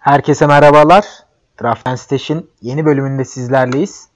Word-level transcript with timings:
Herkese 0.00 0.46
merhabalar. 0.46 1.04
Draft 1.62 1.86
and 1.86 1.96
Stash'in 1.96 2.50
yeni 2.62 2.84
bölümünde 2.84 3.24
sizlerleyiz. 3.24 4.08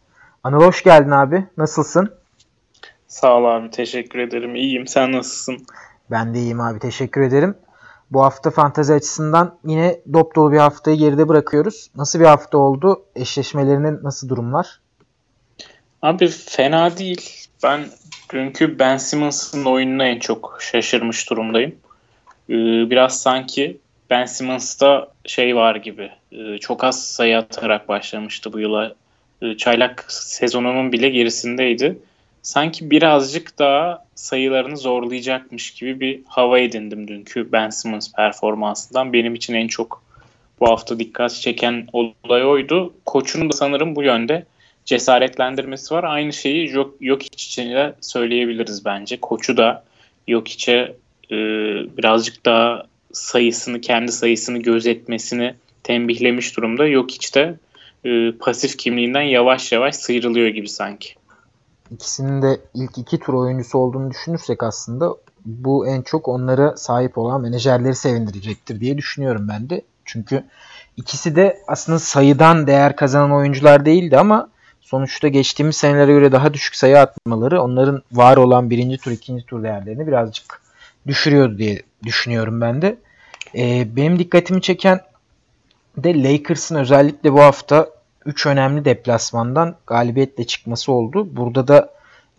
Anıl 0.45 0.61
hoş 0.61 0.83
geldin 0.83 1.11
abi. 1.11 1.47
Nasılsın? 1.57 2.15
Sağ 3.09 3.37
ol 3.37 3.45
abi. 3.45 3.71
Teşekkür 3.71 4.19
ederim. 4.19 4.55
İyiyim. 4.55 4.87
Sen 4.87 5.13
nasılsın? 5.13 5.67
Ben 6.11 6.35
de 6.35 6.39
iyiyim 6.39 6.61
abi. 6.61 6.79
Teşekkür 6.79 7.21
ederim. 7.21 7.55
Bu 8.11 8.25
hafta 8.25 8.51
fantezi 8.51 8.95
açısından 8.95 9.59
yine 9.65 10.01
dop 10.13 10.37
dolu 10.37 10.53
bir 10.53 10.59
haftayı 10.59 10.97
geride 10.97 11.29
bırakıyoruz. 11.29 11.91
Nasıl 11.97 12.21
bir 12.21 12.25
hafta 12.25 12.59
oldu? 12.59 13.05
Eşleşmelerinin 13.17 14.01
nasıl 14.03 14.29
durumlar? 14.29 14.81
Abi 16.03 16.29
fena 16.29 16.97
değil. 16.97 17.49
Ben 17.63 17.81
dünkü 18.33 18.79
Ben 18.79 18.97
Simmons'ın 18.97 19.65
oyununa 19.65 20.07
en 20.07 20.19
çok 20.19 20.59
şaşırmış 20.61 21.31
durumdayım. 21.31 21.75
Ee, 22.51 22.55
biraz 22.91 23.23
sanki 23.23 23.81
Ben 24.15 24.27
Simmons'ta 24.27 25.09
şey 25.27 25.57
var 25.57 25.77
gibi. 25.77 26.11
E, 26.33 26.59
çok 26.59 26.85
az 26.85 27.07
sayı 27.07 27.39
atarak 27.39 27.89
başlamıştı 27.89 28.53
bu 28.53 28.61
yıla. 28.61 28.95
E, 29.43 29.57
çaylak 29.57 30.05
sezonunun 30.09 30.93
bile 30.93 31.09
gerisindeydi. 31.09 31.99
Sanki 32.43 32.91
birazcık 32.91 33.59
daha 33.59 34.05
sayılarını 34.15 34.77
zorlayacakmış 34.77 35.71
gibi 35.71 36.01
bir 36.01 36.21
hava 36.27 36.59
edindim 36.59 37.09
dünkü 37.09 37.53
Ben 37.53 37.71
Simmons 37.71 38.13
performansından. 38.13 39.13
Benim 39.13 39.35
için 39.35 39.55
en 39.55 39.69
çok 39.69 40.03
bu 40.61 40.69
hafta 40.69 40.99
dikkat 40.99 41.35
çeken 41.35 41.89
olay 41.93 42.47
oydu. 42.47 42.95
Koçun 43.07 43.49
da 43.49 43.53
sanırım 43.53 43.97
bu 43.97 44.03
yönde 44.03 44.47
cesaretlendirmesi 44.85 45.95
var. 45.95 46.05
Aynı 46.05 46.33
şeyi 46.33 46.71
yok, 46.71 46.95
yok 47.01 47.23
için 47.23 47.71
de 47.71 47.95
söyleyebiliriz 48.01 48.85
bence. 48.85 49.21
Koçu 49.21 49.57
da 49.57 49.85
yok 50.29 50.49
içe 50.49 50.95
e, 51.31 51.37
birazcık 51.97 52.47
daha 52.47 52.94
sayısını, 53.15 53.81
kendi 53.81 54.13
sayısını 54.13 54.59
gözetmesini 54.59 55.55
tembihlemiş 55.83 56.57
durumda. 56.57 56.87
Yok 56.87 57.23
işte 57.23 57.59
e, 58.05 58.33
pasif 58.33 58.79
kimliğinden 58.79 59.23
yavaş 59.23 59.73
yavaş 59.73 59.95
sıyrılıyor 59.95 60.49
gibi 60.49 60.69
sanki. 60.69 61.09
İkisinin 61.91 62.43
de 62.43 62.61
ilk 62.75 62.99
iki 62.99 63.19
tur 63.19 63.35
oyuncusu 63.35 63.79
olduğunu 63.79 64.11
düşünürsek 64.11 64.63
aslında 64.63 65.15
bu 65.45 65.87
en 65.87 66.03
çok 66.03 66.29
onlara 66.29 66.77
sahip 66.77 67.19
olan 67.19 67.41
menajerleri 67.41 67.95
sevindirecektir 67.95 68.81
diye 68.81 68.99
düşünüyorum 68.99 69.49
ben 69.49 69.71
de. 69.71 69.83
Çünkü 70.05 70.45
ikisi 70.97 71.37
de 71.37 71.59
aslında 71.67 71.99
sayıdan 71.99 72.67
değer 72.67 72.97
kazanan 72.97 73.33
oyuncular 73.33 73.85
değildi 73.87 74.19
ama 74.19 74.49
sonuçta 74.81 75.29
geçtiğimiz 75.29 75.77
senelere 75.77 76.13
göre 76.13 76.33
daha 76.33 76.55
düşük 76.55 76.77
sayı 76.77 76.99
atmaları 76.99 77.63
onların 77.63 78.03
var 78.13 78.37
olan 78.37 78.71
birinci 78.71 78.99
tur, 78.99 79.11
ikinci 79.11 79.47
tur 79.47 79.63
değerlerini 79.63 80.07
birazcık 80.07 80.61
düşürüyordu 81.07 81.59
diye 81.59 81.83
düşünüyorum 82.07 82.61
ben 82.61 82.83
de. 82.83 82.97
Ee, 83.55 83.97
benim 83.97 84.19
dikkatimi 84.19 84.63
çeken 84.63 85.01
de 85.97 86.23
Lakers'ın 86.23 86.77
özellikle 86.77 87.33
bu 87.33 87.41
hafta 87.41 87.91
3 88.27 88.47
önemli 88.47 88.85
deplasmandan 88.85 89.77
galibiyetle 89.87 90.47
çıkması 90.47 90.93
oldu. 90.93 91.37
Burada 91.37 91.69
da 91.69 91.91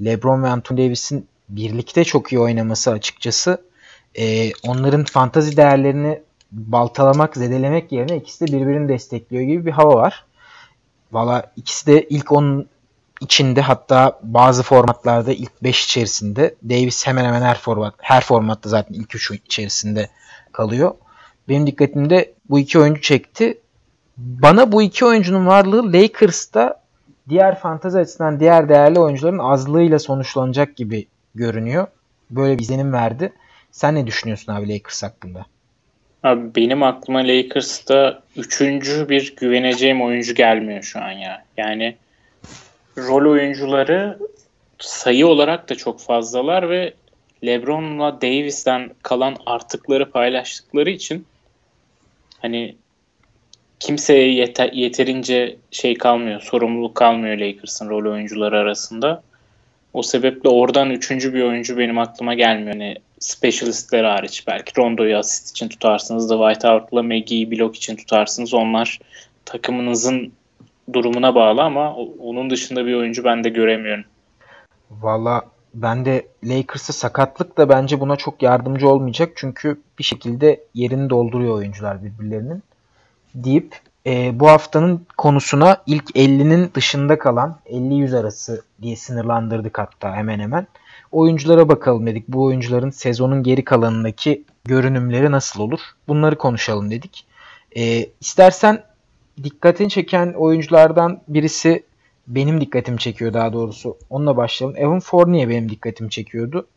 LeBron 0.05 0.43
ve 0.43 0.47
Anthony 0.47 0.77
Davis'in 0.77 1.27
birlikte 1.49 2.03
çok 2.03 2.31
iyi 2.31 2.39
oynaması 2.39 2.91
açıkçası 2.91 3.61
e, 4.16 4.52
onların 4.67 5.03
fantazi 5.03 5.58
değerlerini 5.58 6.21
baltalamak, 6.52 7.36
zedelemek 7.36 7.91
yerine 7.91 8.17
ikisi 8.17 8.47
de 8.47 8.59
birbirini 8.59 8.89
destekliyor 8.89 9.43
gibi 9.43 9.66
bir 9.66 9.71
hava 9.71 9.95
var. 9.95 10.25
Valla 11.11 11.52
ikisi 11.55 11.88
de 11.88 12.03
ilk 12.09 12.31
10 12.31 12.67
içinde 13.26 13.62
hatta 13.62 14.20
bazı 14.23 14.64
formatlarda 14.64 15.34
ilk 15.34 15.64
5 15.64 15.86
içerisinde. 15.86 16.56
Davis 16.64 17.08
hemen 17.08 17.26
hemen 17.26 17.42
her 17.42 17.58
format 17.58 17.94
her 17.98 18.22
formatta 18.22 18.70
zaten 18.70 18.94
ilk 18.94 19.16
3 19.16 19.32
içerisinde 19.32 20.09
kalıyor. 20.52 20.95
Benim 21.50 21.67
dikkatimde 21.67 22.34
bu 22.50 22.59
iki 22.59 22.80
oyuncu 22.80 23.02
çekti. 23.02 23.58
Bana 24.17 24.72
bu 24.72 24.82
iki 24.82 25.06
oyuncunun 25.06 25.48
varlığı 25.48 25.94
Lakers'ta 25.94 26.82
diğer 27.30 27.59
fantazi 27.59 28.00
açısından 28.00 28.40
diğer 28.40 28.70
değerli 28.70 29.00
oyuncuların 29.00 29.39
azlığıyla 29.39 30.00
sonuçlanacak 30.00 30.76
gibi 30.76 31.08
görünüyor. 31.36 31.88
Böyle 32.30 32.58
bir 32.58 32.64
izlenim 32.64 32.94
verdi. 32.94 33.33
Sen 33.72 33.95
ne 33.95 34.08
düşünüyorsun 34.08 34.54
abi 34.54 34.73
Lakers 34.73 35.04
hakkında? 35.04 35.45
Abi 36.23 36.55
benim 36.55 36.83
aklıma 36.83 37.20
Lakers'ta 37.20 38.22
üçüncü 38.36 39.10
bir 39.10 39.36
güveneceğim 39.36 40.02
oyuncu 40.02 40.36
gelmiyor 40.36 40.83
şu 40.83 40.99
an 40.99 41.11
ya. 41.11 41.45
Yani 41.58 41.95
rol 42.98 43.32
oyuncuları 43.32 44.20
sayı 44.80 45.28
olarak 45.28 45.70
da 45.70 45.76
çok 45.76 46.00
fazlalar 46.00 46.70
ve 46.70 46.94
LeBron'la 47.45 48.22
Davis'ten 48.22 48.92
kalan 49.02 49.36
artıkları 49.45 50.11
paylaştıkları 50.11 50.89
için 50.89 51.26
hani 52.39 52.76
kimseye 53.80 54.34
yeter, 54.34 54.72
yeterince 54.72 55.55
şey 55.72 55.94
kalmıyor, 55.94 56.42
sorumluluk 56.42 56.95
kalmıyor 56.95 57.38
Lakers'ın 57.38 57.89
rol 57.89 58.11
oyuncuları 58.11 58.58
arasında. 58.58 59.23
O 59.94 60.04
sebeple 60.04 60.50
oradan 60.50 60.89
üçüncü 60.89 61.34
bir 61.34 61.44
oyuncu 61.44 61.78
benim 61.78 61.98
aklıma 61.98 62.34
gelmiyor. 62.34 62.72
Hani 62.72 62.95
specialistler 63.20 64.04
hariç 64.04 64.48
belki 64.48 64.72
Rondo'yu 64.78 65.17
asist 65.17 65.50
için 65.50 65.67
tutarsınız 65.67 66.30
da 66.30 66.38
Whiteout'la 66.38 67.04
Maggie'yi 67.04 67.52
blok 67.52 67.76
için 67.76 67.95
tutarsınız. 67.95 68.54
Onlar 68.54 69.00
takımınızın 69.45 70.34
durumuna 70.94 71.36
bağlı 71.36 71.62
ama 71.62 71.96
onun 72.20 72.50
dışında 72.50 72.86
bir 72.86 72.94
oyuncu 72.94 73.23
ben 73.23 73.44
de 73.44 73.50
göremiyorum. 73.50 74.04
Valla 74.92 75.42
ben 75.73 76.06
de 76.06 76.28
Lakers'a 76.44 76.94
sakatlık 76.94 77.58
da 77.58 77.70
bence 77.70 78.00
buna 78.00 78.16
çok 78.16 78.42
yardımcı 78.42 78.90
olmayacak. 78.90 79.32
Çünkü 79.36 79.82
bir 80.00 80.04
şekilde 80.04 80.64
yerini 80.73 81.10
dolduruyor 81.10 81.56
oyuncular 81.56 82.04
birbirlerinin. 82.04 82.64
Deyip 83.36 83.76
e, 84.06 84.40
bu 84.40 84.50
haftanın 84.50 85.08
konusuna 85.18 85.78
ilk 85.86 86.10
50'nin 86.16 86.72
dışında 86.73 87.20
kalan 87.20 87.60
50-100 87.66 88.20
arası 88.20 88.64
diye 88.82 88.96
sınırlandırdık 88.96 89.80
hatta 89.80 90.16
hemen 90.16 90.40
hemen. 90.40 90.67
Oyunculara 91.12 91.70
bakalım 91.70 92.08
dedik. 92.08 92.28
Bu 92.28 92.44
oyuncuların 92.44 92.90
sezonun 92.90 93.44
geri 93.44 93.64
kalanındaki 93.64 94.44
görünümleri 94.66 95.32
nasıl 95.32 95.62
olur? 95.62 95.80
Bunları 96.08 96.38
konuşalım 96.38 96.92
dedik. 96.92 97.26
E, 97.78 98.10
istersen 98.22 98.84
dikkatini 99.44 99.90
çeken 99.90 100.34
oyunculardan 100.34 101.22
birisi 101.28 101.84
benim 102.28 102.62
dikkatimi 102.62 103.00
çekiyor 103.00 103.34
daha 103.34 103.54
doğrusu. 103.54 103.98
Onunla 104.10 104.38
başlayalım. 104.38 104.78
Evan 104.78 105.00
Fournier 105.00 105.50
benim 105.50 105.70
dikkatimi 105.70 106.10
çekiyordu. 106.10 106.68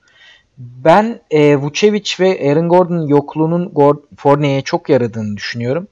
Ben 0.59 1.21
e, 1.31 1.57
Vucevic 1.57 2.15
ve 2.21 2.51
Aaron 2.51 2.69
Gordon'un 2.69 3.07
yokluğunun 3.07 3.73
Fournier'e 4.17 4.63
çok 4.63 4.89
yaradığını 4.89 5.37
düşünüyorum. 5.37 5.89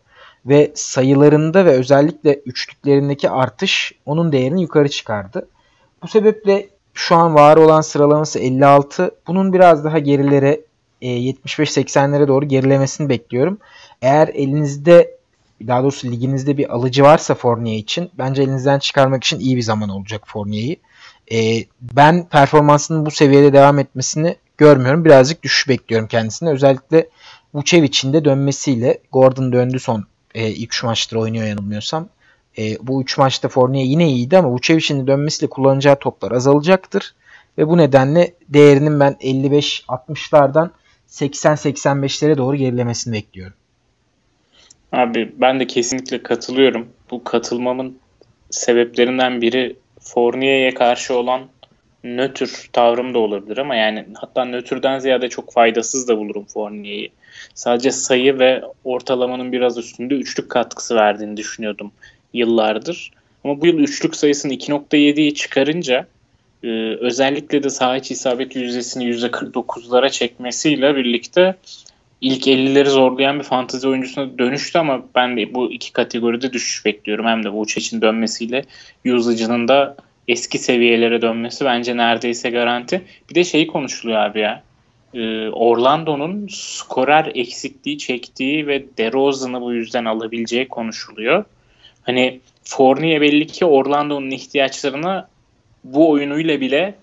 Ve 0.46 0.72
sayılarında 0.74 1.64
ve 1.64 1.70
özellikle 1.70 2.34
üçlüklerindeki 2.34 3.30
artış 3.30 3.92
onun 4.06 4.32
değerini 4.32 4.62
yukarı 4.62 4.88
çıkardı. 4.88 5.48
Bu 6.02 6.08
sebeple 6.08 6.68
şu 6.94 7.16
an 7.16 7.34
var 7.34 7.56
olan 7.56 7.80
sıralaması 7.80 8.38
56. 8.38 9.10
Bunun 9.26 9.52
biraz 9.52 9.84
daha 9.84 9.98
gerilere 9.98 10.60
e, 11.02 11.08
75-80'lere 11.08 12.28
doğru 12.28 12.44
gerilemesini 12.48 13.08
bekliyorum. 13.08 13.58
Eğer 14.02 14.28
elinizde 14.28 15.15
daha 15.66 15.82
doğrusu 15.82 16.08
liginizde 16.08 16.56
bir 16.56 16.74
alıcı 16.74 17.02
varsa 17.02 17.34
Fournier 17.34 17.78
için 17.78 18.10
bence 18.18 18.42
elinizden 18.42 18.78
çıkarmak 18.78 19.24
için 19.24 19.40
iyi 19.40 19.56
bir 19.56 19.62
zaman 19.62 19.88
olacak 19.88 20.22
Fournier'i. 20.26 20.76
E, 21.32 21.64
ben 21.80 22.28
performansının 22.28 23.06
bu 23.06 23.10
seviyede 23.10 23.52
devam 23.52 23.78
etmesini 23.78 24.36
görmüyorum. 24.58 25.04
Birazcık 25.04 25.42
düşüş 25.42 25.68
bekliyorum 25.68 26.08
kendisine. 26.08 26.50
Özellikle 26.50 27.08
Vucevic'in 27.54 28.12
de 28.12 28.24
dönmesiyle 28.24 28.98
Gordon 29.12 29.52
döndü 29.52 29.78
son 29.80 30.04
e, 30.34 30.48
ilk 30.48 30.72
şu 30.72 30.86
maçtır 30.86 31.16
oynuyor 31.16 31.46
yanılmıyorsam. 31.46 32.08
E, 32.58 32.76
bu 32.82 33.02
üç 33.02 33.18
maçta 33.18 33.48
Fournier 33.48 33.84
yine 33.84 34.08
iyiydi 34.08 34.38
ama 34.38 34.50
Vucevic'in 34.50 35.02
de 35.02 35.06
dönmesiyle 35.06 35.50
kullanacağı 35.50 35.98
toplar 35.98 36.32
azalacaktır. 36.32 37.14
Ve 37.58 37.68
bu 37.68 37.76
nedenle 37.76 38.34
değerinin 38.48 39.00
ben 39.00 39.16
55-60'lardan 39.20 40.70
80-85'lere 41.08 42.36
doğru 42.38 42.56
gerilemesini 42.56 43.14
bekliyorum. 43.14 43.54
Abi 44.92 45.32
ben 45.36 45.60
de 45.60 45.66
kesinlikle 45.66 46.22
katılıyorum. 46.22 46.88
Bu 47.10 47.24
katılmamın 47.24 47.98
sebeplerinden 48.50 49.42
biri 49.42 49.76
Fournier'e 50.00 50.74
karşı 50.74 51.14
olan 51.14 51.40
nötr 52.04 52.68
tavrım 52.72 53.14
da 53.14 53.18
olabilir 53.18 53.58
ama 53.58 53.74
yani 53.74 54.06
hatta 54.14 54.44
nötrden 54.44 54.98
ziyade 54.98 55.28
çok 55.28 55.52
faydasız 55.52 56.08
da 56.08 56.18
bulurum 56.18 56.44
Fournier'i. 56.44 57.10
Sadece 57.54 57.90
sayı 57.90 58.38
ve 58.38 58.62
ortalamanın 58.84 59.52
biraz 59.52 59.78
üstünde 59.78 60.14
üçlük 60.14 60.50
katkısı 60.50 60.94
verdiğini 60.94 61.36
düşünüyordum 61.36 61.92
yıllardır. 62.32 63.10
Ama 63.44 63.60
bu 63.60 63.66
yıl 63.66 63.78
üçlük 63.78 64.16
sayısını 64.16 64.54
2.7'ye 64.54 65.34
çıkarınca 65.34 66.06
e, 66.62 66.68
özellikle 67.00 67.62
de 67.62 67.70
saha 67.70 67.96
içi 67.96 68.14
isabet 68.14 68.56
yüzdesini 68.56 69.04
%49'lara 69.04 70.10
çekmesiyle 70.10 70.96
birlikte 70.96 71.54
ilk 72.20 72.46
50'leri 72.46 72.88
zorlayan 72.88 73.38
bir 73.38 73.44
fantezi 73.44 73.88
oyuncusuna 73.88 74.38
dönüştü 74.38 74.78
ama 74.78 75.02
ben 75.14 75.36
de 75.36 75.54
bu 75.54 75.72
iki 75.72 75.92
kategoride 75.92 76.52
düşüş 76.52 76.84
bekliyorum. 76.84 77.26
Hem 77.26 77.44
de 77.44 77.52
bu 77.52 77.64
için 77.64 78.00
dönmesiyle 78.00 78.64
usage'ının 79.04 79.68
da 79.68 79.96
eski 80.28 80.58
seviyelere 80.58 81.22
dönmesi 81.22 81.64
bence 81.64 81.96
neredeyse 81.96 82.50
garanti. 82.50 83.02
Bir 83.30 83.34
de 83.34 83.44
şeyi 83.44 83.66
konuşuluyor 83.66 84.20
abi 84.20 84.40
ya. 84.40 84.62
e, 85.14 85.48
Orlando'nun 85.48 86.48
skorer 86.50 87.32
eksikliği 87.34 87.98
çektiği 87.98 88.66
ve 88.66 88.84
DeRozan'ı 88.98 89.60
bu 89.60 89.72
yüzden 89.72 90.04
alabileceği 90.04 90.68
konuşuluyor. 90.68 91.44
Hani 92.02 92.40
Fournier 92.64 93.20
belli 93.20 93.46
ki 93.46 93.64
Orlando'nun 93.64 94.30
ihtiyaçlarına 94.30 95.28
bu 95.84 96.10
oyunuyla 96.10 96.60
bile 96.60 96.94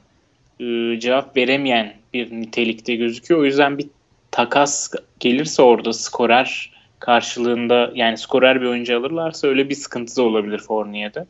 e, 0.60 1.00
cevap 1.00 1.38
veremeyen 1.38 1.94
bir 2.14 2.32
nitelikte 2.32 2.96
gözüküyor. 2.96 3.42
O 3.42 3.46
yüzden 3.46 3.78
bir 3.78 3.88
takas 4.34 4.92
gelirse 5.20 5.62
orada 5.62 5.94
skorer 5.94 6.74
karşılığında 7.00 7.92
yani 7.96 8.18
skorer 8.18 8.62
bir 8.62 8.66
oyuncu 8.66 8.98
alırlarsa 8.98 9.48
öyle 9.48 9.70
bir 9.70 9.76
sıkıntı 9.76 10.16
da 10.16 10.22
olabilir 10.22 10.60
Fournier'de. 10.60 11.26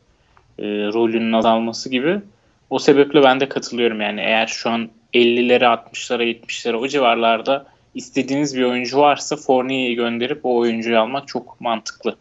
E, 0.60 0.66
rolünün 0.68 1.34
azalması 1.34 1.90
gibi. 1.90 2.22
O 2.70 2.80
sebeple 2.80 3.24
ben 3.24 3.40
de 3.40 3.50
katılıyorum 3.50 4.02
yani 4.02 4.22
eğer 4.22 4.48
şu 4.48 4.70
an 4.70 4.90
50'lere 5.14 5.64
60'lara 5.64 6.24
70'lere 6.24 6.76
o 6.76 6.88
civarlarda 6.88 7.66
istediğiniz 7.96 8.58
bir 8.58 8.64
oyuncu 8.64 8.98
varsa 8.98 9.36
Fournier'i 9.36 9.96
gönderip 9.96 10.40
o 10.44 10.58
oyuncuyu 10.58 11.00
almak 11.00 11.28
çok 11.28 11.62
mantıklı. 11.62 12.16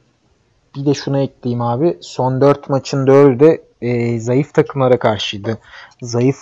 Bir 0.76 0.86
de 0.86 0.94
şunu 0.94 1.18
ekleyeyim 1.18 1.62
abi. 1.62 1.98
Son 2.00 2.40
4 2.40 2.68
maçın 2.68 3.06
4'ü 3.06 3.40
de 3.40 3.62
e, 3.82 4.20
zayıf 4.20 4.54
takımlara 4.54 4.98
karşıydı. 4.98 5.58
Zayıf 6.02 6.36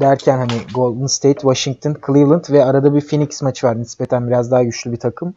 derken 0.00 0.38
hani 0.38 0.52
Golden 0.74 1.06
State, 1.06 1.40
Washington, 1.40 1.96
Cleveland 2.06 2.44
ve 2.50 2.64
arada 2.64 2.94
bir 2.94 3.00
Phoenix 3.00 3.42
maçı 3.42 3.66
var. 3.66 3.80
Nispeten 3.80 4.28
biraz 4.28 4.50
daha 4.50 4.62
güçlü 4.62 4.92
bir 4.92 4.96
takım. 4.96 5.34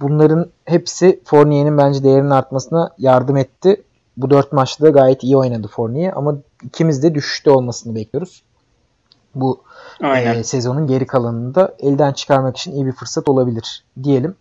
Bunların 0.00 0.46
hepsi 0.64 1.20
Fournier'in 1.24 1.78
bence 1.78 2.04
değerinin 2.04 2.30
artmasına 2.30 2.90
yardım 2.98 3.36
etti. 3.36 3.82
Bu 4.16 4.30
dört 4.30 4.52
maçta 4.52 4.84
da 4.84 4.90
gayet 4.90 5.24
iyi 5.24 5.36
oynadı 5.36 5.68
Fournier 5.68 6.12
ama 6.16 6.34
ikimiz 6.62 7.02
de 7.02 7.14
düşüşte 7.14 7.50
olmasını 7.50 7.94
bekliyoruz. 7.94 8.42
Bu 9.34 9.62
e, 10.16 10.44
sezonun 10.44 10.86
geri 10.86 11.06
kalanında 11.06 11.74
elden 11.78 12.12
çıkarmak 12.12 12.56
için 12.56 12.72
iyi 12.72 12.86
bir 12.86 12.92
fırsat 12.92 13.28
olabilir 13.28 13.84
diyelim. 14.02 14.36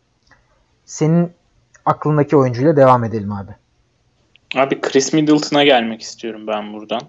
Senin 0.85 1.31
aklındaki 1.85 2.37
oyuncuyla 2.37 2.77
devam 2.77 3.03
edelim 3.03 3.31
abi. 3.31 3.51
Abi 4.55 4.81
Chris 4.81 5.13
Middleton'a 5.13 5.63
gelmek 5.63 6.01
istiyorum 6.01 6.47
ben 6.47 6.73
buradan. 6.73 7.01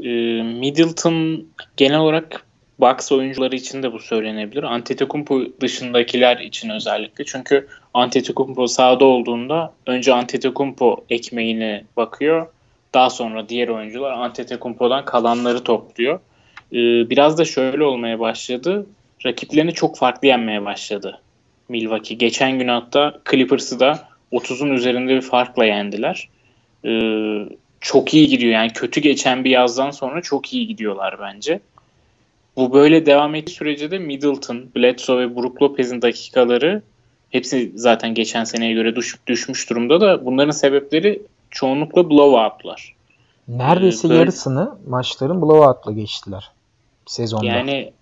Ee, 0.00 0.42
Middleton 0.42 1.46
genel 1.76 1.98
olarak 1.98 2.46
Bucks 2.78 3.12
oyuncuları 3.12 3.56
için 3.56 3.82
de 3.82 3.92
bu 3.92 3.98
söylenebilir. 3.98 4.62
Antetokounmpo 4.62 5.40
dışındakiler 5.60 6.36
için 6.36 6.70
özellikle. 6.70 7.24
Çünkü 7.24 7.68
Antetokounmpo 7.94 8.66
sahada 8.66 9.04
olduğunda 9.04 9.72
önce 9.86 10.14
Antetokounmpo 10.14 11.04
ekmeğine 11.10 11.84
bakıyor. 11.96 12.46
Daha 12.94 13.10
sonra 13.10 13.48
diğer 13.48 13.68
oyuncular 13.68 14.12
Antetokounmpo'dan 14.12 15.04
kalanları 15.04 15.64
topluyor. 15.64 16.20
Ee, 16.72 17.10
biraz 17.10 17.38
da 17.38 17.44
şöyle 17.44 17.84
olmaya 17.84 18.20
başladı. 18.20 18.86
Rakiplerini 19.26 19.72
çok 19.72 19.98
farklı 19.98 20.28
yenmeye 20.28 20.64
başladı 20.64 21.20
Milwaukee. 21.68 22.14
Geçen 22.14 22.58
gün 22.58 22.68
hatta 22.68 23.20
Clippers'ı 23.30 23.80
da 23.80 24.08
30'un 24.32 24.70
üzerinde 24.70 25.14
bir 25.14 25.20
farkla 25.20 25.64
yendiler. 25.64 26.28
Ee, 26.84 26.90
çok 27.80 28.14
iyi 28.14 28.28
gidiyor. 28.28 28.52
Yani 28.52 28.72
kötü 28.72 29.00
geçen 29.00 29.44
bir 29.44 29.50
yazdan 29.50 29.90
sonra 29.90 30.22
çok 30.22 30.52
iyi 30.52 30.66
gidiyorlar 30.66 31.16
bence. 31.20 31.60
Bu 32.56 32.72
böyle 32.72 33.06
devam 33.06 33.34
ettiği 33.34 33.52
sürece 33.52 33.90
de 33.90 33.98
Middleton, 33.98 34.66
Bledsoe 34.76 35.18
ve 35.18 35.36
Brook 35.36 35.62
Lopez'in 35.62 36.02
dakikaları 36.02 36.82
hepsi 37.30 37.72
zaten 37.74 38.14
geçen 38.14 38.44
seneye 38.44 38.72
göre 38.72 38.96
düş, 38.96 39.16
düşmüş 39.26 39.70
durumda 39.70 40.00
da 40.00 40.24
bunların 40.24 40.50
sebepleri 40.50 41.22
çoğunlukla 41.50 42.10
blowout'lar. 42.10 42.94
Neredeyse 43.48 44.08
ee, 44.08 44.10
böyle, 44.10 44.20
yarısını 44.20 44.78
maçların 44.88 45.42
blowout'la 45.42 45.92
geçtiler 45.92 46.50
sezonda. 47.06 47.46
Yani 47.46 47.92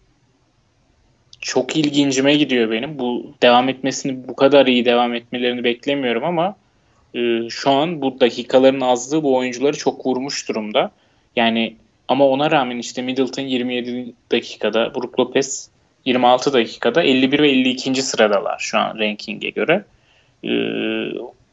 çok 1.40 1.76
ilgincime 1.76 2.34
gidiyor 2.34 2.70
benim. 2.70 2.98
Bu 2.98 3.26
devam 3.42 3.68
etmesini 3.68 4.28
bu 4.28 4.36
kadar 4.36 4.66
iyi 4.66 4.84
devam 4.84 5.14
etmelerini 5.14 5.64
beklemiyorum 5.64 6.24
ama 6.24 6.56
e, 7.14 7.50
şu 7.50 7.70
an 7.70 8.02
bu 8.02 8.20
dakikaların 8.20 8.80
azlığı 8.80 9.22
bu 9.22 9.36
oyuncuları 9.36 9.78
çok 9.78 10.06
vurmuş 10.06 10.48
durumda. 10.48 10.90
Yani 11.36 11.76
ama 12.08 12.26
ona 12.28 12.50
rağmen 12.50 12.78
işte 12.78 13.02
Middleton 13.02 13.42
27 13.42 14.12
dakikada, 14.30 14.94
Brook 14.94 15.20
Lopez 15.20 15.70
26 16.04 16.52
dakikada 16.52 17.02
51 17.02 17.38
ve 17.38 17.50
52. 17.50 18.02
sıradalar 18.02 18.58
şu 18.58 18.78
an 18.78 18.98
ranking'e 18.98 19.50
göre. 19.50 19.84
Ee, 20.44 20.48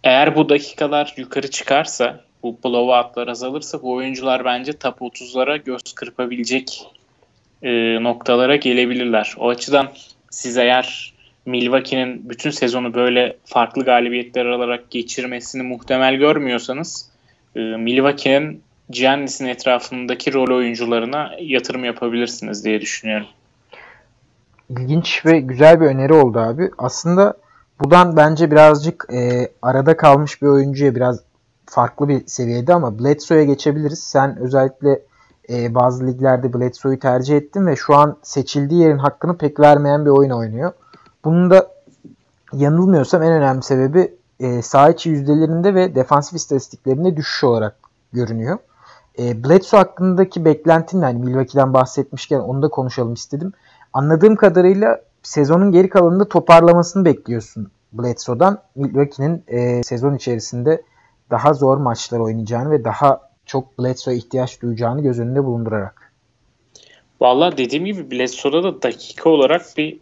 eğer 0.03 0.35
bu 0.35 0.49
dakikalar 0.49 1.13
yukarı 1.17 1.51
çıkarsa, 1.51 2.19
bu 2.43 2.57
blowoutlar 2.63 3.27
azalırsa 3.27 3.81
bu 3.81 3.93
oyuncular 3.93 4.45
bence 4.45 4.73
top 4.73 5.01
30'lara 5.01 5.63
göz 5.63 5.93
kırpabilecek 5.95 6.87
e, 7.63 8.03
noktalara 8.03 8.55
gelebilirler. 8.55 9.33
O 9.37 9.49
açıdan 9.49 9.91
siz 10.29 10.57
eğer 10.57 11.12
Milwaukee'nin 11.45 12.29
bütün 12.29 12.49
sezonu 12.49 12.93
böyle 12.93 13.37
farklı 13.45 13.85
galibiyetler 13.85 14.45
alarak 14.45 14.91
geçirmesini 14.91 15.63
muhtemel 15.63 16.15
görmüyorsanız 16.15 17.09
e, 17.55 17.59
Milwaukee'nin 17.59 18.61
Giannis'in 18.89 19.45
etrafındaki 19.45 20.33
rol 20.33 20.57
oyuncularına 20.57 21.31
yatırım 21.39 21.83
yapabilirsiniz 21.83 22.65
diye 22.65 22.81
düşünüyorum. 22.81 23.27
İlginç 24.69 25.25
ve 25.25 25.39
güzel 25.39 25.81
bir 25.81 25.85
öneri 25.85 26.13
oldu 26.13 26.39
abi. 26.39 26.71
Aslında 26.77 27.37
buradan 27.79 28.17
bence 28.17 28.51
birazcık 28.51 29.05
e, 29.13 29.47
arada 29.61 29.97
kalmış 29.97 30.41
bir 30.41 30.47
oyuncuya 30.47 30.95
biraz 30.95 31.19
farklı 31.65 32.07
bir 32.07 32.27
seviyede 32.27 32.73
ama 32.73 32.99
Bledsoe'ya 32.99 33.43
geçebiliriz. 33.43 34.03
Sen 34.03 34.37
özellikle 34.37 35.01
e, 35.49 35.75
bazı 35.75 36.07
liglerde 36.07 36.53
Bledsoe'yu 36.53 36.99
tercih 36.99 37.37
ettin 37.37 37.67
ve 37.67 37.75
şu 37.75 37.95
an 37.95 38.17
seçildiği 38.23 38.81
yerin 38.81 38.97
hakkını 38.97 39.37
pek 39.37 39.59
vermeyen 39.59 40.05
bir 40.05 40.09
oyun 40.09 40.31
oynuyor. 40.31 40.73
Bunun 41.25 41.49
da 41.49 41.67
yanılmıyorsam 42.53 43.23
en 43.23 43.31
önemli 43.31 43.63
sebebi 43.63 44.15
e, 44.39 44.61
saha 44.61 44.89
içi 44.89 45.09
yüzdelerinde 45.09 45.75
ve 45.75 45.95
defansif 45.95 46.35
istatistiklerinde 46.35 47.17
düşüş 47.17 47.43
olarak 47.43 47.75
görünüyor. 48.13 48.57
E, 49.19 49.43
Bledsoe 49.43 49.79
hakkındaki 49.79 50.45
beklentin 50.45 51.01
hani 51.01 51.19
Milwaukee'den 51.19 51.73
bahsetmişken 51.73 52.39
onu 52.39 52.61
da 52.61 52.69
konuşalım 52.69 53.13
istedim. 53.13 53.53
Anladığım 53.93 54.35
kadarıyla 54.35 55.01
sezonun 55.23 55.71
geri 55.71 55.89
kalanında 55.89 56.29
toparlamasını 56.29 57.05
bekliyorsun 57.05 57.71
Bledsoe'dan. 57.93 58.61
Milwaukee'nin 58.75 59.43
e, 59.47 59.83
sezon 59.83 60.15
içerisinde 60.15 60.81
daha 61.31 61.53
zor 61.53 61.77
maçlar 61.77 62.19
oynayacağını 62.19 62.71
ve 62.71 62.83
daha 62.83 63.21
çok 63.45 63.79
Bledsoe'ya 63.79 64.17
ihtiyaç 64.17 64.61
duyacağını 64.61 65.01
göz 65.01 65.19
önünde 65.19 65.43
bulundurarak. 65.43 66.11
Valla 67.21 67.57
dediğim 67.57 67.85
gibi 67.85 68.11
Bledsoe'da 68.11 68.63
da 68.63 68.81
dakika 68.81 69.29
olarak 69.29 69.65
bir 69.77 69.99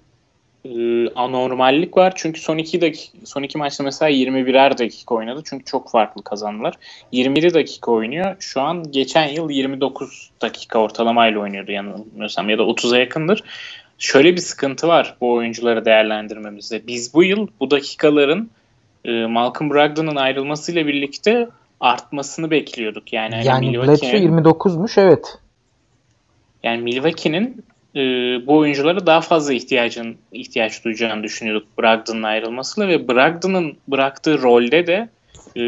e, 0.65 1.09
anormallik 1.15 1.97
var. 1.97 2.13
Çünkü 2.15 2.41
son 2.41 2.57
iki 2.57 2.81
dakika, 2.81 3.17
son 3.25 3.43
iki 3.43 3.57
maçta 3.57 3.83
mesela 3.83 4.09
21'er 4.09 4.77
dakika 4.77 5.15
oynadı. 5.15 5.41
Çünkü 5.45 5.65
çok 5.65 5.89
farklı 5.89 6.23
kazandılar. 6.23 6.73
27 7.11 7.53
dakika 7.53 7.91
oynuyor. 7.91 8.35
Şu 8.39 8.61
an 8.61 8.91
geçen 8.91 9.27
yıl 9.27 9.49
29 9.49 10.31
dakika 10.41 10.79
ortalamayla 10.79 11.39
oynuyordu 11.39 11.71
yanılmıyorsam 11.71 12.49
ya 12.49 12.57
da 12.57 12.61
30'a 12.63 12.97
yakındır. 12.97 13.43
Şöyle 13.97 14.33
bir 14.33 14.41
sıkıntı 14.41 14.87
var 14.87 15.15
bu 15.21 15.33
oyuncuları 15.33 15.85
değerlendirmemizde. 15.85 16.87
Biz 16.87 17.13
bu 17.13 17.23
yıl 17.23 17.47
bu 17.59 17.71
dakikaların 17.71 18.49
e, 19.05 19.25
Malcolm 19.25 19.69
Brogdon'un 19.69 20.15
ayrılmasıyla 20.15 20.87
birlikte 20.87 21.49
artmasını 21.79 22.51
bekliyorduk. 22.51 23.13
Yani, 23.13 23.35
hani 23.35 23.47
yani 23.47 23.87
Bledsoe 23.87 24.17
29'muş 24.17 25.01
evet. 25.01 25.37
Yani 26.63 26.81
Milwaukee'nin 26.81 27.63
e, 27.95 27.99
bu 28.47 28.57
oyunculara 28.57 29.05
daha 29.05 29.21
fazla 29.21 29.53
ihtiyacın 29.53 30.17
ihtiyaç 30.31 30.85
duyacağını 30.85 31.23
düşünüyorduk 31.23 31.77
Brogdon'un 31.77 32.23
ayrılmasıyla 32.23 32.89
ve 32.89 33.07
Brogdon'un 33.07 33.77
bıraktığı 33.87 34.41
rolde 34.41 34.87
de 34.87 35.09
e, 35.57 35.63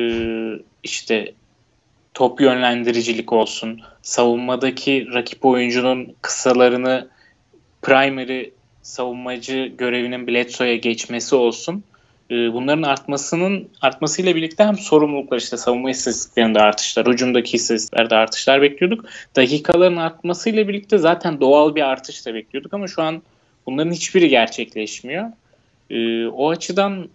işte 0.84 1.34
top 2.13 2.42
yönlendiricilik 2.42 3.34
olsun, 3.34 3.82
savunmadaki 4.01 5.08
rakip 5.13 5.46
oyuncunun 5.46 6.15
kısalarını 6.22 7.08
primary 7.82 8.50
savunmacı 8.82 9.72
görevinin 9.77 10.27
Bledsoe'ya 10.27 10.75
geçmesi 10.75 11.36
olsun. 11.36 11.84
E, 12.34 12.54
bunların 12.54 12.84
artmasının 12.84 13.70
artmasıyla 13.82 14.36
birlikte 14.36 14.63
hem 14.63 14.78
sorumluluklar 14.78 15.38
işte 15.38 15.58
savunma 15.58 15.90
istatistiklerinde 15.90 16.60
artışlar, 16.60 17.06
ucumdaki 17.06 17.56
istatistiklerde 17.58 18.16
artışlar 18.16 18.62
bekliyorduk. 18.62 19.06
Dakikaların 19.36 19.98
artmasıyla 19.98 20.68
birlikte 20.68 20.98
zaten 20.98 21.40
doğal 21.40 21.75
bir 21.75 21.82
artış 21.82 22.25
da 22.25 22.34
bekliyorduk 22.34 22.74
ama 22.74 22.88
şu 22.88 23.02
an 23.02 23.22
bunların 23.66 23.92
hiçbiri 23.92 24.30
gerçekleşmiyor. 24.30 25.25
E, 25.90 26.28
o 26.28 26.50
açıdan 26.50 27.10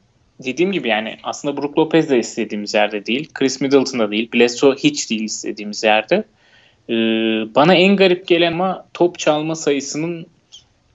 dediğim 0.45 0.73
gibi 0.73 0.89
yani 0.89 1.17
aslında 1.23 1.57
Brook 1.57 1.79
Lopez 1.79 2.11
de 2.11 2.19
istediğimiz 2.19 2.75
yerde 2.75 3.07
değil. 3.07 3.29
Chris 3.35 3.61
Middleton 3.61 4.01
da 4.01 4.11
değil. 4.11 4.29
Bledsoe 4.35 4.77
hiç 4.77 5.11
değil 5.11 5.23
istediğimiz 5.23 5.85
yerde. 5.85 6.25
Ee, 6.89 6.95
bana 7.55 7.75
en 7.75 7.97
garip 7.97 8.27
gelen 8.27 8.53
ama 8.53 8.87
top 8.95 9.19
çalma 9.19 9.55
sayısının 9.55 10.27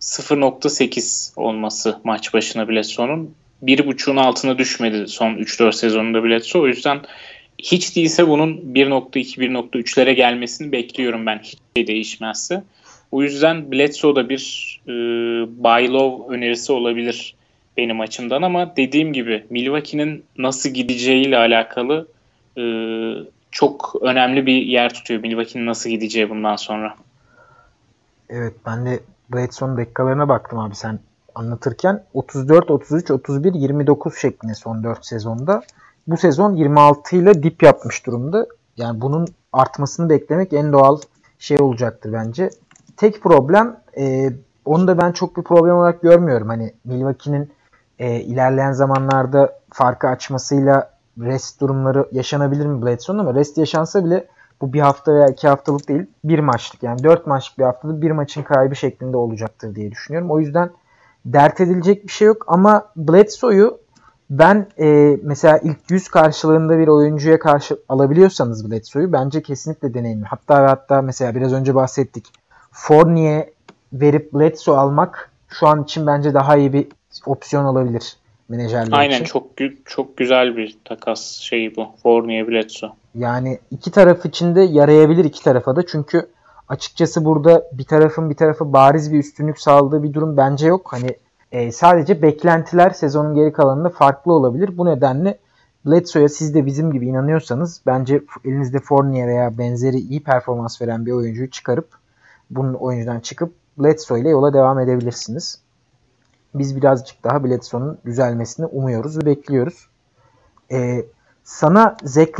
0.8 0.02 1.40
olması 1.40 2.00
maç 2.04 2.34
başına 2.34 2.70
Bledsoe'nun 2.70 3.36
bir 3.68 3.88
buçuğun 3.88 4.18
altına 4.18 4.58
düşmedi 4.58 5.08
son 5.08 5.34
3-4 5.36 5.74
sezonunda 5.74 6.24
Bledsoe. 6.24 6.62
O 6.62 6.68
yüzden 6.68 7.02
hiç 7.58 7.96
değilse 7.96 8.28
bunun 8.28 8.58
1.2-1.3'lere 8.58 10.12
gelmesini 10.12 10.72
bekliyorum 10.72 11.26
ben 11.26 11.40
hiç 11.40 11.58
şey 11.76 11.88
değişmezse. 11.88 12.64
O 13.12 13.24
yüzden 13.24 13.72
Bledsoe 13.72 14.16
da 14.16 14.30
bir 14.30 14.80
e, 14.88 14.92
buy 15.64 15.88
low 15.90 16.36
önerisi 16.36 16.74
olabilir 16.74 17.36
benim 17.78 18.00
açımdan 18.00 18.42
ama 18.42 18.76
dediğim 18.78 19.14
gibi 19.14 19.46
Milwaukee'nin 19.50 20.24
nasıl 20.38 20.70
gideceğiyle 20.70 21.38
alakalı 21.38 22.08
e, 22.58 22.64
çok 23.52 23.96
önemli 24.02 24.46
bir 24.46 24.62
yer 24.62 24.94
tutuyor 24.94 25.22
Milwaukee'nin 25.22 25.66
nasıl 25.66 25.90
gideceği 25.90 26.30
bundan 26.30 26.56
sonra. 26.56 26.96
Evet 28.30 28.54
ben 28.66 28.86
de 28.86 29.00
Bledsoe'nun 29.34 29.78
dakikalarına 29.78 30.30
baktım 30.30 30.60
abi 30.60 30.76
sen 30.76 31.00
anlatırken 31.36 32.04
34, 32.14 32.72
33, 32.72 33.12
31, 33.12 33.54
29 33.54 34.18
şeklinde 34.18 34.54
son 34.54 34.84
4 34.84 35.06
sezonda. 35.06 35.62
Bu 36.08 36.18
sezon 36.18 36.54
26 36.54 37.16
ile 37.16 37.44
dip 37.44 37.64
yapmış 37.64 38.06
durumda. 38.06 38.48
Yani 38.78 39.02
bunun 39.02 39.28
artmasını 39.54 40.10
beklemek 40.10 40.54
en 40.54 40.74
doğal 40.74 40.98
şey 41.40 41.58
olacaktır 41.62 42.14
bence. 42.14 42.50
Tek 42.98 43.24
problem 43.24 43.80
e, 43.98 44.30
onu 44.66 44.88
da 44.88 44.98
ben 44.98 45.12
çok 45.12 45.38
bir 45.38 45.44
problem 45.44 45.76
olarak 45.76 46.02
görmüyorum. 46.02 46.48
Hani 46.48 46.74
Milwaukee'nin 46.86 47.52
e, 48.00 48.20
ilerleyen 48.20 48.72
zamanlarda 48.72 49.60
farkı 49.74 50.08
açmasıyla 50.08 50.94
rest 51.20 51.62
durumları 51.62 52.08
yaşanabilir 52.12 52.66
mi 52.66 52.86
Bledsoe'nun 52.86 53.20
ama 53.20 53.34
rest 53.34 53.58
yaşansa 53.58 54.06
bile 54.06 54.28
bu 54.62 54.74
bir 54.74 54.80
hafta 54.80 55.14
veya 55.14 55.28
iki 55.28 55.48
haftalık 55.48 55.88
değil 55.88 56.06
bir 56.24 56.40
maçlık 56.40 56.84
yani 56.84 57.04
dört 57.04 57.28
maçlık 57.28 57.60
bir 57.60 57.64
haftada 57.64 58.02
bir 58.02 58.12
maçın 58.12 58.44
kaybı 58.44 58.76
şeklinde 58.76 59.18
olacaktır 59.18 59.76
diye 59.76 59.92
düşünüyorum. 59.92 60.32
O 60.32 60.40
yüzden 60.40 60.72
dert 61.26 61.62
edilecek 61.62 62.08
bir 62.08 62.12
şey 62.12 62.28
yok 62.28 62.46
ama 62.48 62.92
Bledsoe'yu 62.96 63.80
ben 64.30 64.68
e, 64.80 65.18
mesela 65.24 65.58
ilk 65.58 65.78
100 65.90 66.08
karşılığında 66.08 66.80
bir 66.80 66.88
oyuncuya 66.88 67.40
karşı 67.40 67.78
alabiliyorsanız 67.90 68.72
Bledsoe'yu 68.72 69.14
bence 69.14 69.42
kesinlikle 69.42 69.94
deneyin. 69.94 70.22
Hatta 70.22 70.70
hatta 70.70 71.02
mesela 71.02 71.36
biraz 71.36 71.54
önce 71.54 71.76
bahsettik. 71.76 72.26
Fournier 72.72 73.50
verip 73.94 74.34
Bledsoe 74.34 74.78
almak 74.78 75.32
şu 75.50 75.68
an 75.68 75.84
için 75.84 76.08
bence 76.08 76.34
daha 76.34 76.58
iyi 76.58 76.74
bir 76.74 76.88
opsiyon 77.26 77.66
olabilir 77.66 78.18
menajerler 78.50 78.98
Aynen 78.98 79.16
için. 79.16 79.26
çok 79.26 79.46
çok 79.86 80.18
güzel 80.18 80.58
bir 80.58 80.78
takas 80.86 81.22
şeyi 81.26 81.76
bu. 81.76 81.88
Fournier 82.04 82.48
Bledsoe. 82.48 82.90
Yani 83.16 83.60
iki 83.72 83.92
taraf 83.92 84.26
için 84.26 84.56
de 84.56 84.62
yarayabilir 84.62 85.26
iki 85.26 85.44
tarafa 85.44 85.76
da. 85.76 85.86
Çünkü 85.86 86.28
açıkçası 86.70 87.26
burada 87.26 87.68
bir 87.74 87.84
tarafın 87.84 88.30
bir 88.30 88.36
tarafı 88.36 88.74
bariz 88.74 89.14
bir 89.14 89.20
üstünlük 89.20 89.60
sağladığı 89.60 90.04
bir 90.04 90.14
durum 90.14 90.38
bence 90.38 90.68
yok. 90.68 90.94
Hani 90.94 91.18
e, 91.52 91.72
sadece 91.72 92.22
beklentiler 92.22 92.90
sezonun 92.90 93.36
geri 93.36 93.54
kalanında 93.54 93.90
farklı 93.90 94.34
olabilir. 94.34 94.78
Bu 94.78 94.86
nedenle 94.86 95.40
Bledsoe'ya 95.86 96.30
siz 96.30 96.54
de 96.54 96.66
bizim 96.66 96.92
gibi 96.92 97.08
inanıyorsanız 97.08 97.82
bence 97.86 98.24
elinizde 98.46 98.80
Fournier 98.80 99.28
veya 99.28 99.58
benzeri 99.58 99.98
iyi 99.98 100.24
performans 100.24 100.82
veren 100.82 101.06
bir 101.06 101.12
oyuncuyu 101.12 101.50
çıkarıp 101.50 101.88
bunun 102.50 102.74
oyuncudan 102.74 103.20
çıkıp 103.20 103.54
Bledsoe 103.78 104.20
ile 104.20 104.30
yola 104.30 104.54
devam 104.54 104.80
edebilirsiniz. 104.80 105.62
Biz 106.56 106.76
birazcık 106.76 107.24
daha 107.24 107.44
Bledsoe'nun 107.44 107.98
düzelmesini 108.06 108.66
umuyoruz 108.66 109.18
ve 109.18 109.26
bekliyoruz. 109.26 109.88
Ee, 110.72 111.06
sana 111.44 111.98
Zach 112.04 112.40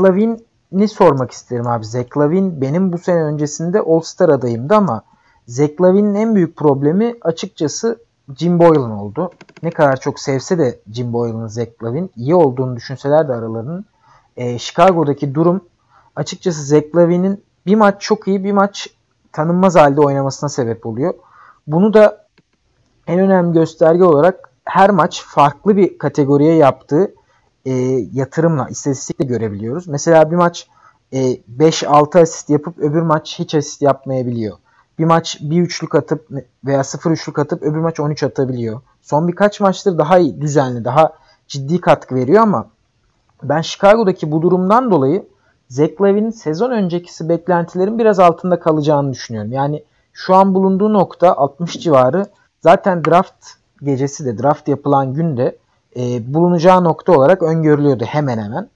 Lavine'i 0.72 0.88
sormak 0.88 1.30
isterim 1.30 1.66
abi. 1.66 1.84
Zach 1.84 2.18
Lavine 2.18 2.60
benim 2.60 2.92
bu 2.92 2.98
sene 2.98 3.22
öncesinde 3.22 3.80
All-Star 3.80 4.28
adayımdı 4.28 4.74
ama 4.74 5.02
Zach 5.46 5.80
Lavine'in 5.80 6.14
en 6.14 6.34
büyük 6.34 6.56
problemi 6.56 7.14
açıkçası 7.22 7.98
Jim 8.36 8.58
Boylan 8.58 8.90
oldu. 8.90 9.30
Ne 9.62 9.70
kadar 9.70 10.00
çok 10.00 10.20
sevse 10.20 10.58
de 10.58 10.80
Jim 10.92 11.12
Boylan'ın 11.12 11.46
Zach 11.46 11.68
Lavine 11.84 12.08
iyi 12.16 12.34
olduğunu 12.34 12.76
düşünseler 12.76 13.28
de 13.28 13.32
aralarının 13.32 13.84
e, 14.36 14.58
Chicago'daki 14.58 15.34
durum 15.34 15.60
açıkçası 16.16 16.62
Zach 16.62 16.96
Lavine'in 16.96 17.44
bir 17.66 17.74
maç 17.74 18.02
çok 18.02 18.28
iyi 18.28 18.44
bir 18.44 18.52
maç 18.52 18.88
tanınmaz 19.32 19.76
halde 19.76 20.00
oynamasına 20.00 20.50
sebep 20.50 20.86
oluyor. 20.86 21.14
Bunu 21.66 21.94
da 21.94 22.26
en 23.06 23.18
önemli 23.18 23.52
gösterge 23.52 24.04
olarak 24.04 24.50
her 24.64 24.90
maç 24.90 25.22
farklı 25.26 25.76
bir 25.76 25.98
kategoriye 25.98 26.54
yaptığı 26.54 27.14
e, 27.64 27.72
yatırımla, 28.12 28.68
istatistikle 28.68 29.24
görebiliyoruz. 29.24 29.88
Mesela 29.88 30.30
bir 30.30 30.36
maç 30.36 30.68
e, 31.12 31.18
5-6 31.58 32.20
asist 32.22 32.50
yapıp 32.50 32.78
öbür 32.78 33.02
maç 33.02 33.38
hiç 33.38 33.54
asist 33.54 33.82
yapmayabiliyor. 33.82 34.56
Bir 34.98 35.04
maç 35.04 35.38
bir 35.40 35.62
üçlük 35.62 35.94
atıp 35.94 36.28
veya 36.64 36.84
sıfır 36.84 37.10
üçlük 37.10 37.38
atıp 37.38 37.62
öbür 37.62 37.78
maç 37.78 38.00
13 38.00 38.22
atabiliyor. 38.22 38.80
Son 39.02 39.28
birkaç 39.28 39.60
maçtır 39.60 39.98
daha 39.98 40.18
iyi, 40.18 40.40
düzenli, 40.40 40.84
daha 40.84 41.12
ciddi 41.48 41.80
katkı 41.80 42.14
veriyor 42.14 42.42
ama 42.42 42.68
ben 43.42 43.60
Chicago'daki 43.60 44.32
bu 44.32 44.42
durumdan 44.42 44.90
dolayı 44.90 45.26
Zach 45.68 46.00
Lavine'in 46.00 46.30
sezon 46.30 46.70
öncekisi 46.70 47.28
beklentilerin 47.28 47.98
biraz 47.98 48.18
altında 48.18 48.60
kalacağını 48.60 49.12
düşünüyorum. 49.12 49.52
Yani 49.52 49.84
şu 50.12 50.34
an 50.34 50.54
bulunduğu 50.54 50.92
nokta 50.92 51.36
60 51.36 51.80
civarı 51.80 52.26
zaten 52.60 53.04
draft 53.04 53.46
gecesi 53.82 54.24
de 54.24 54.42
draft 54.42 54.68
yapılan 54.68 55.14
günde 55.14 55.58
e, 55.96 56.34
bulunacağı 56.34 56.84
nokta 56.84 57.12
olarak 57.12 57.42
öngörülüyordu 57.42 58.04
hemen 58.04 58.38
hemen. 58.38 58.68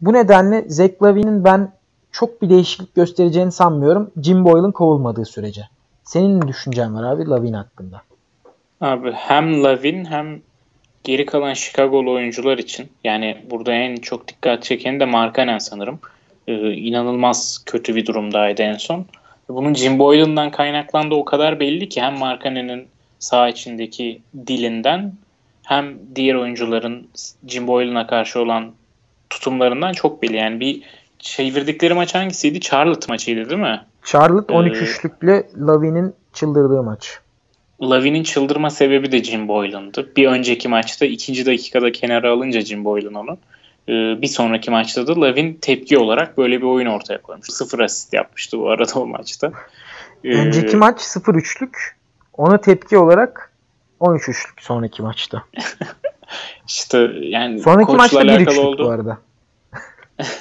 Bu 0.00 0.12
nedenle 0.12 0.64
Zach 0.68 1.02
Lavine'in 1.02 1.44
ben 1.44 1.72
çok 2.12 2.42
bir 2.42 2.50
değişiklik 2.50 2.94
göstereceğini 2.94 3.52
sanmıyorum 3.52 4.10
Jim 4.22 4.44
Boyle'ın 4.44 4.72
kovulmadığı 4.72 5.24
sürece. 5.24 5.62
Senin 6.04 6.40
ne 6.40 6.48
düşüncen 6.48 6.94
var 6.94 7.02
abi 7.02 7.28
Lavine 7.28 7.56
hakkında? 7.56 8.02
Abi 8.80 9.12
hem 9.12 9.64
Lavin 9.64 10.04
hem 10.04 10.40
geri 11.04 11.26
kalan 11.26 11.54
Chicago'lu 11.54 12.12
oyuncular 12.12 12.58
için 12.58 12.88
yani 13.04 13.36
burada 13.50 13.72
en 13.72 13.96
çok 13.96 14.28
dikkat 14.28 14.62
çeken 14.62 15.00
de 15.00 15.04
Markkanen 15.04 15.58
sanırım. 15.58 15.98
Ee, 16.48 16.72
inanılmaz 16.72 17.62
kötü 17.66 17.96
bir 17.96 18.06
durumdaydı 18.06 18.62
en 18.62 18.76
son. 18.76 19.06
Bunun 19.48 19.74
Jim 19.74 19.98
Boylan'dan 19.98 20.50
kaynaklandığı 20.50 21.14
o 21.14 21.24
kadar 21.24 21.60
belli 21.60 21.88
ki 21.88 22.02
hem 22.02 22.18
Markkanen'in 22.18 22.86
sağ 23.18 23.48
içindeki 23.48 24.20
dilinden 24.46 25.12
hem 25.68 25.98
diğer 26.14 26.34
oyuncuların 26.34 27.08
Jim 27.46 27.66
Boylan'a 27.66 28.06
karşı 28.06 28.40
olan 28.40 28.72
tutumlarından 29.30 29.92
çok 29.92 30.22
belli. 30.22 30.36
Yani 30.36 30.60
bir 30.60 30.82
çevirdikleri 31.18 31.94
maç 31.94 32.14
hangisiydi? 32.14 32.60
Charlotte 32.60 33.06
maçıydı 33.08 33.50
değil 33.50 33.60
mi? 33.60 33.80
Charlotte 34.04 34.54
13 34.54 34.76
ee, 34.76 34.80
üçlükle 34.80 35.48
Lavine'in 35.60 36.14
çıldırdığı 36.32 36.82
maç. 36.82 37.18
Lavine'in 37.82 38.22
çıldırma 38.22 38.70
sebebi 38.70 39.12
de 39.12 39.24
Jim 39.24 39.48
Boylan'dı. 39.48 40.12
Bir 40.16 40.26
önceki 40.26 40.68
maçta 40.68 41.06
ikinci 41.06 41.46
dakikada 41.46 41.92
kenara 41.92 42.32
alınca 42.32 42.60
Jim 42.60 42.84
Boylan 42.84 43.14
onu. 43.14 43.38
Ee, 43.88 44.22
bir 44.22 44.26
sonraki 44.26 44.70
maçta 44.70 45.06
da 45.06 45.20
Lavin 45.20 45.58
tepki 45.60 45.98
olarak 45.98 46.38
böyle 46.38 46.58
bir 46.58 46.66
oyun 46.66 46.86
ortaya 46.86 47.22
koymuş. 47.22 47.48
Sıfır 47.48 47.78
asist 47.78 48.12
yapmıştı 48.12 48.58
bu 48.58 48.70
arada 48.70 49.00
o 49.00 49.06
maçta. 49.06 49.52
Ee, 50.24 50.28
önceki 50.28 50.76
maç 50.76 51.00
0 51.00 51.34
üçlük. 51.34 51.96
Ona 52.36 52.58
tepki 52.58 52.98
olarak 52.98 53.47
13 54.00 54.28
üçlük 54.28 54.62
sonraki 54.62 55.02
maçta. 55.02 55.44
İşte 56.68 57.10
yani 57.20 57.60
sonraki 57.60 57.92
maçta 57.92 58.24
1 58.24 58.40
üçlük 58.40 58.58
oldu. 58.58 58.84
bu 58.84 58.90
arada. 58.90 59.18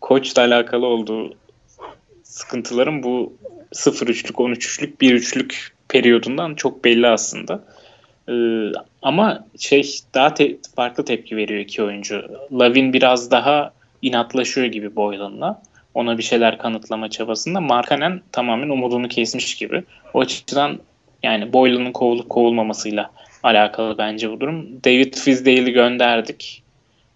koçla 0.00 0.42
alakalı 0.42 0.86
olduğu 0.86 1.34
sıkıntıların 2.22 3.02
bu 3.02 3.32
0 3.72 4.08
üçlük, 4.08 4.40
13 4.40 4.66
üçlük, 4.66 5.00
1 5.00 5.14
üçlük 5.14 5.72
periyodundan 5.88 6.54
çok 6.54 6.84
belli 6.84 7.08
aslında. 7.08 7.64
Ee, 8.28 8.32
ama 9.02 9.46
şey 9.58 9.98
daha 10.14 10.34
te- 10.34 10.56
farklı 10.76 11.04
tepki 11.04 11.36
veriyor 11.36 11.60
iki 11.60 11.82
oyuncu. 11.82 12.24
Lavin 12.52 12.92
biraz 12.92 13.30
daha 13.30 13.72
inatlaşıyor 14.02 14.66
gibi 14.66 14.96
Boylan'la. 14.96 15.62
Ona 15.94 16.18
bir 16.18 16.22
şeyler 16.22 16.58
kanıtlama 16.58 17.10
çabasında. 17.10 17.60
Markanen 17.60 18.20
tamamen 18.32 18.68
umudunu 18.68 19.08
kesmiş 19.08 19.54
gibi. 19.54 19.84
O 20.14 20.20
açıdan 20.20 20.78
yani 21.22 21.52
Boylan'ın 21.52 21.92
kovulup 21.92 22.28
kovulmamasıyla 22.28 23.10
alakalı 23.42 23.98
bence 23.98 24.30
bu 24.30 24.40
durum. 24.40 24.66
David 24.84 25.14
Fizdale'i 25.14 25.72
gönderdik. 25.72 26.62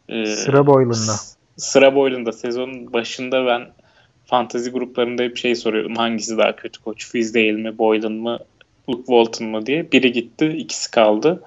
Ee, 0.09 0.27
sıra 0.27 0.67
Boylan'da. 0.67 1.15
Sıra 1.57 1.95
Boylan'da. 1.95 2.33
Sezonun 2.33 2.93
başında 2.93 3.47
ben 3.47 3.63
fantazi 4.27 4.71
gruplarında 4.71 5.23
hep 5.23 5.37
şey 5.37 5.55
soruyordum. 5.55 5.97
Hangisi 5.97 6.39
daha 6.39 6.57
kötü 6.57 6.83
koç? 6.83 7.11
Fizdale 7.11 7.53
mi? 7.53 7.79
Boylan 7.79 8.13
mı? 8.13 8.39
Luke 8.89 9.07
Walton 9.07 9.49
mu 9.49 9.67
diye. 9.67 9.93
Biri 9.93 10.13
gitti, 10.13 10.47
ikisi 10.47 10.91
kaldı. 10.91 11.43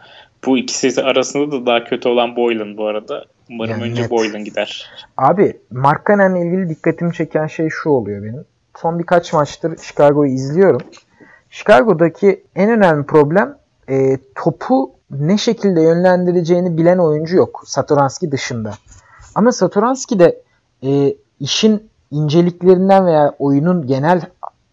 Bu 0.45 0.57
ikisi 0.57 1.03
arasında 1.03 1.51
da 1.51 1.65
daha 1.65 1.83
kötü 1.83 2.09
olan 2.09 2.35
Boylan 2.35 2.77
bu 2.77 2.87
arada. 2.87 3.25
Umarım 3.49 3.71
yani 3.71 3.83
önce 3.83 4.01
net. 4.01 4.11
Boylan 4.11 4.43
gider. 4.43 4.89
Abi 5.17 5.57
Mark 5.71 6.07
Cannon'la 6.07 6.37
ilgili 6.37 6.69
dikkatimi 6.69 7.13
çeken 7.13 7.47
şey 7.47 7.69
şu 7.69 7.89
oluyor 7.89 8.23
benim. 8.23 8.45
Son 8.77 8.99
birkaç 8.99 9.33
maçtır 9.33 9.77
Chicago'yu 9.77 10.31
izliyorum. 10.31 10.81
Chicago'daki 11.49 12.43
en 12.55 12.69
önemli 12.69 13.05
problem 13.05 13.57
e, 13.89 14.17
topu 14.35 14.91
ne 15.11 15.37
şekilde 15.37 15.81
yönlendireceğini 15.81 16.77
bilen 16.77 16.97
oyuncu 16.97 17.35
yok. 17.37 17.63
Satoranski 17.65 18.31
dışında. 18.31 18.73
Ama 19.35 19.51
Satoranski 19.51 20.19
de 20.19 20.41
e, 20.83 21.15
işin 21.39 21.89
inceliklerinden 22.11 23.05
veya 23.05 23.35
oyunun 23.39 23.87
genel 23.87 24.21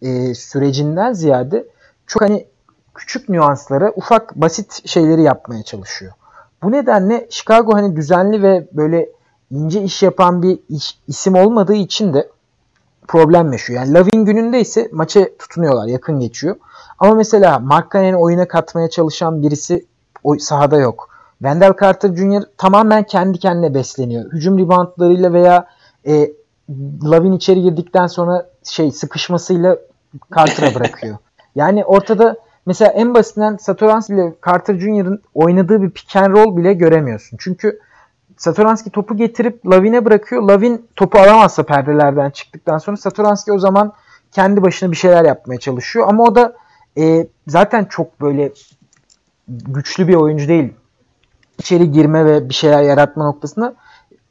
e, 0.01 0.33
sürecinden 0.33 1.13
ziyade 1.13 1.67
çok 2.07 2.21
hani 2.21 2.47
küçük 2.95 3.29
nüansları, 3.29 3.93
ufak 3.95 4.35
basit 4.35 4.87
şeyleri 4.87 5.21
yapmaya 5.21 5.63
çalışıyor. 5.63 6.13
Bu 6.63 6.71
nedenle 6.71 7.27
Chicago 7.29 7.73
hani 7.73 7.95
düzenli 7.95 8.43
ve 8.43 8.67
böyle 8.71 9.09
ince 9.51 9.81
iş 9.83 10.03
yapan 10.03 10.41
bir 10.41 10.59
iş, 10.69 10.99
isim 11.07 11.35
olmadığı 11.35 11.73
için 11.73 12.13
de 12.13 12.29
problem 13.07 13.51
yaşıyor. 13.51 13.79
Yani 13.79 13.93
Lavin 13.93 14.25
gününde 14.25 14.61
ise 14.61 14.89
maça 14.91 15.27
tutunuyorlar. 15.39 15.87
Yakın 15.87 16.19
geçiyor. 16.19 16.55
Ama 16.99 17.15
mesela 17.15 17.59
Markkanen'i 17.59 18.17
oyuna 18.17 18.47
katmaya 18.47 18.89
çalışan 18.89 19.41
birisi 19.41 19.85
o 20.23 20.37
sahada 20.39 20.77
yok. 20.79 21.09
Wendell 21.37 21.73
Carter 21.81 22.15
Jr. 22.15 22.43
tamamen 22.57 23.03
kendi 23.03 23.39
kendine 23.39 23.73
besleniyor. 23.73 24.31
Hücum 24.31 24.59
reboundlarıyla 24.59 25.33
veya 25.33 25.67
e, 26.07 26.31
Lavin 27.03 27.31
içeri 27.31 27.61
girdikten 27.61 28.07
sonra 28.07 28.49
şey 28.63 28.91
sıkışmasıyla 28.91 29.77
Carter'a 30.35 30.75
bırakıyor. 30.75 31.17
Yani 31.55 31.85
ortada 31.85 32.35
mesela 32.65 32.91
en 32.91 33.13
basitinden 33.13 33.57
Satoranski 33.57 34.13
ile 34.13 34.33
Carter 34.45 34.79
Jr.'ın 34.79 35.21
oynadığı 35.33 35.81
bir 35.81 35.89
pick 35.89 36.15
and 36.15 36.35
roll 36.35 36.57
bile 36.57 36.73
göremiyorsun. 36.73 37.37
Çünkü 37.41 37.79
Satoranski 38.37 38.89
topu 38.89 39.17
getirip 39.17 39.67
Lavin'e 39.67 40.05
bırakıyor. 40.05 40.41
Lavin 40.41 40.87
topu 40.95 41.19
alamazsa 41.19 41.63
perdelerden 41.63 42.29
çıktıktan 42.29 42.77
sonra 42.77 42.97
Satoranski 42.97 43.51
o 43.51 43.59
zaman 43.59 43.93
kendi 44.31 44.61
başına 44.61 44.91
bir 44.91 44.97
şeyler 44.97 45.25
yapmaya 45.25 45.59
çalışıyor. 45.59 46.07
Ama 46.09 46.23
o 46.23 46.35
da 46.35 46.53
e, 46.97 47.27
zaten 47.47 47.85
çok 47.85 48.21
böyle 48.21 48.51
güçlü 49.47 50.07
bir 50.07 50.15
oyuncu 50.15 50.47
değil. 50.47 50.73
İçeri 51.59 51.91
girme 51.91 52.25
ve 52.25 52.49
bir 52.49 52.53
şeyler 52.53 52.83
yaratma 52.83 53.25
noktasında. 53.25 53.75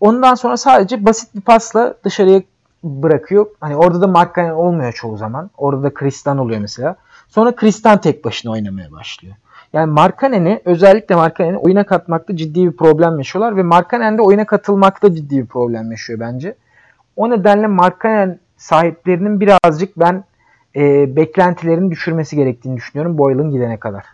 Ondan 0.00 0.34
sonra 0.34 0.56
sadece 0.56 1.04
basit 1.04 1.34
bir 1.34 1.40
pasla 1.40 1.94
dışarıya 2.04 2.42
bırakıyor. 2.84 3.46
Hani 3.60 3.76
orada 3.76 4.00
da 4.00 4.06
Markkanen 4.06 4.50
olmuyor 4.50 4.92
çoğu 4.92 5.16
zaman. 5.16 5.50
Orada 5.56 5.82
da 5.82 5.94
Kristan 5.94 6.38
oluyor 6.38 6.60
mesela. 6.60 6.96
Sonra 7.28 7.56
Kristan 7.56 8.00
tek 8.00 8.24
başına 8.24 8.52
oynamaya 8.52 8.92
başlıyor. 8.92 9.34
Yani 9.72 9.92
Markkanen'i 9.92 10.60
özellikle 10.64 11.14
Markkanen'i 11.14 11.56
oyuna 11.56 11.86
katmakta 11.86 12.36
ciddi 12.36 12.66
bir 12.66 12.76
problem 12.76 13.18
yaşıyorlar 13.18 13.56
ve 13.56 13.62
Markkanen 13.62 14.18
de 14.18 14.22
oyuna 14.22 14.46
katılmakta 14.46 15.14
ciddi 15.14 15.38
bir 15.38 15.46
problem 15.46 15.90
yaşıyor 15.90 16.20
bence. 16.20 16.54
O 17.16 17.30
nedenle 17.30 17.66
Markkanen 17.66 18.38
sahiplerinin 18.56 19.40
birazcık 19.40 19.96
ben 19.96 20.24
e, 20.76 21.16
beklentilerini 21.16 21.90
düşürmesi 21.90 22.36
gerektiğini 22.36 22.76
düşünüyorum 22.76 23.18
Boylan 23.18 23.50
gidene 23.50 23.76
kadar. 23.76 24.04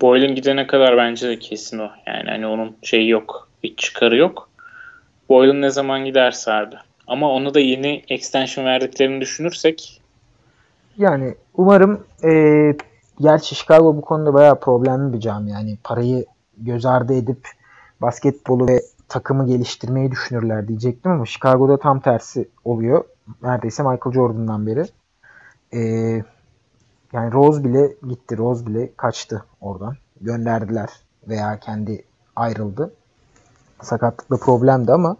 Boylan 0.00 0.34
gidene 0.34 0.66
kadar 0.66 0.96
bence 0.96 1.28
de 1.28 1.38
kesin 1.38 1.78
o. 1.78 1.88
Yani 2.06 2.30
hani 2.30 2.46
onun 2.46 2.76
şeyi 2.82 3.08
yok. 3.08 3.48
Hiç 3.64 3.78
çıkarı 3.78 4.16
yok. 4.16 4.48
Boylan 5.28 5.62
ne 5.62 5.70
zaman 5.70 6.04
giderse 6.04 6.52
abi. 6.52 6.76
Ama 7.06 7.30
onu 7.30 7.54
da 7.54 7.60
yeni 7.60 8.02
extension 8.08 8.64
verdiklerini 8.64 9.20
düşünürsek 9.20 10.00
yani 11.00 11.34
umarım 11.54 12.06
e, 12.24 12.30
gerçi 13.20 13.54
Chicago 13.54 13.96
bu 13.96 14.00
konuda 14.00 14.34
bayağı 14.34 14.60
problemli 14.60 15.12
bir 15.12 15.20
cami. 15.20 15.50
Yani 15.50 15.78
parayı 15.84 16.26
göz 16.56 16.86
ardı 16.86 17.14
edip 17.14 17.48
basketbolu 18.02 18.68
ve 18.68 18.80
takımı 19.08 19.46
geliştirmeyi 19.46 20.10
düşünürler 20.10 20.68
diyecektim 20.68 21.12
ama 21.12 21.26
Chicago'da 21.26 21.78
tam 21.78 22.00
tersi 22.00 22.48
oluyor. 22.64 23.04
Neredeyse 23.42 23.82
Michael 23.82 24.14
Jordan'dan 24.14 24.66
beri. 24.66 24.84
Ee, 25.72 25.78
yani 27.12 27.32
Rose 27.32 27.64
bile 27.64 27.94
gitti. 28.08 28.38
Rose 28.38 28.66
bile 28.66 28.90
kaçtı 28.96 29.44
oradan. 29.60 29.96
Gönderdiler 30.20 30.88
veya 31.28 31.60
kendi 31.60 32.04
ayrıldı. 32.36 32.94
Sakatlıkla 33.82 34.36
problemdi 34.36 34.92
ama 34.92 35.16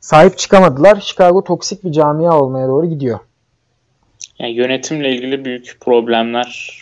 sahip 0.00 0.38
çıkamadılar. 0.38 1.00
Chicago 1.00 1.44
toksik 1.44 1.84
bir 1.84 1.92
camia 1.92 2.40
olmaya 2.40 2.68
doğru 2.68 2.86
gidiyor. 2.86 3.18
Yani 4.38 4.52
yönetimle 4.52 5.10
ilgili 5.10 5.44
büyük 5.44 5.76
problemler 5.80 6.78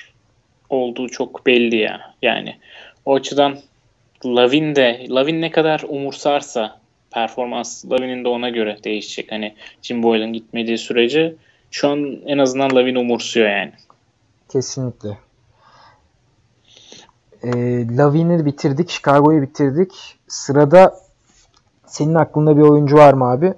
olduğu 0.71 1.09
çok 1.09 1.47
belli 1.47 1.77
ya. 1.77 2.15
Yani 2.23 2.57
o 3.05 3.15
açıdan 3.15 3.59
Lavin 4.27 4.77
de 4.77 5.07
Lavin 5.11 5.41
ne 5.41 5.51
kadar 5.51 5.85
umursarsa 5.89 6.81
performans 7.11 7.85
Lavin'in 7.85 8.25
de 8.25 8.29
ona 8.29 8.49
göre 8.49 8.79
değişecek. 8.85 9.33
Hani 9.33 9.55
Jim 9.83 10.03
Boylan 10.03 10.33
gitmediği 10.33 10.79
sürece 10.79 11.35
şu 11.71 11.89
an 11.89 12.21
en 12.27 12.39
azından 12.39 12.77
Lavin 12.77 12.95
umursuyor 12.95 13.51
yani. 13.51 13.73
Kesinlikle. 14.53 15.19
E, 17.43 17.51
Lavin'i 17.97 18.47
bitirdik. 18.47 18.91
Chicago'yu 18.91 19.43
bitirdik. 19.43 19.93
Sırada 20.29 20.95
senin 21.87 22.15
aklında 22.15 22.57
bir 22.57 22.63
oyuncu 22.63 22.97
var 22.97 23.15
mı 23.15 23.31
abi? 23.31 23.55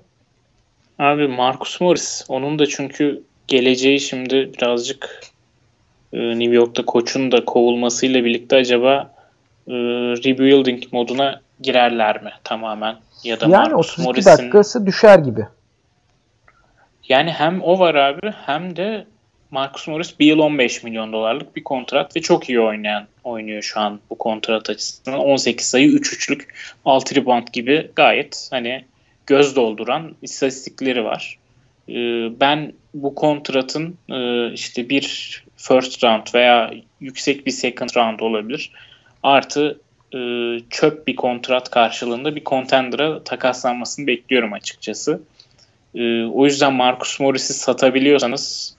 Abi 0.98 1.28
Marcus 1.28 1.80
Morris. 1.80 2.24
Onun 2.28 2.58
da 2.58 2.66
çünkü 2.66 3.22
geleceği 3.48 4.00
şimdi 4.00 4.52
birazcık 4.52 5.20
New 6.12 6.54
York'ta 6.54 6.84
koçun 6.84 7.32
da 7.32 7.44
kovulmasıyla 7.44 8.24
birlikte 8.24 8.56
acaba 8.56 9.10
e, 9.68 9.72
rebuilding 10.24 10.82
moduna 10.92 11.40
girerler 11.60 12.22
mi 12.22 12.30
tamamen? 12.44 12.96
Ya 13.24 13.40
da 13.40 13.44
yani 13.44 13.52
Marcus 13.52 13.90
32 13.90 14.02
Morris'in... 14.02 14.30
dakikası 14.30 14.86
düşer 14.86 15.18
gibi. 15.18 15.46
Yani 17.08 17.30
hem 17.30 17.62
o 17.62 17.78
var 17.78 17.94
abi 17.94 18.32
hem 18.46 18.76
de 18.76 19.06
Marcus 19.50 19.88
Morris 19.88 20.20
bir 20.20 20.26
yıl 20.26 20.38
15 20.38 20.82
milyon 20.82 21.12
dolarlık 21.12 21.56
bir 21.56 21.64
kontrat 21.64 22.16
ve 22.16 22.20
çok 22.20 22.48
iyi 22.48 22.60
oynayan 22.60 23.06
oynuyor 23.24 23.62
şu 23.62 23.80
an 23.80 24.00
bu 24.10 24.18
kontrat 24.18 24.70
açısından. 24.70 25.18
18 25.18 25.66
sayı 25.66 25.88
3 25.88 26.12
üçlük 26.12 26.54
6 26.84 27.14
rebound 27.14 27.48
gibi 27.52 27.90
gayet 27.96 28.48
hani 28.50 28.84
göz 29.26 29.56
dolduran 29.56 30.14
istatistikleri 30.22 31.04
var. 31.04 31.38
Ee, 31.88 31.92
ben 32.40 32.72
bu 32.94 33.14
kontratın 33.14 33.98
e, 34.10 34.52
işte 34.52 34.88
bir 34.88 35.44
first 35.68 36.04
round 36.04 36.34
veya 36.34 36.70
yüksek 37.00 37.46
bir 37.46 37.50
second 37.50 37.90
round 37.96 38.20
olabilir. 38.20 38.72
Artı 39.22 39.80
e, 40.14 40.18
çöp 40.70 41.06
bir 41.06 41.16
kontrat 41.16 41.70
karşılığında 41.70 42.36
bir 42.36 42.44
contender'a 42.44 43.24
takaslanmasını 43.24 44.06
bekliyorum 44.06 44.52
açıkçası. 44.52 45.20
E, 45.94 46.24
o 46.24 46.44
yüzden 46.44 46.72
Marcus 46.72 47.20
Morris'i 47.20 47.54
satabiliyorsanız 47.54 48.76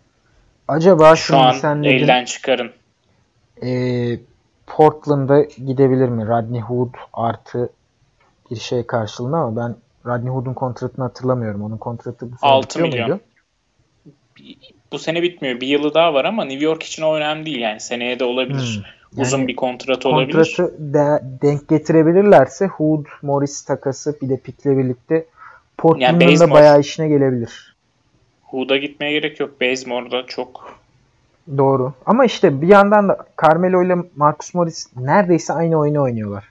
acaba 0.68 1.16
şu 1.16 1.38
an 1.38 1.52
sen 1.52 1.84
dedin, 1.84 1.96
elden 1.96 2.26
çıkarın. 2.26 2.72
E, 3.64 3.70
Portland'a 4.68 5.42
gidebilir 5.42 6.10
mi? 6.10 6.28
Rodney 6.28 6.62
Hood 6.62 6.94
artı 7.14 7.70
bir 8.52 8.56
şey 8.56 8.86
karşılığında 8.86 9.38
ama 9.38 9.56
ben 9.56 9.76
Rodney 10.06 10.30
Hood'un 10.30 10.54
kontratını 10.54 11.06
hatırlamıyorum. 11.06 11.64
Onun 11.64 11.78
kontratı 11.78 12.32
bu 12.32 12.38
sene 12.38 12.52
6 12.52 12.80
milyon. 12.80 13.10
Muydu? 13.10 13.22
Bu 14.92 15.00
sene 15.00 15.22
bitmiyor. 15.22 15.62
Bir 15.62 15.68
yılı 15.68 15.94
daha 15.94 16.14
var 16.14 16.26
ama 16.26 16.46
New 16.46 16.66
York 16.66 16.84
için 16.84 17.04
o 17.04 17.16
önemli 17.16 17.46
değil. 17.46 17.60
Yani 17.60 17.80
seneye 17.80 18.20
de 18.20 18.24
olabilir. 18.24 18.76
Hmm. 18.76 18.84
Yani 19.18 19.28
Uzun 19.28 19.48
bir 19.48 19.56
kontrat 19.56 20.06
olabilir. 20.06 20.34
Kontratı 20.34 20.94
de, 20.94 21.24
denk 21.42 21.70
getirebilirlerse 21.70 22.68
Hood, 22.68 23.06
Morris 23.22 23.66
takası 23.66 24.18
bir 24.22 24.30
de 24.30 24.38
pikle 24.38 24.78
birlikte 24.78 25.26
Portland'ın 25.78 26.20
yani 26.20 26.40
da 26.40 26.52
bayağı 26.52 26.80
işine 26.80 27.08
gelebilir. 27.08 27.76
Hood'a 28.44 28.78
gitmeye 28.78 29.12
gerek 29.12 29.40
yok. 29.40 29.62
Bazemore'da 29.62 30.26
çok 30.26 30.80
Doğru. 31.58 31.94
Ama 32.06 32.26
işte 32.26 32.62
bir 32.62 32.68
yandan 32.68 33.10
da 33.10 33.18
Carmelo 33.42 33.84
ile 33.84 33.96
Marcus 34.16 34.54
Morris 34.54 34.88
neredeyse 34.96 35.54
aynı 35.54 35.80
oyunu 35.80 36.02
oynuyorlar. 36.02 36.44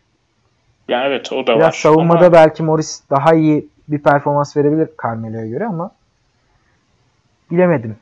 Yani 0.88 1.06
evet 1.06 1.32
o 1.32 1.46
da 1.46 1.56
Biraz 1.56 1.66
var. 1.66 1.72
savunmada 1.72 2.26
ama... 2.26 2.32
belki 2.32 2.62
Morris 2.62 3.02
daha 3.10 3.34
iyi 3.34 3.68
bir 3.88 3.98
performans 3.98 4.56
verebilir 4.56 4.88
Carmelo'ya 5.02 5.46
göre 5.46 5.66
ama 5.66 5.90
bilemedim. 7.50 7.96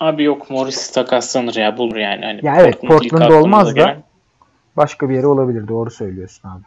Abi 0.00 0.22
yok 0.22 0.50
Morris 0.50 0.92
takaslanır 0.92 1.54
ya 1.54 1.78
bulur 1.78 1.96
yani. 1.96 2.24
Hani 2.24 2.46
ya 2.46 2.56
evet 2.56 2.80
Portland'da 2.80 3.40
olmaz 3.40 3.68
da 3.68 3.72
gelen... 3.72 4.02
başka 4.76 5.08
bir 5.08 5.14
yere 5.14 5.26
olabilir. 5.26 5.68
Doğru 5.68 5.90
söylüyorsun 5.90 6.48
abi. 6.48 6.62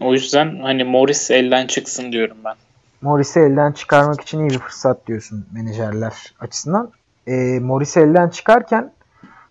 O 0.00 0.12
yüzden 0.12 0.60
hani 0.60 0.84
Morris 0.84 1.30
elden 1.30 1.66
çıksın 1.66 2.12
diyorum 2.12 2.36
ben. 2.44 2.54
Morris'i 3.02 3.40
elden 3.40 3.72
çıkarmak 3.72 4.20
için 4.20 4.40
iyi 4.40 4.50
bir 4.50 4.58
fırsat 4.58 5.06
diyorsun 5.06 5.46
menajerler 5.52 6.12
açısından. 6.40 6.90
E, 7.26 7.58
Morris'i 7.60 8.00
elden 8.00 8.28
çıkarken 8.28 8.92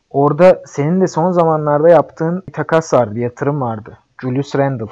orada 0.10 0.62
senin 0.65 1.01
de 1.01 1.07
son 1.07 1.31
zamanlarda 1.31 1.89
yaptığın 1.89 2.43
bir 2.47 2.53
takas 2.53 2.93
vardı, 2.93 3.15
bir 3.15 3.21
yatırım 3.21 3.62
vardı. 3.62 3.97
Julius 4.21 4.55
Randle. 4.55 4.86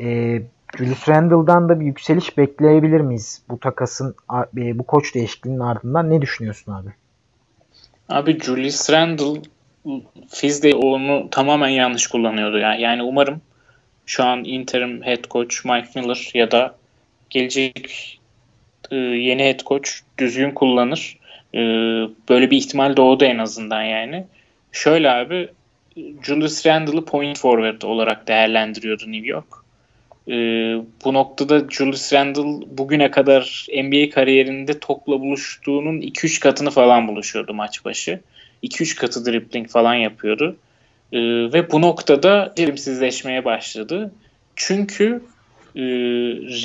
E, 0.00 0.42
Julius 0.78 1.08
Randle'dan 1.08 1.68
da 1.68 1.80
bir 1.80 1.86
yükseliş 1.86 2.38
bekleyebilir 2.38 3.00
miyiz 3.00 3.42
bu 3.48 3.60
takasın, 3.60 4.14
e, 4.56 4.78
bu 4.78 4.82
koç 4.82 5.14
değişikliğinin 5.14 5.60
ardından? 5.60 6.10
Ne 6.10 6.22
düşünüyorsun 6.22 6.72
abi? 6.72 6.88
Abi 8.08 8.40
Julius 8.40 8.90
Randle 8.90 9.40
Fizde 10.28 10.74
onu 10.74 11.30
tamamen 11.30 11.68
yanlış 11.68 12.06
kullanıyordu. 12.06 12.58
Yani, 12.58 12.82
yani 12.82 13.02
umarım 13.02 13.40
şu 14.06 14.24
an 14.24 14.44
interim 14.44 15.02
head 15.02 15.24
coach 15.30 15.64
Mike 15.64 16.00
Miller 16.00 16.30
ya 16.34 16.50
da 16.50 16.74
gelecek 17.30 18.20
e, 18.90 18.96
yeni 18.96 19.44
head 19.44 19.60
coach 19.60 19.90
düzgün 20.18 20.50
kullanır. 20.50 21.18
Böyle 22.28 22.50
bir 22.50 22.56
ihtimal 22.56 22.96
doğdu 22.96 23.24
en 23.24 23.38
azından 23.38 23.82
yani. 23.82 24.26
Şöyle 24.72 25.10
abi 25.10 25.48
Julius 26.22 26.66
Randle'ı 26.66 27.04
point 27.04 27.38
forward 27.38 27.82
olarak 27.82 28.28
değerlendiriyordu 28.28 29.12
New 29.12 29.26
York. 29.26 29.61
E, 30.28 30.34
bu 31.04 31.14
noktada 31.14 31.62
Julius 31.70 32.12
Randle 32.12 32.66
bugüne 32.78 33.10
kadar 33.10 33.66
NBA 33.68 34.10
kariyerinde 34.10 34.78
topla 34.78 35.20
buluştuğunun 35.20 36.00
2-3 36.00 36.40
katını 36.40 36.70
falan 36.70 37.08
buluşuyordu 37.08 37.54
maç 37.54 37.84
başı. 37.84 38.20
2-3 38.62 38.96
katı 38.96 39.26
dribbling 39.26 39.68
falan 39.68 39.94
yapıyordu. 39.94 40.56
E, 41.12 41.18
ve 41.52 41.70
bu 41.70 41.80
noktada 41.80 42.52
verimsizleşmeye 42.58 43.44
başladı. 43.44 44.12
Çünkü 44.56 45.22
e, 45.76 45.82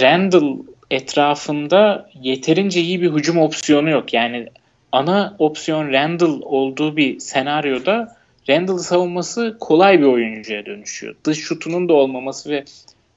Randle 0.01 0.63
etrafında 0.91 2.09
yeterince 2.21 2.81
iyi 2.81 3.01
bir 3.01 3.11
hücum 3.11 3.37
opsiyonu 3.37 3.89
yok. 3.89 4.13
Yani 4.13 4.47
ana 4.91 5.35
opsiyon 5.39 5.91
Randall 5.91 6.41
olduğu 6.41 6.97
bir 6.97 7.19
senaryoda 7.19 8.17
Randall 8.49 8.77
savunması 8.77 9.57
kolay 9.59 9.99
bir 9.99 10.05
oyuncuya 10.05 10.65
dönüşüyor. 10.65 11.15
Dış 11.23 11.39
şutunun 11.39 11.89
da 11.89 11.93
olmaması 11.93 12.49
ve 12.49 12.63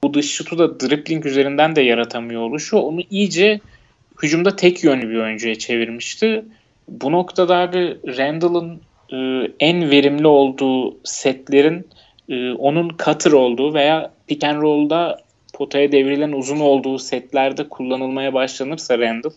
bu 0.03 0.13
dış 0.13 0.31
şutu 0.31 0.57
da 0.57 0.79
dribbling 0.79 1.25
üzerinden 1.25 1.75
de 1.75 1.81
yaratamıyor 1.81 2.41
oluşu 2.41 2.77
onu 2.77 3.01
iyice 3.09 3.59
hücumda 4.23 4.55
tek 4.55 4.83
yönlü 4.83 5.09
bir 5.09 5.17
oyuncuya 5.17 5.55
çevirmişti. 5.55 6.45
Bu 6.87 7.11
noktada 7.11 7.57
abi 7.57 7.97
Randall'ın 8.17 8.81
e, 9.13 9.51
en 9.59 9.91
verimli 9.91 10.27
olduğu 10.27 10.97
setlerin 11.03 11.87
e, 12.29 12.51
onun 12.51 12.89
cutter 12.89 13.31
olduğu 13.31 13.73
veya 13.73 14.11
pick 14.27 14.43
and 14.43 14.61
roll'da 14.61 15.21
potaya 15.53 15.91
devrilen 15.91 16.31
uzun 16.31 16.59
olduğu 16.59 16.99
setlerde 16.99 17.69
kullanılmaya 17.69 18.33
başlanırsa 18.33 18.99
Randall 18.99 19.31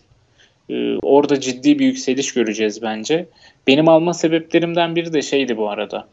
e, 0.69 0.97
orada 1.01 1.39
ciddi 1.39 1.79
bir 1.79 1.85
yükseliş 1.85 2.33
göreceğiz 2.33 2.81
bence. 2.81 3.25
Benim 3.67 3.89
alma 3.89 4.13
sebeplerimden 4.13 4.95
biri 4.95 5.13
de 5.13 5.21
şeydi 5.21 5.57
bu 5.57 5.69
arada. 5.69 6.07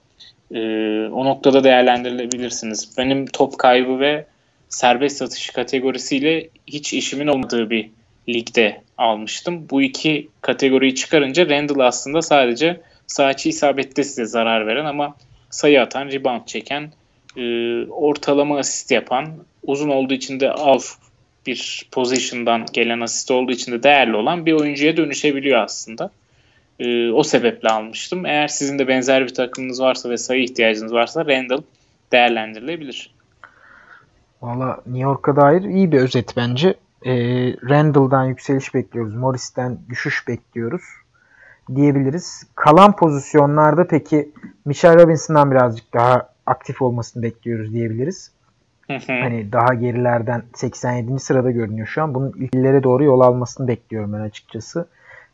E, 0.54 0.60
o 1.12 1.24
noktada 1.24 1.64
değerlendirilebilirsiniz. 1.64 2.98
Benim 2.98 3.26
top 3.26 3.58
kaybı 3.58 4.00
ve 4.00 4.24
serbest 4.72 5.16
satış 5.16 5.50
kategorisiyle 5.50 6.48
hiç 6.66 6.92
işimin 6.92 7.26
olmadığı 7.26 7.70
bir 7.70 7.90
ligde 8.28 8.82
almıştım. 8.98 9.66
Bu 9.70 9.82
iki 9.82 10.28
kategoriyi 10.40 10.94
çıkarınca 10.94 11.48
Randall 11.48 11.86
aslında 11.86 12.22
sadece 12.22 12.80
saçı 13.06 13.48
isabette 13.48 14.04
size 14.04 14.26
zarar 14.26 14.66
veren 14.66 14.84
ama 14.84 15.16
sayı 15.50 15.82
atan, 15.82 16.06
rebound 16.06 16.46
çeken, 16.46 16.92
e, 17.36 17.42
ortalama 17.86 18.58
asist 18.58 18.90
yapan, 18.90 19.28
uzun 19.62 19.88
olduğu 19.88 20.14
için 20.14 20.40
de 20.40 20.52
off 20.52 20.96
bir 21.46 21.88
position'dan 21.90 22.66
gelen 22.72 23.00
asist 23.00 23.30
olduğu 23.30 23.52
için 23.52 23.72
de 23.72 23.82
değerli 23.82 24.16
olan 24.16 24.46
bir 24.46 24.52
oyuncuya 24.52 24.96
dönüşebiliyor 24.96 25.58
aslında. 25.58 26.10
E, 26.80 27.10
o 27.10 27.22
sebeple 27.22 27.68
almıştım. 27.68 28.26
Eğer 28.26 28.48
sizin 28.48 28.78
de 28.78 28.88
benzer 28.88 29.24
bir 29.24 29.34
takımınız 29.34 29.80
varsa 29.80 30.10
ve 30.10 30.16
sayı 30.16 30.42
ihtiyacınız 30.42 30.92
varsa 30.92 31.26
Randall 31.26 31.62
değerlendirilebilir. 32.12 33.10
Valla 34.42 34.80
New 34.86 35.02
York'a 35.02 35.36
dair 35.36 35.62
iyi 35.62 35.92
bir 35.92 36.00
özet 36.00 36.36
bence. 36.36 36.74
E, 37.06 37.12
Randall'dan 37.68 38.24
yükseliş 38.24 38.74
bekliyoruz. 38.74 39.14
Morris'ten 39.14 39.78
düşüş 39.88 40.28
bekliyoruz 40.28 40.82
diyebiliriz. 41.74 42.46
Kalan 42.54 42.96
pozisyonlarda 42.96 43.86
peki 43.86 44.32
Michelle 44.64 45.02
Robinson'dan 45.02 45.50
birazcık 45.50 45.94
daha 45.94 46.28
aktif 46.46 46.82
olmasını 46.82 47.22
bekliyoruz 47.22 47.72
diyebiliriz. 47.72 48.30
Hani 49.22 49.52
daha 49.52 49.74
gerilerden 49.74 50.42
87. 50.54 51.18
sırada 51.18 51.50
görünüyor 51.50 51.86
şu 51.86 52.02
an. 52.02 52.14
Bunun 52.14 52.32
ilklere 52.32 52.82
doğru 52.82 53.04
yol 53.04 53.20
almasını 53.20 53.68
bekliyorum 53.68 54.12
ben 54.12 54.20
açıkçası. 54.20 54.88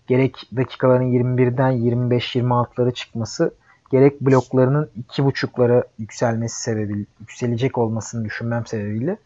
Gerek 0.07 0.49
dakikaların 0.57 1.12
21'den 1.12 1.73
25-26'lara 1.73 2.94
çıkması, 2.94 3.55
gerek 3.90 4.20
bloklarının 4.20 4.90
2.5'lara 5.09 5.85
yükselmesi 5.98 6.62
sebebiyle, 6.62 7.05
yükselecek 7.20 7.79
olmasını 7.79 8.24
düşünmem 8.24 8.66
sebebiyle. 8.66 9.16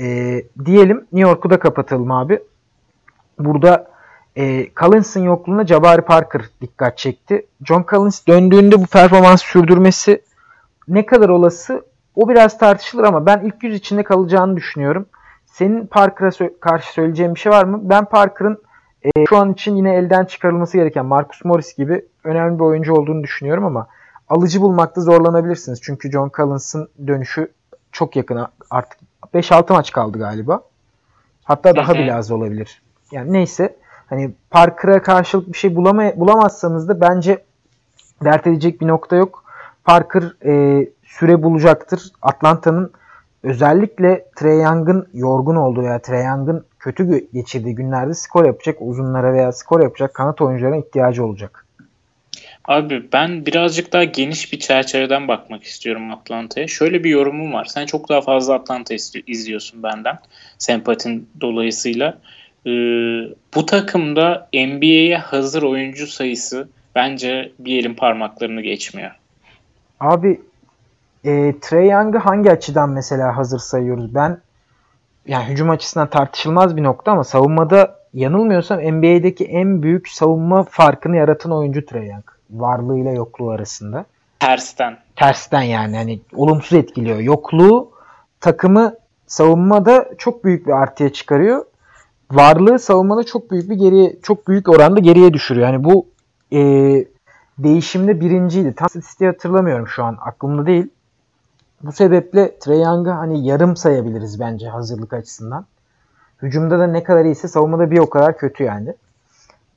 Ee, 0.00 0.42
diyelim 0.64 0.96
New 0.96 1.28
York'u 1.28 1.50
da 1.50 1.58
kapatalım 1.58 2.10
abi. 2.10 2.40
Burada 3.38 3.90
e, 4.36 4.66
Collins'ın 4.76 5.22
yokluğuna 5.22 5.66
Jabari 5.66 6.02
Parker 6.02 6.42
dikkat 6.60 6.98
çekti. 6.98 7.46
John 7.64 7.84
Collins 7.90 8.26
döndüğünde 8.26 8.80
bu 8.80 8.86
performans 8.86 9.42
sürdürmesi 9.42 10.22
ne 10.88 11.06
kadar 11.06 11.28
olası 11.28 11.84
o 12.14 12.28
biraz 12.28 12.58
tartışılır 12.58 13.04
ama 13.04 13.26
ben 13.26 13.40
ilk 13.44 13.62
yüz 13.62 13.74
içinde 13.74 14.02
kalacağını 14.02 14.56
düşünüyorum. 14.56 15.06
Senin 15.46 15.86
Parker'a 15.86 16.60
karşı 16.60 16.92
söyleyeceğin 16.92 17.34
bir 17.34 17.40
şey 17.40 17.52
var 17.52 17.64
mı? 17.64 17.80
Ben 17.82 18.04
Parker'ın 18.04 18.62
e, 19.16 19.26
şu 19.28 19.36
an 19.36 19.52
için 19.52 19.76
yine 19.76 19.94
elden 19.94 20.24
çıkarılması 20.24 20.76
gereken 20.76 21.06
Marcus 21.06 21.44
Morris 21.44 21.76
gibi 21.76 22.04
önemli 22.24 22.58
bir 22.58 22.64
oyuncu 22.64 22.94
olduğunu 22.94 23.22
düşünüyorum 23.22 23.64
ama 23.64 23.86
alıcı 24.28 24.60
bulmakta 24.60 25.00
zorlanabilirsiniz. 25.00 25.80
Çünkü 25.82 26.10
John 26.10 26.30
Collins'ın 26.36 26.88
dönüşü 27.06 27.52
çok 27.92 28.16
yakın 28.16 28.46
artık 28.70 28.98
5-6 29.34 29.72
maç 29.72 29.92
kaldı 29.92 30.18
galiba. 30.18 30.62
Hatta 31.44 31.76
daha 31.76 31.94
bile 31.94 32.14
az 32.14 32.30
olabilir. 32.30 32.82
Yani 33.12 33.32
neyse 33.32 33.76
hani 34.06 34.30
Parker'a 34.50 35.02
karşılık 35.02 35.52
bir 35.52 35.58
şey 35.58 35.70
bulamay- 35.70 36.20
bulamazsanız 36.20 36.88
da 36.88 37.00
bence 37.00 37.44
dert 38.24 38.46
edecek 38.46 38.80
bir 38.80 38.86
nokta 38.86 39.16
yok. 39.16 39.44
Parker 39.84 40.32
e, 40.44 40.86
süre 41.04 41.42
bulacaktır. 41.42 42.12
Atlanta'nın 42.22 42.92
özellikle 43.42 44.24
Trey 44.36 44.60
Young'ın 44.60 45.08
yorgun 45.14 45.56
olduğu 45.56 45.82
veya 45.82 45.98
Trey 45.98 46.24
Young'ın 46.24 46.64
kötü 46.78 47.26
geçirdiği 47.32 47.74
günlerde 47.74 48.14
skor 48.14 48.44
yapacak 48.46 48.76
uzunlara 48.80 49.32
veya 49.32 49.52
skor 49.52 49.80
yapacak 49.82 50.14
kanat 50.14 50.40
oyuncularına 50.40 50.76
ihtiyacı 50.76 51.26
olacak. 51.26 51.64
Abi 52.64 53.12
ben 53.12 53.46
birazcık 53.46 53.92
daha 53.92 54.04
geniş 54.04 54.52
bir 54.52 54.58
çerçeveden 54.58 55.28
bakmak 55.28 55.64
istiyorum 55.64 56.12
Atlanta'ya. 56.12 56.68
Şöyle 56.68 57.04
bir 57.04 57.10
yorumum 57.10 57.52
var. 57.52 57.64
Sen 57.64 57.86
çok 57.86 58.08
daha 58.08 58.20
fazla 58.20 58.54
Atlanta 58.54 58.94
izliyorsun 59.26 59.82
benden. 59.82 60.18
Sempatin 60.58 61.28
dolayısıyla. 61.40 62.18
Ee, 62.66 62.70
bu 63.54 63.66
takımda 63.66 64.48
NBA'ye 64.54 65.18
hazır 65.18 65.62
oyuncu 65.62 66.06
sayısı 66.06 66.68
bence 66.94 67.52
bir 67.58 67.80
elin 67.80 67.94
parmaklarını 67.94 68.60
geçmiyor. 68.60 69.10
Abi 70.00 70.40
e, 71.24 71.54
Trey 71.60 71.88
Young'ı 71.88 72.18
hangi 72.18 72.50
açıdan 72.50 72.90
mesela 72.90 73.36
hazır 73.36 73.58
sayıyoruz? 73.58 74.14
Ben 74.14 74.38
yani 75.26 75.44
hücum 75.44 75.70
açısından 75.70 76.10
tartışılmaz 76.10 76.76
bir 76.76 76.82
nokta 76.82 77.12
ama 77.12 77.24
savunmada 77.24 77.98
yanılmıyorsam 78.14 78.78
NBA'deki 78.78 79.44
en 79.44 79.82
büyük 79.82 80.08
savunma 80.08 80.62
farkını 80.62 81.16
yaratan 81.16 81.52
oyuncu 81.52 81.86
Trey 81.86 82.06
Young. 82.06 82.24
Varlığıyla 82.50 83.12
yokluğu 83.12 83.50
arasında. 83.50 84.04
Tersten. 84.40 84.98
Tersten 85.16 85.62
yani. 85.62 85.96
Hani 85.96 86.20
olumsuz 86.34 86.72
etkiliyor. 86.72 87.18
Yokluğu 87.18 87.90
takımı 88.40 88.94
savunmada 89.26 90.08
çok 90.18 90.44
büyük 90.44 90.66
bir 90.66 90.72
artıya 90.72 91.12
çıkarıyor. 91.12 91.64
Varlığı 92.30 92.78
savunmada 92.78 93.24
çok 93.24 93.50
büyük 93.50 93.70
bir 93.70 93.74
geriye 93.74 94.16
çok 94.22 94.48
büyük 94.48 94.68
oranda 94.68 95.00
geriye 95.00 95.32
düşürüyor. 95.34 95.66
Yani 95.66 95.84
bu 95.84 96.06
e, 96.52 96.60
değişimde 97.58 98.20
birinciydi. 98.20 98.74
Tam 98.74 98.88
statistiği 98.88 99.30
hatırlamıyorum 99.30 99.88
şu 99.88 100.04
an. 100.04 100.18
Aklımda 100.20 100.66
değil. 100.66 100.86
Bu 101.82 101.92
sebeple 101.92 102.58
Trey 102.58 102.80
Young'ı 102.80 103.10
hani 103.10 103.46
yarım 103.46 103.76
sayabiliriz 103.76 104.40
bence 104.40 104.68
hazırlık 104.68 105.12
açısından. 105.12 105.66
Hücumda 106.42 106.78
da 106.78 106.86
ne 106.86 107.02
kadar 107.02 107.24
iyiyse 107.24 107.48
savunmada 107.48 107.90
bir 107.90 107.98
o 107.98 108.10
kadar 108.10 108.38
kötü 108.38 108.64
yani. 108.64 108.94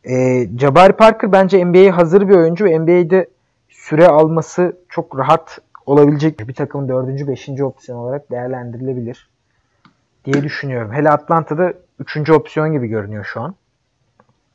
E, 0.04 0.48
Jabari 0.60 0.94
Parker 0.94 1.32
bence 1.32 1.66
NBA'ye 1.66 1.92
hazır 1.92 2.30
bir 2.30 2.36
oyuncu 2.36 2.66
ve 2.66 2.80
NBA'de 2.80 3.28
süre 3.70 4.08
alması 4.08 4.78
çok 4.90 5.20
rahat 5.20 5.60
olabilecek 5.86 6.48
bir 6.48 6.54
takımın 6.54 6.90
dördüncü, 6.90 7.28
beşinci 7.28 7.64
opsiyon 7.64 7.98
olarak 7.98 8.32
değerlendirilebilir 8.32 9.30
diye 10.26 10.44
düşünüyorum. 10.44 10.94
Hele 10.94 11.10
Atlanta'da 11.10 11.74
üçüncü 12.00 12.34
opsiyon 12.34 12.72
gibi 12.72 12.88
görünüyor 12.88 13.26
şu 13.34 13.42
an. 13.42 13.56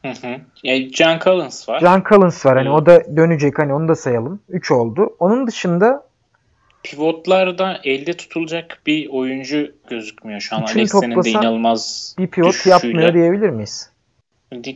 Hı 0.02 0.08
hı. 0.08 0.40
Yani 0.62 0.90
John 0.92 1.18
Collins 1.24 1.68
var. 1.68 1.80
John 1.80 2.02
Collins 2.08 2.46
var. 2.46 2.56
Hani 2.56 2.70
o 2.70 2.86
da 2.86 3.16
dönecek. 3.16 3.58
Hani 3.58 3.74
onu 3.74 3.88
da 3.88 3.94
sayalım. 3.94 4.40
3 4.48 4.70
oldu. 4.70 5.16
Onun 5.18 5.46
dışında 5.46 6.05
pivotlarda 6.86 7.80
elde 7.84 8.12
tutulacak 8.12 8.82
bir 8.86 9.08
oyuncu 9.08 9.72
gözükmüyor 9.90 10.40
şu 10.40 10.56
an. 10.56 10.62
Alex'in 10.62 11.10
de 11.24 11.30
inanılmaz 11.30 12.14
bir 12.18 12.26
pivot 12.26 12.52
düşüşüyle. 12.52 12.74
yapmıyor 12.74 13.14
diyebilir 13.14 13.50
miyiz? 13.50 13.90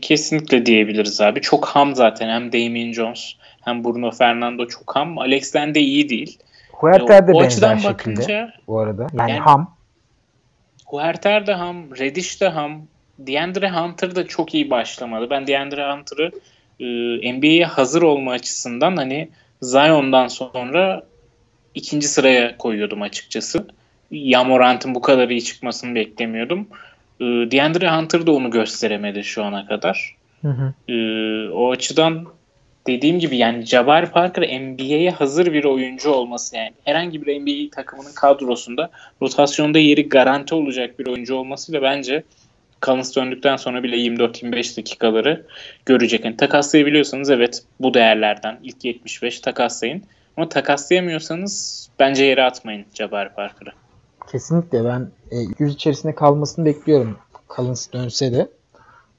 Kesinlikle 0.02 0.66
diyebiliriz 0.66 1.20
abi. 1.20 1.40
Çok 1.40 1.66
ham 1.66 1.94
zaten. 1.94 2.28
Hem 2.28 2.52
Damien 2.52 2.92
Jones 2.92 3.32
hem 3.64 3.84
Bruno 3.84 4.10
Fernando 4.10 4.66
çok 4.66 4.96
ham. 4.96 5.18
Alex'ten 5.18 5.74
de 5.74 5.80
iyi 5.80 6.08
değil. 6.08 6.38
Huerter 6.72 7.28
de 7.28 7.32
benzer 7.32 7.76
şekilde 7.76 7.88
bakınca, 7.88 8.52
bu 8.66 8.78
arada. 8.78 9.06
Yani, 9.12 9.30
yani 9.30 9.40
ham. 9.40 9.76
Huerter 10.86 11.46
de 11.46 11.54
ham, 11.54 11.98
Reddish 11.98 12.40
de 12.40 12.48
ham, 12.48 12.82
DeAndre 13.18 13.70
Hunter 13.70 14.16
da 14.16 14.26
çok 14.26 14.54
iyi 14.54 14.70
başlamadı. 14.70 15.30
Ben 15.30 15.46
DeAndre 15.46 15.92
Hunter'ı 15.92 16.30
e, 16.80 17.32
NBA'ye 17.32 17.64
hazır 17.64 18.02
olma 18.02 18.32
açısından 18.32 18.96
hani 18.96 19.28
Zion'dan 19.62 20.28
sonra 20.28 21.02
ikinci 21.74 22.08
sıraya 22.08 22.56
koyuyordum 22.56 23.02
açıkçası. 23.02 23.66
Yamorant'ın 24.10 24.94
bu 24.94 25.00
kadar 25.00 25.28
iyi 25.28 25.44
çıkmasını 25.44 25.94
beklemiyordum. 25.94 26.68
E, 27.20 27.24
DeAndre 27.24 27.90
Hunter 27.90 28.26
da 28.26 28.32
onu 28.32 28.50
gösteremedi 28.50 29.24
şu 29.24 29.44
ana 29.44 29.66
kadar. 29.66 30.16
Hı 30.42 30.48
hı. 30.48 30.92
E, 30.92 31.48
o 31.48 31.70
açıdan 31.70 32.26
dediğim 32.86 33.18
gibi 33.18 33.36
yani 33.36 33.66
Jabari 33.66 34.06
Parker 34.06 34.60
NBA'ye 34.60 35.10
hazır 35.10 35.52
bir 35.52 35.64
oyuncu 35.64 36.10
olması 36.10 36.56
yani 36.56 36.72
herhangi 36.84 37.26
bir 37.26 37.40
NBA 37.40 37.70
takımının 37.70 38.14
kadrosunda 38.14 38.90
rotasyonda 39.22 39.78
yeri 39.78 40.08
garanti 40.08 40.54
olacak 40.54 40.98
bir 40.98 41.06
oyuncu 41.06 41.34
olmasıyla 41.34 41.82
bence 41.82 42.22
Collins 42.82 43.16
döndükten 43.16 43.56
sonra 43.56 43.82
bile 43.82 43.96
24-25 43.96 44.76
dakikaları 44.76 45.46
görecek. 45.86 46.24
Yani 46.24 46.36
takaslayabiliyorsanız 46.36 47.30
evet 47.30 47.62
bu 47.80 47.94
değerlerden 47.94 48.58
ilk 48.62 48.84
75 48.84 49.40
takaslayın. 49.40 50.02
Ama 50.40 50.48
takaslayamıyorsanız 50.48 51.88
bence 51.98 52.24
yere 52.24 52.42
atmayın 52.42 52.86
Jabari 52.94 53.28
Parker'ı. 53.28 53.70
Kesinlikle 54.32 54.84
ben 54.84 55.10
e, 55.30 55.36
yüz 55.58 55.74
içerisinde 55.74 56.14
kalmasını 56.14 56.64
bekliyorum 56.64 57.18
Collins 57.56 57.92
dönse 57.92 58.32
de 58.32 58.48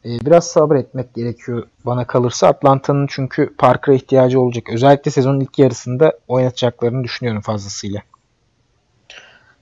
e, 0.06 0.10
biraz 0.26 0.48
sabretmek 0.48 1.14
gerekiyor 1.14 1.68
bana 1.86 2.08
kalırsa. 2.08 2.48
Atlanta'nın 2.48 3.08
çünkü 3.10 3.56
Parker'a 3.58 3.96
ihtiyacı 3.96 4.40
olacak. 4.40 4.70
Özellikle 4.74 5.12
sezonun 5.12 5.40
ilk 5.40 5.60
yarısında 5.60 6.14
oynatacaklarını 6.28 7.04
düşünüyorum 7.04 7.42
fazlasıyla. 7.42 8.02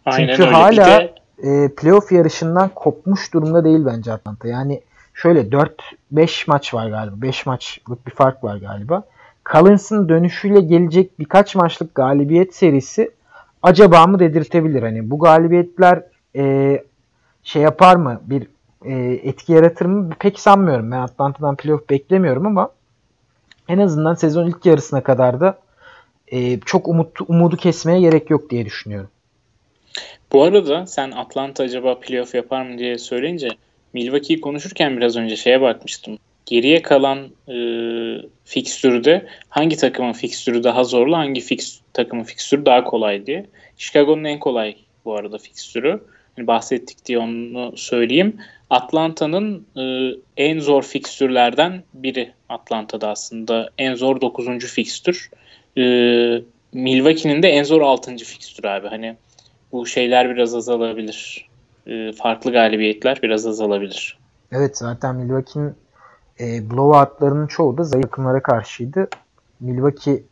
Aynen 0.05 0.27
çünkü 0.27 0.43
öyle. 0.43 0.53
hala 0.53 0.99
de... 0.99 1.13
e, 1.43 1.75
playoff 1.75 2.11
yarışından 2.11 2.69
kopmuş 2.69 3.33
durumda 3.33 3.63
değil 3.63 3.85
bence 3.85 4.13
Atlanta. 4.13 4.47
Yani 4.47 4.81
şöyle 5.13 5.41
4-5 6.13 6.43
maç 6.47 6.73
var 6.73 6.89
galiba. 6.89 7.21
5 7.21 7.45
maçlık 7.45 8.07
bir 8.07 8.11
fark 8.11 8.43
var 8.43 8.57
galiba. 8.57 9.03
Collins'ın 9.51 10.09
dönüşüyle 10.09 10.61
gelecek 10.61 11.19
birkaç 11.19 11.55
maçlık 11.55 11.95
galibiyet 11.95 12.55
serisi 12.55 13.11
acaba 13.63 14.07
mı 14.07 14.19
dedirtebilir. 14.19 14.83
Hani 14.83 15.09
bu 15.09 15.19
galibiyetler 15.19 16.03
e, 16.35 16.83
şey 17.43 17.61
yapar 17.61 17.95
mı? 17.95 18.21
Bir 18.25 18.47
e, 18.85 18.93
etki 19.29 19.53
yaratır 19.53 19.85
mı? 19.85 20.09
Pek 20.19 20.39
sanmıyorum. 20.39 20.91
Ben 20.91 20.97
Atlanta'dan 20.97 21.55
playoff 21.55 21.89
beklemiyorum 21.89 22.45
ama 22.45 22.69
en 23.67 23.77
azından 23.77 24.13
sezon 24.15 24.47
ilk 24.47 24.65
yarısına 24.65 25.03
kadar 25.03 25.39
da 25.39 25.59
e, 26.27 26.59
çok 26.59 26.87
umut, 26.87 27.21
umudu 27.27 27.57
kesmeye 27.57 28.01
gerek 28.01 28.29
yok 28.29 28.49
diye 28.49 28.65
düşünüyorum. 28.65 29.09
Bu 30.31 30.43
arada 30.43 30.85
sen 30.85 31.11
Atlanta 31.11 31.63
acaba 31.63 31.99
playoff 31.99 32.35
yapar 32.35 32.65
mı 32.65 32.77
diye 32.77 32.97
söyleyince 32.97 33.49
Milwaukee'yi 33.93 34.41
konuşurken 34.41 34.97
biraz 34.97 35.17
önce 35.17 35.35
şeye 35.35 35.61
bakmıştım. 35.61 36.17
Geriye 36.49 36.81
kalan 36.81 37.29
e, 37.47 37.57
fikstürde 38.43 39.27
hangi 39.49 39.77
takımın 39.77 40.13
fikstürü 40.13 40.63
daha 40.63 40.83
zorlu, 40.83 41.17
hangi 41.17 41.41
fix, 41.41 41.81
takımın 41.93 42.23
fikstürü 42.23 42.65
daha 42.65 42.83
kolay 42.83 43.25
diye. 43.25 43.45
Chicago'nun 43.77 44.23
en 44.23 44.39
kolay 44.39 44.75
bu 45.05 45.15
arada 45.15 45.37
fikstürü. 45.37 46.01
Yani 46.37 46.47
bahsettik 46.47 47.05
diye 47.05 47.19
onu 47.19 47.77
söyleyeyim. 47.77 48.37
Atlanta'nın 48.69 49.65
e, 49.77 50.15
en 50.37 50.59
zor 50.59 50.83
fikstürlerden 50.83 51.83
biri 51.93 52.31
Atlanta'da 52.49 53.09
aslında. 53.09 53.69
En 53.77 53.95
zor 53.95 54.21
9. 54.21 54.65
fikstür. 54.65 55.29
E, 55.77 55.81
Milwaukee'nin 56.73 57.43
de 57.43 57.49
en 57.49 57.63
zor 57.63 57.81
6. 57.81 58.15
fikstür 58.17 58.63
abi. 58.63 58.87
Hani 58.87 59.15
bu 59.71 59.85
şeyler 59.85 60.29
biraz 60.29 60.55
azalabilir. 60.55 61.47
E, 61.87 62.11
farklı 62.11 62.51
galibiyetler 62.51 63.19
biraz 63.21 63.47
azalabilir. 63.47 64.17
Evet 64.51 64.77
zaten 64.77 65.15
Milwaukee'nin 65.15 65.75
e, 66.39 66.69
blowoutlarının 66.69 67.47
çoğu 67.47 67.77
da 67.77 67.83
zayıf 67.83 68.05
takımlara 68.05 68.43
karşıydı. 68.43 69.07
Milwaukee 69.59 70.23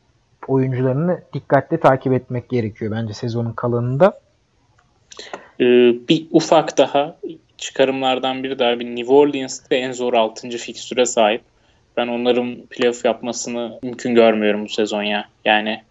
oyuncularını 0.47 1.21
dikkatli 1.33 1.79
takip 1.79 2.13
etmek 2.13 2.49
gerekiyor 2.49 2.91
bence 2.91 3.13
sezonun 3.13 3.53
kalanında. 3.53 4.19
Ee, 5.59 5.65
bir 6.09 6.27
ufak 6.31 6.77
daha 6.77 7.17
çıkarımlardan 7.57 8.43
biri 8.43 8.59
daha 8.59 8.79
bir 8.79 8.85
New 8.85 9.13
Orleans'te 9.13 9.75
en 9.75 9.91
zor 9.91 10.13
6. 10.13 10.49
fikstüre 10.49 11.05
sahip. 11.05 11.41
Ben 11.97 12.07
onların 12.07 12.55
playoff 12.69 13.05
yapmasını 13.05 13.79
mümkün 13.83 14.15
görmüyorum 14.15 14.65
bu 14.65 14.69
sezon 14.69 15.03
ya. 15.03 15.29
Yani 15.45 15.81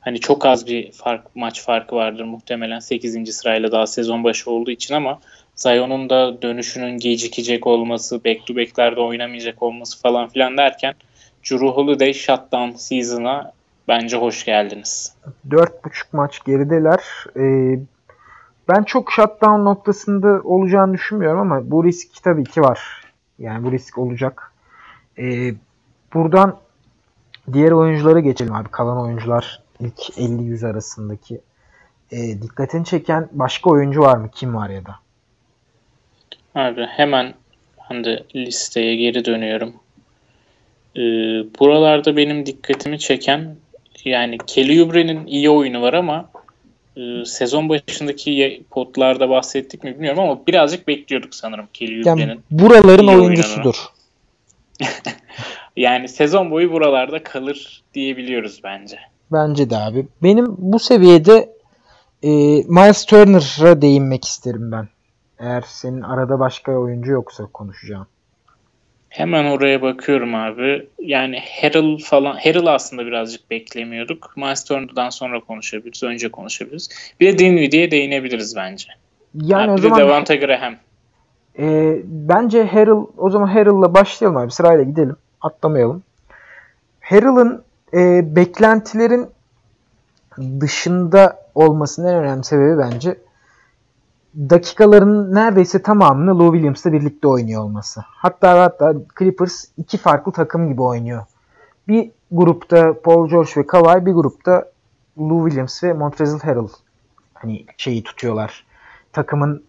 hani 0.00 0.20
çok 0.20 0.46
az 0.46 0.66
bir 0.66 0.92
fark 0.92 1.36
maç 1.36 1.62
farkı 1.62 1.96
vardır 1.96 2.24
muhtemelen 2.24 2.78
8. 2.78 3.36
sırayla 3.36 3.72
daha 3.72 3.86
sezon 3.86 4.24
başı 4.24 4.50
olduğu 4.50 4.70
için 4.70 4.94
ama 4.94 5.20
Zion'un 5.58 6.10
da 6.10 6.42
dönüşünün 6.42 6.98
gecikecek 6.98 7.66
olması, 7.66 8.24
back 8.24 8.46
to 8.46 8.56
back'lerde 8.56 9.00
oynamayacak 9.00 9.62
olması 9.62 10.02
falan 10.02 10.28
filan 10.28 10.56
derken 10.56 10.94
Drew 11.50 11.66
Holiday 11.66 12.12
shutdown 12.12 12.70
season'a 12.76 13.52
bence 13.88 14.16
hoş 14.16 14.44
geldiniz. 14.44 15.14
4.5 15.48 15.68
maç 16.12 16.44
gerideler. 16.44 17.00
Ee, 17.36 17.80
ben 18.68 18.82
çok 18.82 19.12
shutdown 19.12 19.64
noktasında 19.64 20.40
olacağını 20.44 20.94
düşünmüyorum 20.94 21.40
ama 21.40 21.70
bu 21.70 21.84
risk 21.84 22.22
tabii 22.22 22.44
ki 22.44 22.60
var. 22.60 22.80
Yani 23.38 23.64
bu 23.64 23.72
risk 23.72 23.98
olacak. 23.98 24.52
Ee, 25.18 25.54
buradan 26.14 26.56
diğer 27.52 27.70
oyunculara 27.70 28.20
geçelim 28.20 28.54
abi. 28.54 28.68
Kalan 28.68 29.00
oyuncular 29.00 29.62
ilk 29.80 30.18
50-100 30.18 30.66
arasındaki. 30.66 31.40
Ee, 32.12 32.42
dikkatini 32.42 32.84
çeken 32.84 33.28
başka 33.32 33.70
oyuncu 33.70 34.00
var 34.00 34.16
mı? 34.16 34.30
Kim 34.34 34.54
var 34.54 34.70
ya 34.70 34.86
da? 34.86 34.94
Abi 36.54 36.86
hemen 36.86 37.34
ben 37.90 38.04
de 38.04 38.24
listeye 38.34 38.96
geri 38.96 39.24
dönüyorum. 39.24 39.74
Ee, 40.96 41.00
buralarda 41.60 42.16
benim 42.16 42.46
dikkatimi 42.46 42.98
çeken 42.98 43.56
yani 44.04 44.38
Kelly 44.46 44.82
Oubre'nin 44.82 45.26
iyi 45.26 45.50
oyunu 45.50 45.82
var 45.82 45.92
ama 45.92 46.30
e, 46.96 47.24
sezon 47.24 47.68
başındaki 47.68 48.62
potlarda 48.70 49.30
bahsettik 49.30 49.84
mi 49.84 49.94
bilmiyorum 49.94 50.20
ama 50.20 50.46
birazcık 50.46 50.88
bekliyorduk 50.88 51.34
sanırım 51.34 51.68
Kelly 51.72 52.00
Oubre'nin. 52.00 52.28
Yani 52.28 52.40
buraların 52.50 53.06
oyuncusudur. 53.06 53.76
yani 55.76 56.08
sezon 56.08 56.50
boyu 56.50 56.72
buralarda 56.72 57.22
kalır 57.22 57.82
diyebiliyoruz 57.94 58.60
bence. 58.64 58.98
Bence 59.32 59.70
de 59.70 59.76
abi. 59.76 60.06
Benim 60.22 60.46
bu 60.58 60.78
seviyede 60.78 61.48
e, 62.22 62.28
Miles 62.68 63.04
Turner'a 63.04 63.82
değinmek 63.82 64.24
isterim 64.24 64.72
ben. 64.72 64.88
Eğer 65.38 65.64
senin 65.66 66.02
arada 66.02 66.38
başka 66.38 66.72
oyuncu 66.72 67.12
yoksa 67.12 67.46
konuşacağım. 67.46 68.06
Hemen 69.08 69.44
oraya 69.44 69.82
bakıyorum 69.82 70.34
abi. 70.34 70.88
Yani 70.98 71.40
Harrell 71.62 71.98
falan 71.98 72.34
Harrell 72.34 72.74
aslında 72.74 73.06
birazcık 73.06 73.50
beklemiyorduk. 73.50 74.32
Miles 74.36 74.64
Turner'dan 74.64 75.10
sonra 75.10 75.40
konuşabiliriz. 75.40 76.02
Önce 76.02 76.30
konuşabiliriz. 76.30 77.12
Bir 77.20 77.32
de 77.32 77.38
Dinwiddie'ye 77.38 77.90
değinebiliriz 77.90 78.56
bence. 78.56 78.88
Yani 79.34 79.70
abi, 79.70 79.72
o 79.72 79.78
zaman 79.78 79.98
Devonta 80.00 80.34
Graham. 80.34 80.74
E, 81.58 81.96
bence 82.04 82.66
Harrell 82.66 83.06
o 83.16 83.30
zaman 83.30 83.46
Harrell'la 83.46 83.94
başlayalım 83.94 84.36
abi. 84.36 84.50
Sırayla 84.50 84.84
gidelim. 84.84 85.16
Atlamayalım. 85.40 86.02
Harrell'ın 87.00 87.64
e, 87.94 88.36
beklentilerin 88.36 89.26
dışında 90.60 91.36
olmasının 91.54 92.08
en 92.08 92.14
önemli 92.14 92.44
sebebi 92.44 92.78
bence 92.78 93.18
dakikaların 94.36 95.34
neredeyse 95.34 95.82
tamamını 95.82 96.38
Lou 96.38 96.52
Williams'la 96.52 96.92
birlikte 96.92 97.28
oynuyor 97.28 97.62
olması. 97.62 98.04
Hatta 98.06 98.62
hatta 98.62 98.94
Clippers 99.18 99.64
iki 99.76 99.98
farklı 99.98 100.32
takım 100.32 100.68
gibi 100.68 100.82
oynuyor. 100.82 101.22
Bir 101.88 102.10
grupta 102.30 103.00
Paul 103.02 103.28
George 103.28 103.50
ve 103.56 103.66
Kawhi, 103.66 104.06
bir 104.06 104.12
grupta 104.12 104.70
Lou 105.18 105.48
Williams 105.48 105.84
ve 105.84 105.92
Montrezl 105.92 106.38
Harrell 106.38 106.68
hani 107.34 107.66
şeyi 107.76 108.02
tutuyorlar. 108.02 108.66
Takımın 109.12 109.64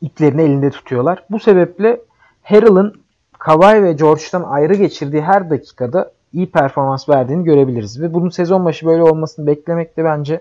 iplerini 0.00 0.42
elinde 0.42 0.70
tutuyorlar. 0.70 1.24
Bu 1.30 1.38
sebeple 1.38 2.00
Harrell'ın 2.42 3.00
Kawhi 3.38 3.82
ve 3.82 3.92
George'dan 3.92 4.42
ayrı 4.42 4.74
geçirdiği 4.74 5.22
her 5.22 5.50
dakikada 5.50 6.12
iyi 6.32 6.50
performans 6.50 7.08
verdiğini 7.08 7.44
görebiliriz. 7.44 8.02
Ve 8.02 8.14
bunun 8.14 8.28
sezon 8.28 8.64
başı 8.64 8.86
böyle 8.86 9.02
olmasını 9.02 9.46
beklemek 9.46 9.96
de 9.96 10.04
bence 10.04 10.40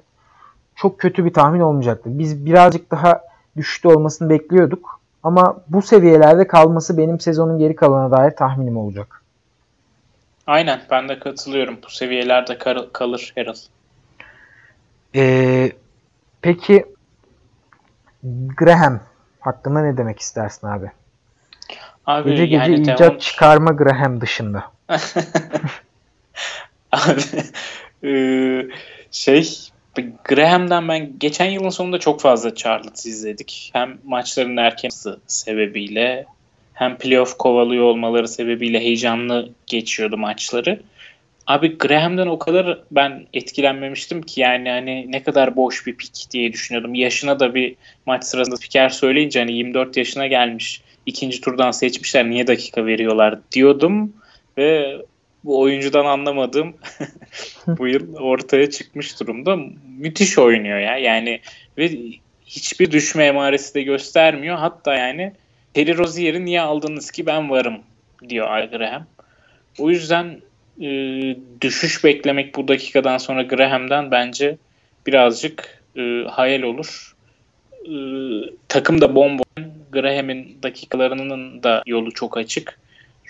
çok 0.82 1.00
kötü 1.00 1.26
bir 1.26 1.34
tahmin 1.34 1.60
olmayacaktı. 1.60 2.20
Biz 2.20 2.46
birazcık 2.46 2.92
daha 2.92 3.22
düşüşte 3.58 3.88
olmasını 3.88 4.30
bekliyorduk. 4.30 5.00
Ama 5.24 5.58
bu 5.68 5.82
seviyelerde 5.82 6.48
kalması 6.48 6.98
benim 6.98 7.20
sezonun 7.20 7.60
geri 7.60 7.76
kalanına 7.76 8.18
dair 8.18 8.32
tahminim 8.32 8.78
olacak. 8.78 9.24
Aynen 10.48 10.82
ben 10.92 11.10
de 11.10 11.20
katılıyorum. 11.20 11.80
Bu 11.86 11.90
seviyelerde 11.90 12.58
kal- 12.58 12.90
kalır 12.94 13.34
Harrell. 13.36 13.56
Ee, 15.16 15.72
peki 16.42 16.86
Graham 18.58 19.00
hakkında 19.40 19.82
ne 19.82 19.98
demek 19.98 20.20
istersin 20.20 20.68
abi? 20.68 20.92
Abi 22.06 22.30
gece 22.30 22.46
gece 22.46 22.72
yani 22.72 22.82
icat 22.82 22.98
tamam. 22.98 23.18
çıkarma 23.18 23.72
Graham 23.72 24.22
dışında. 24.22 24.72
abi 26.92 27.22
e, 28.04 28.12
şey 29.12 29.69
Graham'dan 30.24 30.88
ben 30.88 31.20
geçen 31.20 31.46
yılın 31.46 31.70
sonunda 31.70 31.98
çok 31.98 32.22
fazla 32.22 32.56
Charlotte 32.56 33.10
izledik. 33.10 33.70
Hem 33.74 33.98
maçların 34.04 34.58
erken 34.58 34.90
sebebiyle 35.28 36.26
hem 36.74 36.98
playoff 36.98 37.38
kovalıyor 37.38 37.84
olmaları 37.84 38.28
sebebiyle 38.28 38.80
heyecanlı 38.80 39.50
geçiyordu 39.68 40.18
maçları. 40.18 40.82
Abi 41.48 41.78
Graham'dan 41.78 42.28
o 42.28 42.40
kadar 42.40 42.80
ben 42.92 43.28
etkilenmemiştim 43.34 44.22
ki 44.22 44.42
yani 44.42 44.70
hani 44.70 45.12
ne 45.12 45.24
kadar 45.24 45.56
boş 45.56 45.88
bir 45.88 45.96
pik 45.96 46.28
diye 46.32 46.54
düşünüyordum. 46.54 46.96
Yaşına 46.96 47.40
da 47.40 47.56
bir 47.56 47.76
maç 48.06 48.24
sırasında 48.24 48.58
spiker 48.58 48.90
söyleyince 48.90 49.40
hani 49.40 49.54
24 49.54 49.98
yaşına 49.98 50.28
gelmiş. 50.28 50.82
ikinci 51.06 51.42
turdan 51.42 51.72
seçmişler 51.72 52.30
niye 52.30 52.48
dakika 52.48 52.86
veriyorlar 52.86 53.40
diyordum 53.52 54.14
ve 54.58 54.98
bu 55.44 55.60
oyuncudan 55.60 56.06
anlamadığım 56.06 56.74
bu 57.68 57.88
yıl 57.88 58.16
ortaya 58.16 58.70
çıkmış 58.70 59.20
durumda. 59.20 59.58
Müthiş 59.98 60.38
oynuyor 60.38 60.80
ya. 60.80 60.98
Yani 60.98 61.42
ve 61.78 61.92
hiçbir 62.46 62.92
düşme 62.92 63.26
emaresi 63.26 63.76
de 63.76 63.84
göstermiyor. 63.84 64.58
Hatta 64.58 64.94
yani 64.94 65.34
Terry 65.74 65.98
Rozier'i 65.98 66.46
niye 66.46 66.62
aldınız 66.62 67.12
ki 67.12 67.26
ben 67.26 67.50
varım 67.50 67.78
diyor 68.30 68.48
Al 68.48 68.70
Graham. 68.70 69.06
O 69.80 69.90
yüzden 69.90 70.42
e, 70.82 70.88
düşüş 71.62 72.04
beklemek 72.04 72.56
bu 72.56 72.68
dakikadan 72.68 73.18
sonra 73.18 73.44
Graham'dan 73.44 74.12
bence 74.12 74.58
birazcık 75.08 75.84
e, 75.98 76.24
hayal 76.30 76.62
olur. 76.62 77.16
E, 77.86 77.96
takım 78.68 79.02
da 79.02 79.16
bomba. 79.16 79.44
Graham'in 79.92 80.58
dakikalarının 80.64 81.64
da 81.64 81.84
yolu 81.86 82.12
çok 82.12 82.38
açık. 82.38 82.80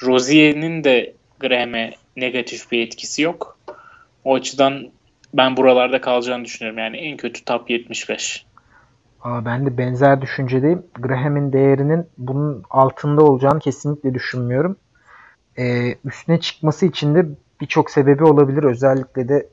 Rozier'in 0.03 0.83
de 0.83 1.13
Graham'e 1.39 1.93
negatif 2.17 2.71
bir 2.71 2.81
etkisi 2.81 3.21
yok. 3.21 3.58
O 4.23 4.35
açıdan 4.35 4.91
ben 5.33 5.57
buralarda 5.57 6.01
kalacağını 6.01 6.45
düşünüyorum. 6.45 6.79
Yani 6.79 6.97
en 6.97 7.17
kötü 7.17 7.45
top 7.45 7.69
75. 7.69 8.45
Aa, 9.23 9.45
ben 9.45 9.65
de 9.65 9.77
benzer 9.77 10.21
düşüncedeyim. 10.21 10.83
Graham'in 10.93 11.53
değerinin 11.53 12.07
bunun 12.17 12.63
altında 12.69 13.23
olacağını 13.23 13.59
kesinlikle 13.59 14.13
düşünmüyorum. 14.13 14.77
Ee, 15.57 15.95
üstüne 16.05 16.39
çıkması 16.39 16.85
için 16.85 17.15
de 17.15 17.25
birçok 17.61 17.91
sebebi 17.91 18.23
olabilir. 18.23 18.63
Özellikle 18.63 19.29
de 19.29 19.47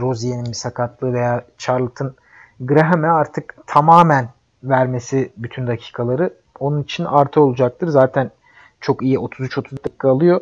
Rozier'in 0.00 0.46
bir 0.46 0.52
sakatlığı 0.52 1.12
veya 1.12 1.44
Charlotte'ın 1.58 2.14
Graham'e 2.60 3.08
artık 3.08 3.54
tamamen 3.66 4.28
vermesi 4.64 5.32
bütün 5.36 5.66
dakikaları 5.66 6.34
onun 6.60 6.82
için 6.82 7.04
artı 7.04 7.40
olacaktır. 7.40 7.88
Zaten 7.88 8.30
çok 8.80 9.02
iyi 9.02 9.16
33-30 9.16 9.84
dakika 9.84 10.10
alıyor. 10.10 10.40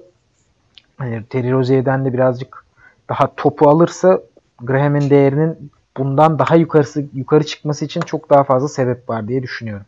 Yani 1.00 1.24
Terry 1.24 1.52
Rozier'den 1.52 2.04
de 2.04 2.12
birazcık 2.12 2.64
daha 3.10 3.34
topu 3.36 3.68
alırsa 3.68 4.20
Graham'in 4.60 5.10
değerinin 5.10 5.70
bundan 5.96 6.38
daha 6.38 6.56
yukarısı 6.56 7.04
yukarı 7.14 7.46
çıkması 7.46 7.84
için 7.84 8.00
çok 8.00 8.30
daha 8.30 8.44
fazla 8.44 8.68
sebep 8.68 9.08
var 9.08 9.28
diye 9.28 9.42
düşünüyorum. 9.42 9.86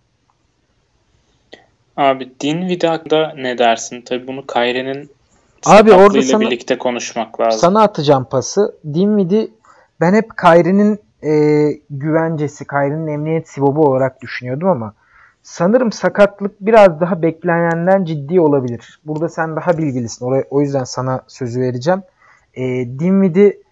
Abi 1.96 2.32
Dinwiddie 2.40 2.88
hakkında 2.88 3.35
ne 3.37 3.58
dersin? 3.58 4.02
Tabii 4.02 4.26
bunu 4.26 4.46
Kyrie'nin 4.46 5.11
Abi 5.66 5.92
orada 5.92 6.22
sana, 6.22 6.40
birlikte 6.40 6.78
konuşmak 6.78 7.40
lazım. 7.40 7.61
Sana 7.61 7.82
atacağım 7.82 8.24
pası. 8.24 8.74
Dinwiddie 8.94 9.48
ben 10.00 10.14
hep 10.14 10.30
Kyrie'nin 10.38 10.98
e, 11.22 11.32
güvencesi, 11.90 12.66
Kyrie'nin 12.66 13.06
emniyet 13.06 13.48
sibobu 13.48 13.82
olarak 13.82 14.22
düşünüyordum 14.22 14.68
ama 14.68 14.94
sanırım 15.42 15.92
sakatlık 15.92 16.61
biraz 16.61 17.00
daha 17.00 17.22
beklenenden 17.22 18.04
ciddi 18.04 18.40
olabilir. 18.40 19.00
Burada 19.04 19.28
sen 19.28 19.56
daha 19.56 19.78
bilgilisin. 19.78 20.26
Oraya, 20.26 20.44
o 20.50 20.61
yüzden 20.61 20.85
sana 20.85 21.20
sözü 21.28 21.61
vereceğim. 21.61 22.02
E, 22.54 22.62
Dinwiddie 22.98 23.62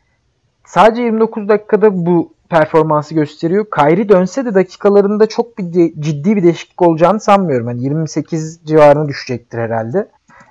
sadece 0.65 1.03
29 1.03 1.49
dakikada 1.49 2.07
bu 2.07 2.33
performansı 2.49 3.15
gösteriyor. 3.15 3.67
Kyrie 3.75 4.09
dönse 4.09 4.45
de 4.45 4.55
dakikalarında 4.55 5.27
çok 5.27 5.59
bir 5.59 5.73
de, 5.73 5.93
ciddi 6.01 6.37
bir 6.37 6.43
değişiklik 6.43 6.83
olacağını 6.83 7.21
sanmıyorum. 7.21 7.69
Yani 7.69 7.83
28 7.83 8.61
civarına 8.65 9.09
düşecektir 9.09 9.59
herhalde. 9.59 10.09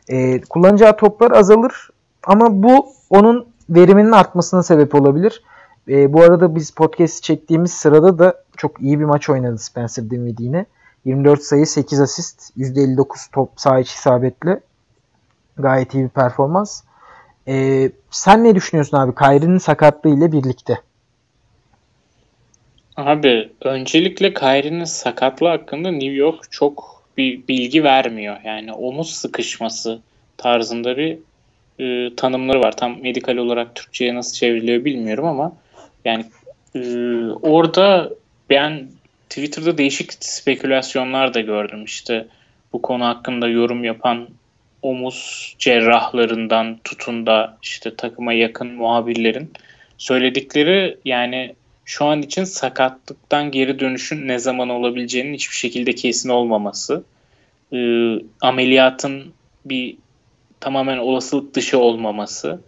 E, 0.08 0.42
kullanacağı 0.42 0.98
toplar 0.98 1.32
azalır 1.32 1.90
ama 2.24 2.64
bu 2.64 2.88
onun 3.10 3.48
veriminin 3.70 4.12
artmasına 4.12 4.64
sebep 4.64 4.96
olabilir. 4.96 5.44
E, 5.88 6.14
bu 6.14 6.22
arada 6.22 6.56
biz 6.56 6.72
podcast 6.72 7.24
çektiğimiz 7.24 7.72
sırada 7.72 8.20
da 8.20 8.44
çok 8.58 8.82
iyi 8.82 9.00
bir 9.00 9.06
maç 9.06 9.30
oynadı 9.30 9.58
Spencer 9.58 10.10
Dinwiddie 10.10 10.46
yine. 10.46 10.66
24 11.06 11.44
sayı 11.44 11.68
8 11.68 12.00
asist 12.00 12.58
%59 12.58 13.32
top 13.32 13.50
sağ 13.56 13.80
iç 13.80 13.94
isabetle. 13.94 14.60
Gayet 15.58 15.94
iyi 15.94 16.04
bir 16.04 16.10
performans. 16.10 16.82
E, 17.48 17.90
sen 18.12 18.44
ne 18.44 18.56
düşünüyorsun 18.56 18.98
abi 18.98 19.16
Kyrie'nin 19.16 19.58
sakatlığı 19.58 20.18
ile 20.18 20.32
birlikte? 20.32 20.82
Abi 22.98 23.50
öncelikle 23.62 24.34
Kyrie'nin 24.34 24.84
sakatlığı 24.84 25.48
hakkında 25.48 25.92
New 25.92 26.14
York 26.14 26.52
çok 26.52 27.04
bir 27.18 27.48
bilgi 27.48 27.84
vermiyor. 27.84 28.38
Yani 28.44 28.74
omuz 28.74 29.10
sıkışması 29.10 30.00
tarzında 30.38 30.98
bir 30.98 31.18
e, 31.80 32.16
tanımları 32.16 32.60
var. 32.60 32.78
Tam 32.78 33.02
medikal 33.02 33.38
olarak 33.38 33.76
Türkçe'ye 33.76 34.16
nasıl 34.16 34.34
çevriliyor 34.34 34.86
bilmiyorum 34.86 35.26
ama 35.26 35.56
yani 36.06 36.26
e, 36.76 36.80
orada 37.42 38.10
ben 38.50 38.88
Twitter'da 39.30 39.78
değişik 39.78 40.14
spekülasyonlar 40.24 41.34
da 41.34 41.42
gördüm. 41.42 41.84
İşte 41.84 42.28
bu 42.74 42.82
konu 42.82 43.06
hakkında 43.06 43.48
yorum 43.48 43.84
yapan 43.84 44.28
omuz 44.82 45.56
cerrahlarından 45.60 46.80
tutun 46.84 47.26
da 47.26 47.58
işte 47.64 47.96
takıma 47.96 48.34
yakın 48.34 48.68
muhabirlerin 48.68 49.54
söyledikleri 49.98 50.98
yani 51.06 51.56
şu 51.86 52.06
an 52.06 52.22
için 52.22 52.44
sakatlıktan 52.44 53.52
geri 53.52 53.80
dönüşün 53.80 54.28
ne 54.28 54.40
zaman 54.40 54.70
olabileceğinin 54.70 55.34
hiçbir 55.34 55.56
şekilde 55.56 55.96
kesin 55.96 56.30
olmaması. 56.30 57.04
E, 57.74 57.78
ameliyatın 58.42 59.34
bir 59.66 59.98
tamamen 60.60 60.98
olasılık 60.98 61.56
dışı 61.56 61.80
olmaması. 61.80 62.62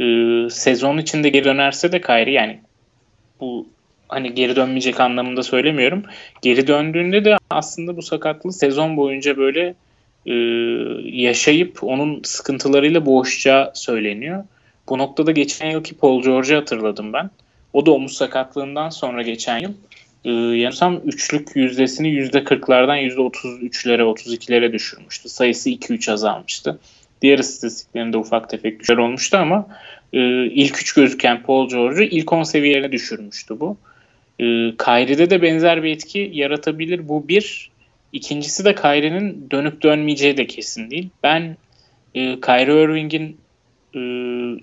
E, 0.00 0.04
sezon 0.50 0.98
içinde 0.98 1.28
geri 1.28 1.44
dönerse 1.44 1.92
de 1.92 2.00
Kyrie 2.00 2.32
yani 2.32 2.60
bu 3.40 3.66
hani 4.08 4.34
geri 4.34 4.56
dönmeyecek 4.56 5.00
anlamında 5.00 5.42
söylemiyorum. 5.42 6.02
Geri 6.42 6.66
döndüğünde 6.66 7.24
de 7.24 7.36
aslında 7.50 7.96
bu 7.96 8.02
sakatlığı 8.02 8.52
sezon 8.52 8.96
boyunca 8.96 9.36
böyle 9.36 9.74
e, 10.28 10.34
yaşayıp 11.04 11.84
onun 11.84 12.20
sıkıntılarıyla 12.24 13.06
boğuşacağı 13.06 13.70
söyleniyor. 13.74 14.44
Bu 14.88 14.98
noktada 14.98 15.30
geçen 15.30 15.70
yılki 15.70 15.94
Paul 15.94 16.22
George'u 16.22 16.56
hatırladım 16.56 17.12
ben. 17.12 17.30
O 17.72 17.86
da 17.86 17.90
omuz 17.90 18.12
sakatlığından 18.12 18.90
sonra 18.90 19.22
geçen 19.22 19.58
yıl 19.58 19.72
e, 20.24 20.30
yanılsam 20.30 21.00
üçlük 21.04 21.56
yüzdesini 21.56 22.08
yüzde 22.08 22.38
40'lardan 22.38 22.96
yüzde 22.96 23.20
33'lere 23.20 24.02
32'lere 24.02 24.72
düşürmüştü. 24.72 25.28
Sayısı 25.28 25.70
2-3 25.70 26.12
azalmıştı. 26.12 26.78
Diğer 27.22 27.38
istatistiklerinde 27.38 28.16
ufak 28.16 28.50
tefek 28.50 28.80
düşer 28.80 28.96
olmuştu 28.96 29.36
ama 29.36 29.66
e, 30.12 30.46
ilk 30.46 30.80
üç 30.80 30.92
gözüken 30.92 31.42
Paul 31.42 31.68
George'u 31.68 32.02
ilk 32.02 32.32
10 32.32 32.42
seviyelerine 32.42 32.92
düşürmüştü 32.92 33.60
bu. 33.60 33.76
E, 34.38 34.44
Kyrie'de 34.84 35.30
de 35.30 35.42
benzer 35.42 35.82
bir 35.82 35.90
etki 35.90 36.30
yaratabilir. 36.34 37.08
Bu 37.08 37.28
bir. 37.28 37.70
İkincisi 38.12 38.64
de 38.64 38.74
Kyrie'nin 38.74 39.50
dönüp 39.50 39.82
dönmeyeceği 39.82 40.36
de 40.36 40.46
kesin 40.46 40.90
değil. 40.90 41.10
Ben 41.22 41.56
e, 42.14 42.40
Kyrie 42.40 42.82
Irving'in 42.82 43.40
e, 43.94 44.00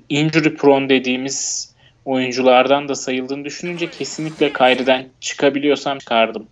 injury 0.10 0.56
prone 0.56 0.90
dediğimiz 0.90 1.72
oyunculardan 2.06 2.90
da 2.90 2.96
sayıldığını 2.96 3.46
düşününce 3.46 3.90
kesinlikle 3.90 4.54
Kyrie'den 4.54 5.08
çıkabiliyorsam 5.20 5.98
çıkardım. 5.98 6.48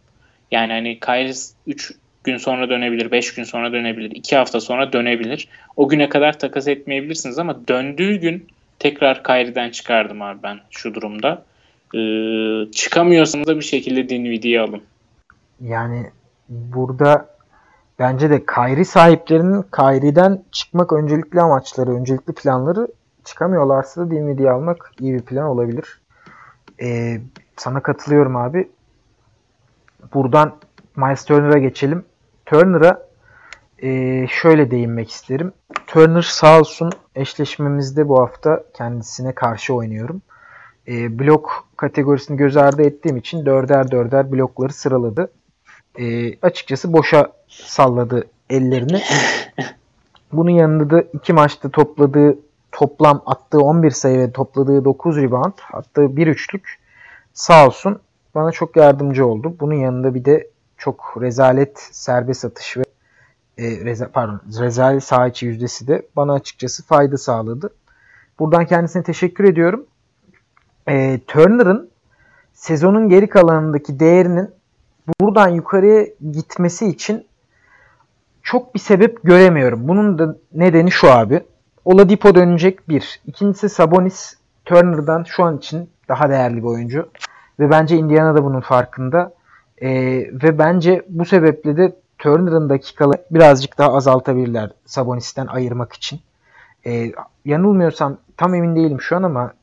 Yani 0.51 0.73
hani 0.73 0.99
Kyrie 0.99 1.34
3 1.67 1.93
gün 2.23 2.38
sonra 2.38 2.69
dönebilir, 2.69 3.12
5 3.12 3.34
gün 3.34 3.43
sonra 3.43 3.71
dönebilir, 3.73 4.12
2 4.12 4.36
hafta 4.36 4.60
sonra 4.60 4.93
dönebilir. 4.93 5.47
O 5.77 5.89
güne 5.89 6.10
kadar 6.10 6.39
takas 6.39 6.67
etmeyebilirsiniz 6.67 7.39
ama 7.39 7.67
döndüğü 7.67 8.15
gün 8.15 8.47
tekrar 8.79 9.23
Kyrie'den 9.23 9.69
çıkardım 9.69 10.21
abi 10.21 10.43
ben 10.43 10.60
şu 10.69 10.93
durumda. 10.93 11.45
Ee, 11.95 12.71
çıkamıyorsanız 12.71 13.47
da 13.47 13.56
bir 13.56 13.63
şekilde 13.63 14.10
Dinwiddie'yi 14.10 14.62
alın. 14.62 14.82
Yani 15.62 16.06
burada 16.49 17.29
bence 17.99 18.29
de 18.29 18.45
Kyrie 18.45 18.86
sahiplerinin 18.86 19.62
Kyrie'den 19.62 20.43
çıkmak 20.51 20.93
öncelikli 20.93 21.41
amaçları, 21.41 21.91
öncelikli 21.91 22.34
planları 22.34 22.88
çıkamıyorlarsa 23.23 24.01
da 24.01 24.12
Dinwiddie'yi 24.12 24.51
almak 24.51 24.91
iyi 24.99 25.13
bir 25.13 25.21
plan 25.21 25.45
olabilir. 25.45 26.01
Ee, 26.82 27.21
sana 27.58 27.79
katılıyorum 27.79 28.36
abi. 28.36 28.71
Buradan 30.13 30.56
Miles 30.95 31.25
Turner'a 31.25 31.58
geçelim. 31.58 32.06
Turner'a 32.45 33.08
e, 33.84 34.27
şöyle 34.27 34.71
değinmek 34.71 35.12
isterim. 35.12 35.53
Turner 35.88 36.21
sağ 36.21 36.60
olsun 36.60 36.91
eşleşmemizde 37.15 38.10
bu 38.10 38.19
hafta 38.19 38.63
kendisine 38.73 39.32
karşı 39.36 39.73
oynuyorum. 39.73 40.21
E, 40.88 41.19
blok 41.19 41.67
kategorisini 41.77 42.38
göz 42.38 42.58
ardı 42.58 42.82
ettiğim 42.82 43.17
için 43.17 43.45
dörder 43.45 43.91
dörder 43.91 44.32
blokları 44.32 44.73
sıraladı. 44.73 45.32
E, 45.99 46.36
açıkçası 46.41 46.93
boşa 46.93 47.32
salladı 47.47 48.27
ellerini. 48.49 49.01
Bunun 50.34 50.49
yanında 50.49 50.89
da 50.89 51.01
iki 51.01 51.34
maçta 51.34 51.69
topladığı 51.69 52.38
toplam 52.71 53.21
attığı 53.25 53.60
11 53.60 53.91
sayı 53.91 54.19
ve 54.19 54.32
topladığı 54.32 54.86
9 54.86 55.17
rebound, 55.17 55.53
attığı 55.73 56.17
bir 56.17 56.27
üçlük 56.27 56.79
sağ 57.34 57.67
olsun 57.67 57.99
bana 58.36 58.51
çok 58.51 58.75
yardımcı 58.75 59.27
oldu. 59.27 59.56
Bunun 59.60 59.73
yanında 59.73 60.15
bir 60.15 60.25
de 60.25 60.49
çok 60.77 61.17
rezalet 61.21 61.79
serbest 61.79 62.45
atış 62.45 62.77
ve 62.77 62.84
e, 63.58 63.86
reza, 63.86 64.12
pardon 64.12 64.41
rezalet 64.60 65.03
saha 65.03 65.27
içi 65.27 65.45
yüzdesi 65.45 65.88
de 65.88 66.08
bana 66.15 66.34
açıkçası 66.34 66.86
fayda 66.86 67.17
sağladı. 67.17 67.73
Buradan 68.39 68.65
kendisine 68.65 69.03
teşekkür 69.03 69.43
ediyorum. 69.43 69.86
E, 70.87 71.19
Turner'ın 71.27 71.89
sezonun 72.54 73.10
geri 73.10 73.29
kalanındaki 73.29 74.00
değerinin 74.00 74.50
buradan 75.21 75.47
yukarıya 75.47 76.06
gitmesi 76.31 76.87
için 76.87 77.25
çok 78.43 78.75
bir 78.75 78.79
sebep 78.79 79.23
göremiyorum. 79.23 79.87
Bunun 79.87 80.19
da 80.19 80.35
nedeni 80.54 80.91
şu 80.91 81.12
abi. 81.12 81.43
Oladipo 81.85 82.35
dönecek 82.35 82.89
bir. 82.89 83.21
İkincisi 83.27 83.69
Sabonis 83.69 84.35
Turner'dan 84.65 85.23
şu 85.23 85.43
an 85.43 85.58
için 85.58 85.89
daha 86.10 86.29
değerli 86.29 86.58
bir 86.58 86.67
oyuncu. 86.67 87.10
Ve 87.60 87.69
bence 87.69 87.97
Indiana 87.97 88.35
da 88.35 88.43
bunun 88.43 88.62
farkında. 88.62 89.33
Ee, 89.81 89.89
ve 90.43 90.60
bence 90.60 91.06
bu 91.10 91.25
sebeple 91.25 91.77
de 91.77 91.95
Turner'ın 92.17 92.69
dakikaları 92.69 93.21
birazcık 93.31 93.77
daha 93.77 93.93
azaltabilirler 93.93 94.71
Sabonis'ten 94.85 95.47
ayırmak 95.47 95.93
için. 95.93 96.19
Ee, 96.85 97.12
yanılmıyorsam 97.45 98.17
tam 98.37 98.56
emin 98.56 98.75
değilim 98.75 99.01
şu 99.01 99.15
an 99.15 99.23
ama 99.23 99.54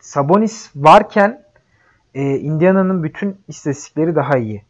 Sabonis 0.00 0.70
varken 0.76 1.42
e, 2.14 2.22
Indiana'nın 2.22 3.02
bütün 3.02 3.40
istatistikleri 3.48 4.14
daha 4.14 4.38
iyi. 4.38 4.62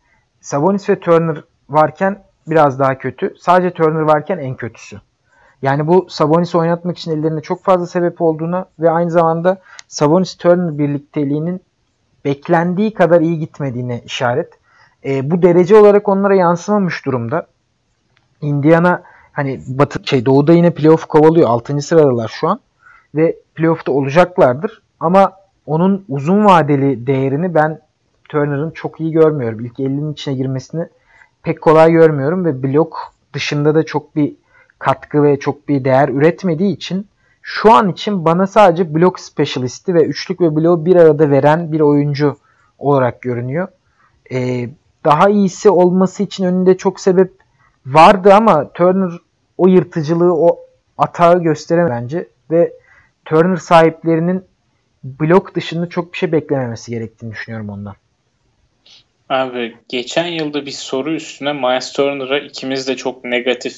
Sabonis 0.43 0.88
ve 0.88 1.01
Turner 1.01 1.45
varken 1.68 2.22
biraz 2.47 2.78
daha 2.78 2.99
kötü. 2.99 3.34
Sadece 3.40 3.70
Turner 3.70 4.01
varken 4.01 4.38
en 4.38 4.57
kötüsü. 4.57 5.01
Yani 5.62 5.86
bu 5.86 6.07
Sabonis 6.11 6.55
oynatmak 6.55 6.99
için 6.99 7.11
ellerinde 7.11 7.40
çok 7.40 7.64
fazla 7.64 7.86
sebep 7.86 8.22
olduğuna 8.22 8.66
ve 8.78 8.90
aynı 8.90 9.11
zamanda 9.11 9.61
Sabonis-Turner 9.88 10.78
birlikteliğinin 10.78 11.61
beklendiği 12.24 12.95
kadar 12.95 13.20
iyi 13.20 13.38
gitmediğine 13.38 14.01
işaret. 14.01 14.53
E, 15.05 15.30
bu 15.30 15.43
derece 15.43 15.76
olarak 15.76 16.09
onlara 16.09 16.34
yansımamış 16.34 17.07
durumda. 17.07 17.47
Indiana 18.40 19.03
hani 19.32 19.62
batı 19.66 20.01
şey 20.05 20.26
doğuda 20.26 20.53
yine 20.53 20.70
playoff 20.70 21.07
kovalıyor. 21.07 21.49
6. 21.49 21.80
sıradalar 21.80 22.28
şu 22.28 22.49
an 22.49 22.61
ve 23.14 23.36
playoff'ta 23.55 23.93
olacaklardır. 23.93 24.82
Ama 25.01 25.32
onun 25.66 26.05
uzun 26.09 26.45
vadeli 26.45 27.07
değerini 27.07 27.55
ben 27.55 27.80
Turner'ın 28.33 28.70
çok 28.70 29.01
iyi 29.01 29.12
görmüyorum. 29.12 29.61
İlk 29.61 29.78
50'nin 29.78 30.12
içine 30.12 30.35
girmesini 30.35 30.87
pek 31.43 31.62
kolay 31.62 31.93
görmüyorum 31.93 32.45
ve 32.45 32.62
blok 32.62 33.14
dışında 33.33 33.74
da 33.74 33.83
çok 33.83 34.16
bir 34.16 34.35
katkı 34.78 35.22
ve 35.22 35.39
çok 35.39 35.68
bir 35.68 35.85
değer 35.85 36.09
üretmediği 36.09 36.76
için 36.76 37.07
şu 37.43 37.72
an 37.72 37.89
için 37.89 38.24
bana 38.24 38.47
sadece 38.47 38.95
blok 38.95 39.20
specialisti 39.20 39.95
ve 39.95 40.05
üçlük 40.05 40.41
ve 40.41 40.57
bloğu 40.57 40.87
bir 40.87 40.97
arada 40.97 41.30
veren 41.30 41.72
bir 41.72 41.80
oyuncu 41.80 42.37
olarak 42.78 43.22
görünüyor. 43.22 43.68
Ee, 44.33 44.68
daha 45.05 45.28
iyisi 45.28 45.70
olması 45.70 46.22
için 46.22 46.45
önünde 46.45 46.76
çok 46.76 47.01
sebep 47.01 47.33
vardı 47.87 48.35
ama 48.35 48.72
Turner 48.72 49.12
o 49.59 49.66
yırtıcılığı, 49.66 50.35
o 50.35 50.61
atağı 50.99 51.43
gösteremedi 51.43 51.91
bence 51.91 52.28
ve 52.51 52.72
Turner 53.24 53.57
sahiplerinin 53.57 54.45
blok 55.05 55.55
dışında 55.55 55.89
çok 55.89 56.12
bir 56.12 56.18
şey 56.18 56.33
beklememesi 56.33 56.91
gerektiğini 56.91 57.33
düşünüyorum 57.33 57.68
ondan. 57.68 57.95
Abi 59.33 59.76
geçen 59.89 60.26
yılda 60.26 60.66
bir 60.66 60.70
soru 60.70 61.14
üstüne 61.14 61.53
Miles 61.53 61.93
Turner'a 61.93 62.39
ikimiz 62.39 62.89
de 62.89 62.97
çok 62.97 63.24
negatif 63.24 63.76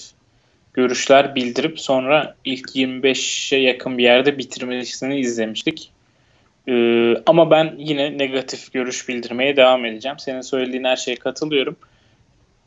görüşler 0.72 1.34
bildirip 1.34 1.80
sonra 1.80 2.34
ilk 2.44 2.76
25'e 2.76 3.58
yakın 3.58 3.98
bir 3.98 4.02
yerde 4.02 4.38
bitirmesini 4.38 5.20
izlemiştik. 5.20 5.90
Ee, 6.68 7.14
ama 7.26 7.50
ben 7.50 7.74
yine 7.78 8.18
negatif 8.18 8.72
görüş 8.72 9.08
bildirmeye 9.08 9.56
devam 9.56 9.84
edeceğim. 9.84 10.18
Senin 10.18 10.40
söylediğin 10.40 10.84
her 10.84 10.96
şeye 10.96 11.16
katılıyorum. 11.16 11.76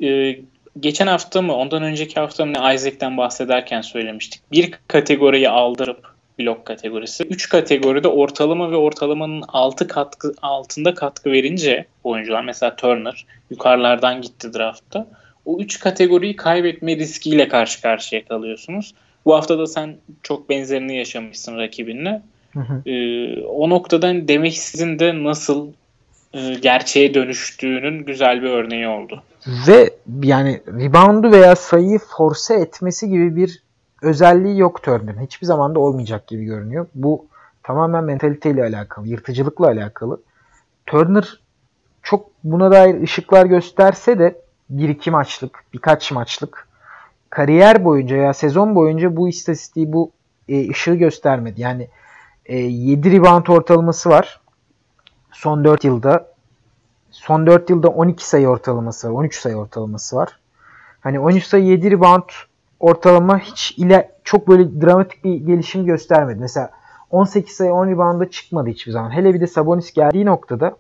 Ee, 0.04 0.40
geçen 0.80 1.08
hafta 1.08 1.42
mı 1.42 1.56
ondan 1.56 1.84
önceki 1.84 2.20
hafta 2.20 2.46
mı 2.46 2.52
Isaac'ten 2.74 3.18
bahsederken 3.18 3.82
söylemiştik. 3.82 4.42
Bir 4.52 4.72
kategoriyi 4.88 5.50
aldırıp 5.50 6.17
blok 6.40 6.66
kategorisi. 6.66 7.24
3 7.24 7.50
kategoride 7.50 8.08
ortalama 8.08 8.72
ve 8.72 8.76
ortalamanın 8.76 9.44
altı 9.48 9.88
katkı 9.88 10.34
altında 10.42 10.94
katkı 10.94 11.32
verince 11.32 11.86
oyuncular 12.04 12.44
mesela 12.44 12.76
Turner 12.76 13.26
yukarılardan 13.50 14.22
gitti 14.22 14.54
draftta. 14.54 15.08
O 15.46 15.60
3 15.60 15.80
kategoriyi 15.80 16.36
kaybetme 16.36 16.96
riskiyle 16.96 17.48
karşı 17.48 17.82
karşıya 17.82 18.26
kalıyorsunuz. 18.26 18.94
Bu 19.26 19.36
hafta 19.36 19.60
da 19.60 19.68
sen 19.68 19.98
çok 20.24 20.50
benzerini 20.50 20.98
yaşamışsın 20.98 21.58
rakibinle. 21.58 22.22
Hı 22.54 22.60
hı. 22.60 22.90
Ee, 22.90 23.42
o 23.42 23.70
noktadan 23.70 24.28
demek 24.28 24.58
sizin 24.58 25.00
de 25.00 25.24
nasıl 25.24 25.68
e, 26.34 26.54
gerçeğe 26.54 27.14
dönüştüğünün 27.14 28.06
güzel 28.06 28.42
bir 28.42 28.50
örneği 28.50 28.88
oldu. 28.88 29.24
Ve 29.68 29.90
yani 30.24 30.62
reboundu 30.68 31.32
veya 31.32 31.56
sayıyı 31.56 32.00
force 32.00 32.54
etmesi 32.54 33.10
gibi 33.10 33.36
bir 33.36 33.62
özelliği 34.02 34.60
yok 34.60 34.84
Turner'ın. 34.84 35.22
Hiçbir 35.22 35.48
zaman 35.48 35.76
da 35.76 35.80
olmayacak 35.80 36.28
gibi 36.28 36.46
görünüyor. 36.46 36.88
Bu 36.96 37.26
tamamen 37.64 38.04
mentaliteyle 38.04 38.64
alakalı, 38.64 39.08
yırtıcılıkla 39.08 39.68
alakalı. 39.68 40.22
Turner 40.86 41.40
çok 42.04 42.30
buna 42.44 42.72
dair 42.72 43.02
ışıklar 43.02 43.46
gösterse 43.46 44.20
de 44.20 44.42
bir 44.70 44.90
iki 44.90 45.12
maçlık, 45.12 45.64
birkaç 45.74 46.12
maçlık 46.12 46.68
kariyer 47.30 47.86
boyunca 47.86 48.16
ya 48.16 48.34
sezon 48.34 48.76
boyunca 48.76 49.16
bu 49.16 49.30
istatistiği, 49.30 49.94
bu 49.94 50.12
e, 50.50 50.70
ışığı 50.70 50.94
göstermedi. 50.94 51.62
Yani 51.62 51.88
e, 52.46 52.58
7 52.58 53.12
rebound 53.12 53.48
ortalaması 53.48 54.10
var. 54.10 54.42
Son 55.32 55.64
4 55.64 55.84
yılda. 55.84 56.28
Son 57.12 57.48
4 57.48 57.70
yılda 57.70 57.88
12 57.88 58.28
sayı 58.28 58.48
ortalaması 58.48 59.08
var. 59.08 59.14
13 59.14 59.40
sayı 59.40 59.56
ortalaması 59.56 60.16
var. 60.16 60.40
Hani 61.00 61.20
13 61.20 61.46
sayı 61.46 61.64
7 61.64 61.92
rebound 61.92 62.30
ortalama 62.80 63.40
hiç 63.40 63.72
ile 63.78 64.12
çok 64.24 64.48
böyle 64.48 64.82
dramatik 64.82 65.24
bir 65.24 65.36
gelişim 65.36 65.86
göstermedi. 65.86 66.40
Mesela 66.40 66.72
18 67.12 67.56
sayı 67.56 67.74
10 67.74 67.88
rebound'a 67.88 68.30
çıkmadı 68.30 68.70
hiçbir 68.70 68.92
zaman. 68.92 69.12
Hele 69.12 69.34
bir 69.34 69.42
de 69.42 69.48
Sabonis 69.48 69.94
geldiği 69.94 70.26
noktada 70.26 70.76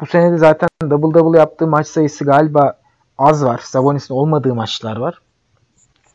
bu 0.00 0.06
sene 0.06 0.32
de 0.32 0.38
zaten 0.38 0.68
double 0.82 1.20
double 1.20 1.38
yaptığı 1.38 1.66
maç 1.66 1.86
sayısı 1.86 2.24
galiba 2.24 2.78
az 3.18 3.44
var. 3.44 3.58
Sabonis'in 3.58 4.14
olmadığı 4.14 4.54
maçlar 4.54 4.96
var. 4.96 5.18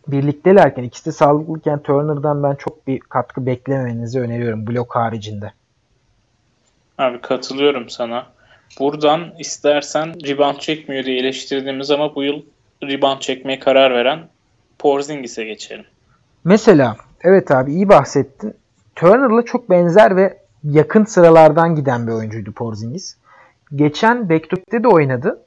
Birliktelerken 0.07 0.84
ikisi 0.84 1.05
de 1.05 1.11
sağlıklıyken 1.11 1.80
Turner'dan 1.80 2.43
ben 2.43 2.55
çok 2.55 2.88
bir 2.88 2.99
katkı 2.99 3.45
beklememenizi 3.45 4.19
öneriyorum 4.19 4.67
blok 4.67 4.95
haricinde. 4.95 5.51
Abi 6.97 7.21
katılıyorum 7.21 7.89
sana. 7.89 8.25
Buradan 8.80 9.34
istersen 9.39 10.27
rebound 10.27 10.57
çekmiyor 10.57 11.03
diye 11.03 11.19
eleştirdiğimiz 11.19 11.91
ama 11.91 12.15
bu 12.15 12.23
yıl 12.23 12.41
rebound 12.84 13.19
çekmeye 13.19 13.59
karar 13.59 13.93
veren 13.93 14.19
Porzingis'e 14.80 15.43
geçelim. 15.43 15.86
Mesela 16.43 16.97
evet 17.21 17.51
abi 17.51 17.73
iyi 17.73 17.89
bahsettin. 17.89 18.53
Turner'la 18.95 19.45
çok 19.45 19.69
benzer 19.69 20.15
ve 20.15 20.38
yakın 20.63 21.05
sıralardan 21.05 21.75
giden 21.75 22.07
bir 22.07 22.11
oyuncuydu 22.11 22.51
Porzingis. 22.51 23.15
Geçen 23.75 24.30
Backdoor'de 24.30 24.84
de 24.84 24.88
oynadı. 24.88 25.39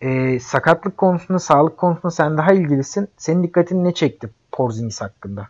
Ee, 0.00 0.40
sakatlık 0.40 0.96
konusunda, 0.96 1.38
sağlık 1.38 1.76
konusunda 1.76 2.10
sen 2.10 2.38
daha 2.38 2.52
ilgilisin. 2.52 3.08
Senin 3.16 3.42
dikkatini 3.42 3.84
ne 3.84 3.94
çekti 3.94 4.30
Porzingis 4.52 5.00
hakkında? 5.00 5.48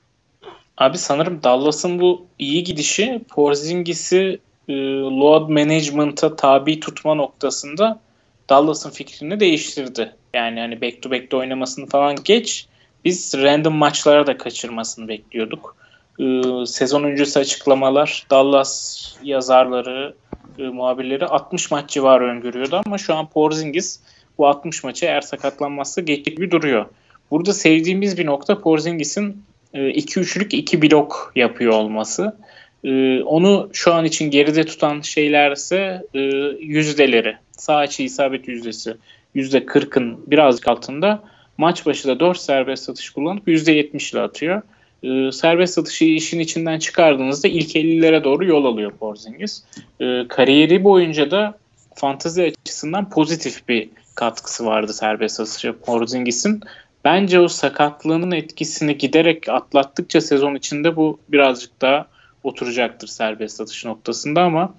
Abi 0.79 0.99
sanırım 0.99 1.43
Dallas'ın 1.43 2.01
bu 2.01 2.27
iyi 2.39 2.65
gidişi 2.65 3.25
Porzingis'i 3.31 4.39
e, 4.69 4.75
load 5.01 5.49
management'a 5.49 6.37
tabi 6.37 6.81
tutma 6.81 7.15
noktasında 7.15 8.01
Dallas'ın 8.49 8.91
fikrini 8.91 9.41
değiştirdi. 9.41 10.15
Yani 10.35 10.61
hani 10.61 10.83
back 10.83 11.03
to 11.03 11.11
back'te 11.11 11.37
oynamasını 11.37 11.87
falan 11.87 12.17
geç. 12.25 12.69
Biz 13.05 13.35
random 13.37 13.75
maçlara 13.75 14.27
da 14.27 14.37
kaçırmasını 14.37 15.09
bekliyorduk. 15.09 15.77
Ee, 16.21 16.43
sezon 16.67 17.03
öncesi 17.03 17.39
açıklamalar 17.39 18.27
Dallas 18.31 19.03
yazarları, 19.23 20.15
e, 20.59 20.63
muhabirleri 20.63 21.27
60 21.27 21.71
maç 21.71 21.91
civarı 21.91 22.25
öngörüyordu 22.25 22.81
ama 22.87 22.99
şu 22.99 23.15
an 23.15 23.27
Porzingis 23.29 24.01
bu 24.39 24.49
60 24.49 24.85
maçı 24.85 25.07
eğer 25.07 25.21
sakatlanmazsa 25.21 26.01
geçecek 26.01 26.37
gibi 26.37 26.51
duruyor. 26.51 26.87
Burada 27.31 27.53
sevdiğimiz 27.53 28.19
bir 28.19 28.27
nokta 28.27 28.61
Porzingis'in 28.61 29.45
2-3'lük 29.75 30.55
e, 30.55 30.59
2 30.59 30.83
blok 30.83 31.33
yapıyor 31.37 31.73
olması. 31.73 32.37
E, 32.85 33.23
onu 33.23 33.71
şu 33.73 33.95
an 33.95 34.05
için 34.05 34.31
geride 34.31 34.65
tutan 34.65 35.01
şeylerse 35.01 36.03
e, 36.15 36.21
yüzdeleri. 36.61 37.37
Sağ 37.53 37.77
açı 37.77 38.03
isabet 38.03 38.49
yüzdesi 38.49 38.95
%40'ın 39.37 40.19
birazcık 40.27 40.69
altında 40.69 41.23
maç 41.59 41.87
başı 41.87 42.09
da 42.09 42.21
4 42.21 42.39
serbest 42.39 42.91
atış 42.91 43.11
kullanıp 43.11 43.49
%70 43.49 44.13
ile 44.13 44.21
atıyor. 44.21 44.63
E, 45.03 45.33
serbest 45.33 45.79
atışı 45.79 46.05
işin 46.05 46.41
içinden 46.41 46.79
çıkardığınızda 46.79 47.49
ilk 47.49 47.77
50'lere 47.77 48.25
doğru 48.25 48.45
yol 48.45 48.65
alıyor 48.65 48.93
Porzingis. 48.93 49.65
E, 50.01 50.29
kariyeri 50.29 50.85
boyunca 50.85 51.31
da 51.31 51.59
fantezi 51.95 52.43
açısından 52.43 53.11
pozitif 53.11 53.69
bir 53.69 53.89
katkısı 54.15 54.67
vardı 54.67 54.95
serbest 54.95 55.41
atışı 55.41 55.73
Porzingis'in. 55.73 56.61
Bence 57.05 57.41
o 57.41 57.49
sakatlığının 57.49 58.31
etkisini 58.31 58.99
giderek 58.99 59.49
atlattıkça 59.49 60.21
sezon 60.21 60.55
içinde 60.55 60.97
bu 60.97 61.19
birazcık 61.29 61.81
daha 61.81 62.07
oturacaktır 62.45 63.09
serbest 63.09 63.61
atış 63.61 63.85
noktasında 63.85 64.43
ama 64.43 64.75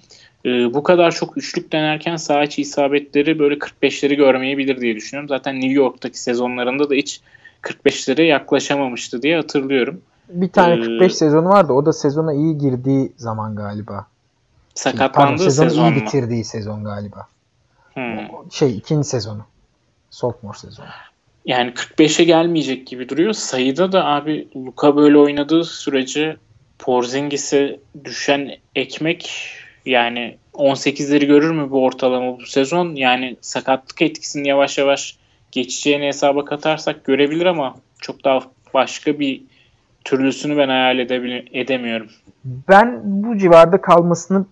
e, 0.46 0.74
bu 0.74 0.84
kadar 0.84 1.12
çok 1.12 1.38
üçlük 1.38 1.72
denerken 1.72 2.16
sağ 2.16 2.44
içi 2.44 2.62
isabetleri 2.62 3.40
böyle 3.40 3.56
45'leri 3.56 4.16
görmeyebilir 4.16 4.82
diye 4.82 4.96
düşünüyorum. 4.96 5.30
Zaten 5.30 5.56
New 5.56 5.74
York'taki 5.74 6.20
sezonlarında 6.20 6.90
da 6.90 6.94
hiç 6.94 7.22
45'lere 7.62 8.22
yaklaşamamıştı 8.22 9.22
diye 9.22 9.36
hatırlıyorum. 9.36 10.02
Bir 10.30 10.50
tane 10.50 10.82
45 10.82 11.12
ee, 11.12 11.16
sezonu 11.16 11.50
vardı. 11.50 11.74
O 11.74 11.86
da 11.86 11.94
sezona 11.94 12.34
iyi 12.34 12.58
girdiği 12.58 13.12
zaman 13.18 13.56
galiba. 13.56 14.06
Sakatlandığı 14.76 15.14
Pardon, 15.14 15.38
sezonu 15.38 15.70
sezon 15.70 15.92
iyi 15.92 15.96
bitirdiği 15.96 16.44
sezon 16.44 16.84
galiba. 16.84 17.28
Hmm. 17.94 18.52
Şey 18.52 18.78
ikinci 18.78 19.08
sezonu. 19.08 19.42
Sophomore 20.10 20.58
sezonu. 20.58 20.88
Yani 21.46 21.72
45'e 21.72 22.26
gelmeyecek 22.26 22.88
gibi 22.88 23.10
duruyor. 23.10 23.34
Sayıda 23.34 23.92
da 23.92 24.06
abi 24.06 24.48
Luka 24.56 24.96
böyle 24.96 25.18
oynadığı 25.18 25.64
sürece 25.64 26.38
Porzingis'e 26.80 27.80
düşen 28.04 28.52
ekmek 28.76 29.32
yani 29.86 30.38
18'leri 30.54 31.26
görür 31.26 31.52
mü 31.52 31.72
bu 31.72 31.84
ortalama 31.84 32.40
bu 32.40 32.46
sezon? 32.46 32.96
Yani 32.96 33.38
sakatlık 33.42 34.02
etkisini 34.02 34.48
yavaş 34.48 34.78
yavaş 34.78 35.18
geçeceğini 35.52 36.08
hesaba 36.08 36.46
katarsak 36.46 37.06
görebilir 37.06 37.46
ama 37.46 37.76
çok 38.00 38.24
daha 38.24 38.40
başka 38.74 39.20
bir 39.20 39.44
türlüsünü 40.04 40.58
ben 40.58 40.68
hayal 40.68 41.00
edemiyorum. 41.54 42.08
Ben 42.46 43.02
bu 43.04 43.38
civarda 43.38 43.82
kalmasını 43.82 44.46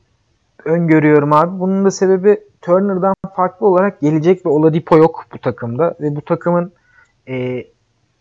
öngörüyorum 0.65 1.33
abi. 1.33 1.59
Bunun 1.59 1.85
da 1.85 1.91
sebebi 1.91 2.39
Turner'dan 2.61 3.15
farklı 3.35 3.67
olarak 3.67 4.01
gelecek 4.01 4.45
bir 4.45 4.49
Oladipo 4.49 4.97
yok 4.97 5.25
bu 5.33 5.37
takımda 5.37 5.95
ve 6.01 6.15
bu 6.15 6.21
takımın 6.21 6.71
e, 7.27 7.65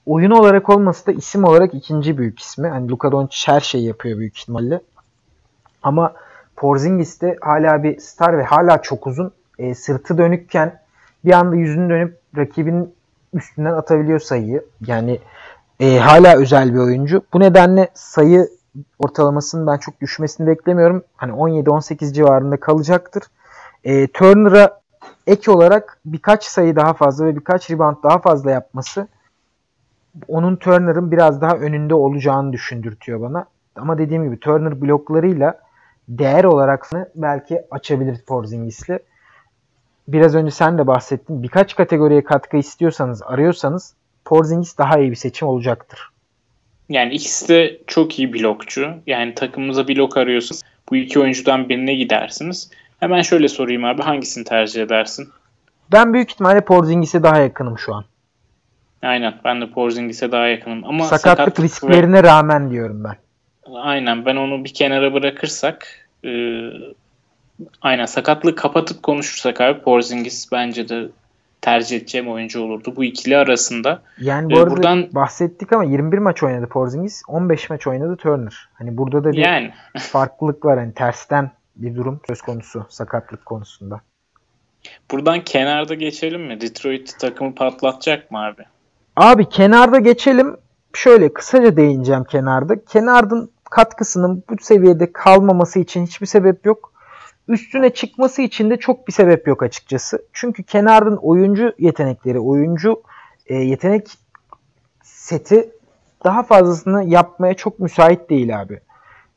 oyun 0.06 0.30
olarak 0.30 0.68
olması 0.68 1.06
da 1.06 1.12
isim 1.12 1.44
olarak 1.44 1.74
ikinci 1.74 2.18
büyük 2.18 2.40
ismi. 2.40 2.68
Hani 2.68 2.90
Luka 2.90 3.12
Doncic 3.12 3.52
her 3.52 3.61
şeyi 3.61 3.86
yapıyor 3.86 4.18
büyük 4.18 4.38
ihtimalle. 4.38 4.80
Ama 5.82 6.12
Porzingis 6.61 7.20
de 7.20 7.36
hala 7.40 7.82
bir 7.82 7.98
star 7.98 8.38
ve 8.38 8.42
hala 8.42 8.82
çok 8.82 9.06
uzun. 9.06 9.32
E, 9.58 9.74
sırtı 9.74 10.18
dönükken 10.18 10.80
bir 11.24 11.32
anda 11.32 11.56
yüzünü 11.56 11.90
dönüp 11.90 12.18
rakibinin 12.36 12.94
üstünden 13.34 13.72
atabiliyor 13.72 14.20
sayıyı. 14.20 14.64
Yani 14.86 15.18
e, 15.80 15.98
hala 15.98 16.36
özel 16.36 16.74
bir 16.74 16.78
oyuncu. 16.78 17.22
Bu 17.32 17.40
nedenle 17.40 17.88
sayı 17.94 18.48
ortalamasının 18.98 19.66
ben 19.66 19.78
çok 19.78 20.00
düşmesini 20.00 20.46
beklemiyorum. 20.46 21.02
Hani 21.16 21.32
17-18 21.32 22.12
civarında 22.12 22.61
kalacaktır. 22.61 23.22
E, 23.84 24.06
Turner'a 24.06 24.80
ek 25.26 25.50
olarak 25.50 25.98
birkaç 26.04 26.44
sayı 26.44 26.76
daha 26.76 26.92
fazla 26.92 27.26
ve 27.26 27.36
birkaç 27.36 27.70
rebound 27.70 27.96
daha 28.02 28.18
fazla 28.18 28.50
yapması 28.50 29.08
onun 30.28 30.56
Turner'ın 30.56 31.11
biraz 31.11 31.40
daha 31.40 31.56
önünde 31.56 31.94
olacağını 31.94 32.52
düşündürtüyor 32.52 33.20
bana. 33.20 33.44
Ama 33.76 33.98
dediğim 33.98 34.24
gibi 34.24 34.40
Turner 34.40 34.80
bloklarıyla 34.80 35.70
değer 36.11 36.44
olarak 36.44 36.90
belki 37.14 37.62
açabilir 37.70 38.18
Porzingis'le. 38.26 38.98
Biraz 40.08 40.34
önce 40.34 40.50
sen 40.50 40.78
de 40.78 40.86
bahsettin. 40.86 41.42
Birkaç 41.42 41.76
kategoriye 41.76 42.24
katkı 42.24 42.56
istiyorsanız, 42.56 43.22
arıyorsanız 43.22 43.94
Porzingis 44.24 44.78
daha 44.78 44.98
iyi 44.98 45.11
bir 45.11 45.16
seçim 45.16 45.48
olacaktır. 45.48 46.08
Yani 46.88 47.14
ikisi 47.14 47.48
de 47.48 47.78
çok 47.86 48.18
iyi 48.18 48.32
blokçu. 48.32 48.94
Yani 49.06 49.34
takımınıza 49.34 49.88
blok 49.88 50.16
arıyorsunuz. 50.16 50.62
Bu 50.90 50.96
iki 50.96 51.20
oyuncudan 51.20 51.68
birine 51.68 51.94
gidersiniz. 51.94 52.70
Hemen 53.00 53.22
şöyle 53.22 53.48
sorayım 53.48 53.84
abi 53.84 54.02
hangisini 54.02 54.44
tercih 54.44 54.82
edersin? 54.82 55.28
Ben 55.92 56.14
büyük 56.14 56.30
ihtimalle 56.30 56.61
Porzingis'e 56.61 57.22
daha 57.22 57.38
yakınım 57.38 57.78
şu 57.78 57.94
an. 57.94 58.04
Aynen 59.02 59.34
ben 59.44 59.61
de 59.61 59.70
Porzingis'e 59.70 60.32
daha 60.32 60.46
yakınım. 60.46 60.84
Ama 60.84 61.04
sakatlık, 61.04 61.30
sakatlık 61.30 61.64
risklerine 61.64 62.18
ve... 62.18 62.22
rağmen 62.22 62.70
diyorum 62.70 63.04
ben. 63.04 63.16
Aynen 63.74 64.26
ben 64.26 64.36
onu 64.36 64.64
bir 64.64 64.74
kenara 64.74 65.14
bırakırsak 65.14 65.99
e, 66.25 66.33
aynen 67.83 68.07
sakatlığı 68.07 68.55
kapatıp 68.55 69.03
konuşursak 69.03 69.61
abi 69.61 69.81
Porzingis 69.81 70.53
bence 70.53 70.89
de 70.89 71.09
tercih 71.61 71.97
edeceğim 71.97 72.31
oyuncu 72.31 72.62
olurdu. 72.62 72.93
Bu 72.97 73.05
ikili 73.05 73.37
arasında. 73.37 74.03
Yani 74.18 74.51
bu 74.51 74.55
ee, 74.55 74.62
arada 74.62 74.71
buradan 74.71 75.09
bahsettik 75.12 75.73
ama 75.73 75.85
21 75.85 76.18
maç 76.18 76.43
oynadı 76.43 76.66
Porzingis. 76.66 77.23
15 77.29 77.71
maç 77.71 77.87
oynadı 77.87 78.16
Turner. 78.16 78.68
Hani 78.75 78.97
burada 78.97 79.25
da 79.25 79.33
bir 79.33 79.39
yani. 79.39 79.73
farklılık 79.99 80.64
var. 80.64 80.79
Hani 80.79 80.95
tersten 80.95 81.51
bir 81.77 81.97
durum 81.97 82.21
söz 82.27 82.43
konusu 82.43 82.87
sakatlık 82.89 83.47
konusunda. 83.47 84.01
Buradan 85.11 85.45
kenarda 85.45 85.95
geçelim 85.95 86.43
mi? 86.43 86.61
Detroit 86.61 87.18
takımı 87.18 87.55
patlatacak 87.55 88.31
mı 88.31 88.45
abi? 88.45 88.62
Abi 89.16 89.49
kenarda 89.49 89.99
geçelim. 89.99 90.57
Şöyle 90.95 91.33
kısaca 91.33 91.77
değineceğim 91.77 92.25
kenarda. 92.25 92.85
Kenardın 92.85 93.51
katkısının 93.71 94.45
bu 94.51 94.55
seviyede 94.62 95.12
kalmaması 95.12 95.79
için 95.79 96.07
hiçbir 96.07 96.27
sebep 96.27 96.66
yok. 96.66 96.93
Üstüne 97.49 97.91
çıkması 97.91 98.43
için 98.43 98.71
de 98.71 98.77
çok 98.77 99.09
bir 99.09 99.12
sebep 99.12 99.49
yok 99.49 99.62
açıkçası. 99.62 100.23
Çünkü 100.33 100.62
Kenard'ın 100.62 101.16
oyuncu 101.16 101.73
yetenekleri, 101.79 102.39
oyuncu 102.39 103.03
e, 103.47 103.55
yetenek 103.55 104.18
seti 105.03 105.71
daha 106.25 106.43
fazlasını 106.43 107.05
yapmaya 107.05 107.55
çok 107.55 107.79
müsait 107.79 108.31
değil 108.31 108.61
abi. 108.61 108.81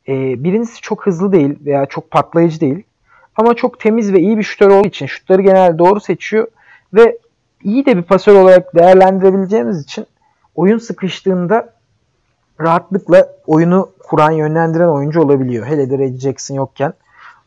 E, 0.07 0.43
birincisi 0.43 0.81
çok 0.81 1.05
hızlı 1.05 1.31
değil 1.31 1.59
veya 1.65 1.85
çok 1.85 2.11
patlayıcı 2.11 2.61
değil. 2.61 2.83
Ama 3.35 3.53
çok 3.53 3.79
temiz 3.79 4.13
ve 4.13 4.19
iyi 4.19 4.37
bir 4.37 4.43
şutör 4.43 4.69
olduğu 4.69 4.87
için 4.87 5.05
şutları 5.05 5.41
genelde 5.41 5.77
doğru 5.77 5.99
seçiyor 5.99 6.47
ve 6.93 7.17
iyi 7.63 7.85
de 7.85 7.97
bir 7.97 8.03
pasör 8.03 8.35
olarak 8.35 8.75
değerlendirebileceğimiz 8.75 9.83
için 9.83 10.05
oyun 10.55 10.77
sıkıştığında 10.77 11.73
rahatlıkla 12.61 13.27
oyunu 13.47 13.91
kuran, 13.99 14.31
yönlendiren 14.31 14.87
oyuncu 14.87 15.21
olabiliyor. 15.21 15.65
Hele 15.65 15.89
de 15.89 15.97
Reggie 15.97 16.19
Jackson 16.19 16.55
yokken 16.55 16.93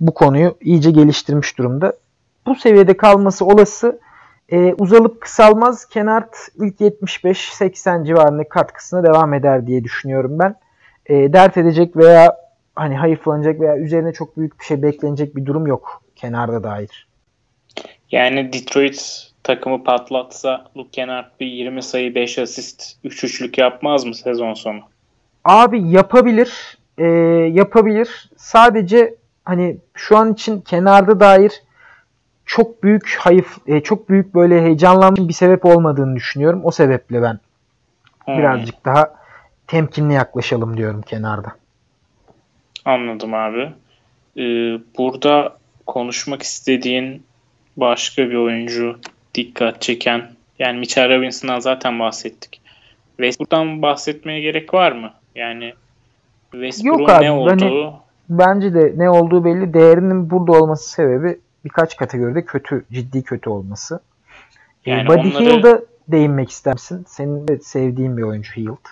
bu 0.01 0.15
konuyu 0.15 0.57
iyice 0.61 0.91
geliştirmiş 0.91 1.59
durumda. 1.59 1.93
Bu 2.47 2.55
seviyede 2.55 2.97
kalması 2.97 3.45
olası. 3.45 4.01
E, 4.49 4.75
uzalıp 4.75 5.21
kısalmaz. 5.21 5.85
Kenart 5.89 6.37
ilk 6.61 6.81
75-80 6.81 8.07
civarında 8.07 8.49
katkısına 8.49 9.05
devam 9.05 9.35
eder 9.35 9.67
diye 9.67 9.85
düşünüyorum 9.85 10.39
ben. 10.39 10.55
E, 11.07 11.33
dert 11.33 11.57
edecek 11.57 11.97
veya 11.97 12.37
hani 12.77 12.97
hayıflanacak 12.97 13.61
veya 13.61 13.77
üzerine 13.77 14.13
çok 14.13 14.37
büyük 14.37 14.61
bir 14.61 14.65
şey 14.65 14.83
beklenecek 14.83 15.37
bir 15.37 15.47
durum 15.47 15.67
yok 15.67 16.03
kenarda 16.17 16.63
dair. 16.63 17.07
Yani 18.11 18.53
Detroit 18.53 19.31
takımı 19.43 19.85
patlatsa 19.85 20.65
Luke 20.77 20.91
Kennard 20.91 21.27
bir 21.41 21.47
20 21.47 21.83
sayı 21.83 22.15
5 22.15 22.39
asist 22.39 22.93
3 23.05 23.25
üçlük 23.25 23.59
yapmaz 23.59 24.05
mı 24.05 24.15
sezon 24.15 24.55
sonu? 24.55 24.81
Abi 25.47 25.89
yapabilir. 25.89 26.79
E, 26.99 27.05
yapabilir. 27.53 28.31
Sadece 28.37 29.15
hani 29.45 29.77
şu 29.95 30.17
an 30.17 30.33
için 30.33 30.61
kenarda 30.61 31.21
dair 31.21 31.53
çok 32.47 32.83
büyük 32.83 33.17
hayıf, 33.21 33.59
e, 33.67 33.81
çok 33.81 34.09
büyük 34.09 34.35
böyle 34.35 34.63
heyecanlanma 34.63 35.29
bir 35.29 35.33
sebep 35.33 35.65
olmadığını 35.65 36.17
düşünüyorum. 36.17 36.61
O 36.65 36.71
sebeple 36.71 37.23
ben 37.23 37.41
hmm. 38.25 38.39
birazcık 38.39 38.85
daha 38.85 39.15
temkinli 39.67 40.15
yaklaşalım 40.15 40.77
diyorum 40.77 41.03
kenarda. 41.03 41.53
Anladım 42.85 43.35
abi. 43.35 43.73
Ee, 44.37 44.43
burada 44.99 45.57
konuşmak 45.87 46.43
istediğin 46.43 47.23
başka 47.77 48.31
bir 48.31 48.35
oyuncu 48.35 48.99
dikkat 49.35 49.83
çeken 49.83 50.31
yani 50.59 50.79
Mitchell 50.79 51.17
Robinson'dan 51.17 51.61
zaten 51.61 51.99
bahsettik. 52.01 52.61
Westbrook'tan 53.17 53.83
bahsetmeye 53.83 54.41
gerek 54.41 54.75
var 54.75 54.93
mı? 54.93 55.13
Yani 55.37 55.75
Westbrook'un 56.53 57.23
ne 57.23 57.31
olduğu 57.31 57.51
hani 57.51 57.93
bence 58.29 58.75
de 58.75 58.93
ne 58.97 59.11
olduğu 59.11 59.45
belli. 59.45 59.75
Değerinin 59.75 60.31
burada 60.31 60.53
olması 60.53 60.91
sebebi 60.91 61.39
birkaç 61.65 61.97
kategoride 61.97 62.45
kötü, 62.45 62.85
ciddi 62.93 63.23
kötü 63.23 63.51
olması. 63.51 64.01
Ee, 64.85 64.91
yani 64.91 65.09
Buddy 65.09 65.29
onları... 65.29 65.45
Hield'a 65.45 65.81
değinmek 66.09 66.51
ister 66.51 66.73
misin? 66.73 67.05
Senin 67.09 67.49
de 67.49 67.59
sevdiğin 67.59 68.17
bir 68.17 68.23
oyuncu 68.23 68.57
Hield. 68.57 68.87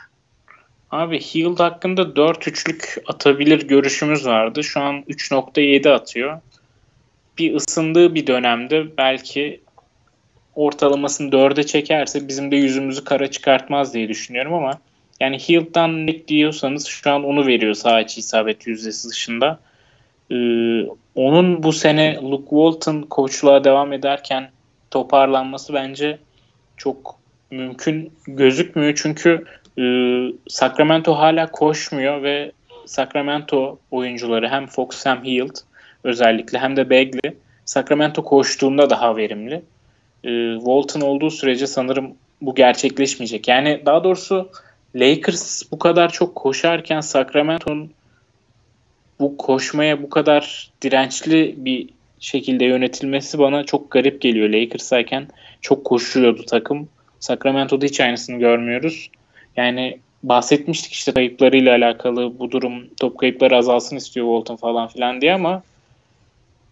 Abi 0.90 1.20
Hield 1.20 1.58
hakkında 1.58 2.16
4 2.16 2.48
üçlük 2.48 2.96
atabilir 3.06 3.68
görüşümüz 3.68 4.26
vardı. 4.26 4.64
Şu 4.64 4.80
an 4.80 4.96
3.7 4.96 5.90
atıyor. 5.90 6.40
Bir 7.38 7.54
ısındığı 7.54 8.14
bir 8.14 8.26
dönemde 8.26 8.96
belki 8.98 9.60
ortalamasını 10.54 11.30
4'e 11.30 11.62
çekerse 11.62 12.28
bizim 12.28 12.50
de 12.50 12.56
yüzümüzü 12.56 13.04
kara 13.04 13.30
çıkartmaz 13.30 13.94
diye 13.94 14.08
düşünüyorum 14.08 14.54
ama 14.54 14.78
yani 15.20 15.38
Hield'dan 15.38 16.06
ne 16.06 16.28
diyorsanız 16.28 16.86
şu 16.86 17.10
an 17.10 17.24
onu 17.24 17.46
veriyor 17.46 17.74
sağ 17.74 18.00
içi 18.00 18.20
isabet 18.20 18.66
yüzdesi 18.66 19.08
dışında. 19.08 19.60
Ee, 20.30 20.34
onun 21.14 21.62
bu 21.62 21.72
sene 21.72 22.16
Luke 22.16 22.50
Walton 22.50 23.02
koçluğa 23.02 23.64
devam 23.64 23.92
ederken 23.92 24.50
toparlanması 24.90 25.74
bence 25.74 26.18
çok 26.76 27.18
mümkün 27.50 28.12
gözükmüyor. 28.26 28.94
Çünkü 29.02 29.44
e, 29.78 29.82
Sacramento 30.48 31.14
hala 31.14 31.50
koşmuyor 31.50 32.22
ve 32.22 32.52
Sacramento 32.86 33.78
oyuncuları 33.90 34.48
hem 34.48 34.66
Fox 34.66 35.06
hem 35.06 35.24
Hield 35.24 35.56
özellikle 36.04 36.58
hem 36.58 36.76
de 36.76 36.90
Bagley 36.90 37.34
Sacramento 37.64 38.24
koştuğunda 38.24 38.90
daha 38.90 39.16
verimli. 39.16 39.62
E, 40.24 40.54
Walton 40.56 41.00
olduğu 41.00 41.30
sürece 41.30 41.66
sanırım 41.66 42.14
bu 42.40 42.54
gerçekleşmeyecek. 42.54 43.48
Yani 43.48 43.82
daha 43.86 44.04
doğrusu 44.04 44.50
Lakers 44.94 45.62
bu 45.72 45.78
kadar 45.78 46.12
çok 46.12 46.34
koşarken 46.34 47.00
Sacramento'nun 47.00 47.90
bu 49.20 49.36
koşmaya 49.36 50.02
bu 50.02 50.10
kadar 50.10 50.70
dirençli 50.82 51.54
bir 51.56 51.88
şekilde 52.20 52.64
yönetilmesi 52.64 53.38
bana 53.38 53.64
çok 53.64 53.90
garip 53.90 54.20
geliyor. 54.20 54.48
Lakers'ayken 54.48 55.28
çok 55.60 55.84
koşuyordu 55.84 56.42
takım. 56.46 56.88
Sacramento'da 57.20 57.86
hiç 57.86 58.00
aynısını 58.00 58.38
görmüyoruz. 58.38 59.10
Yani 59.56 59.98
bahsetmiştik 60.22 60.92
işte 60.92 61.12
kayıplarıyla 61.12 61.76
alakalı 61.76 62.38
bu 62.38 62.50
durum 62.50 62.88
top 63.00 63.18
kayıpları 63.18 63.56
azalsın 63.56 63.96
istiyor 63.96 64.26
Walton 64.26 64.56
falan 64.56 64.88
filan 64.88 65.20
diye 65.20 65.34
ama 65.34 65.62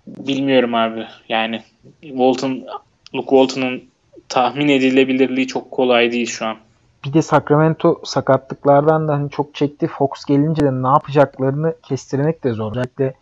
bilmiyorum 0.06 0.74
abi. 0.74 1.06
Yani 1.28 1.62
Walton 2.00 2.66
Luke 3.14 3.30
Walton'un 3.30 3.84
tahmin 4.28 4.68
edilebilirliği 4.68 5.46
çok 5.46 5.70
kolay 5.70 6.12
değil 6.12 6.26
şu 6.26 6.46
an 6.46 6.56
bir 7.04 7.12
de 7.12 7.22
Sacramento 7.22 8.00
sakatlıklardan 8.04 9.08
da 9.08 9.12
hani 9.12 9.30
çok 9.30 9.54
çekti. 9.54 9.86
Fox 9.86 10.24
gelince 10.26 10.62
de 10.62 10.72
ne 10.82 10.88
yapacaklarını 10.88 11.74
kestirmek 11.82 12.44
de 12.44 12.52
zor. 12.52 12.70
Özellikle 12.70 13.14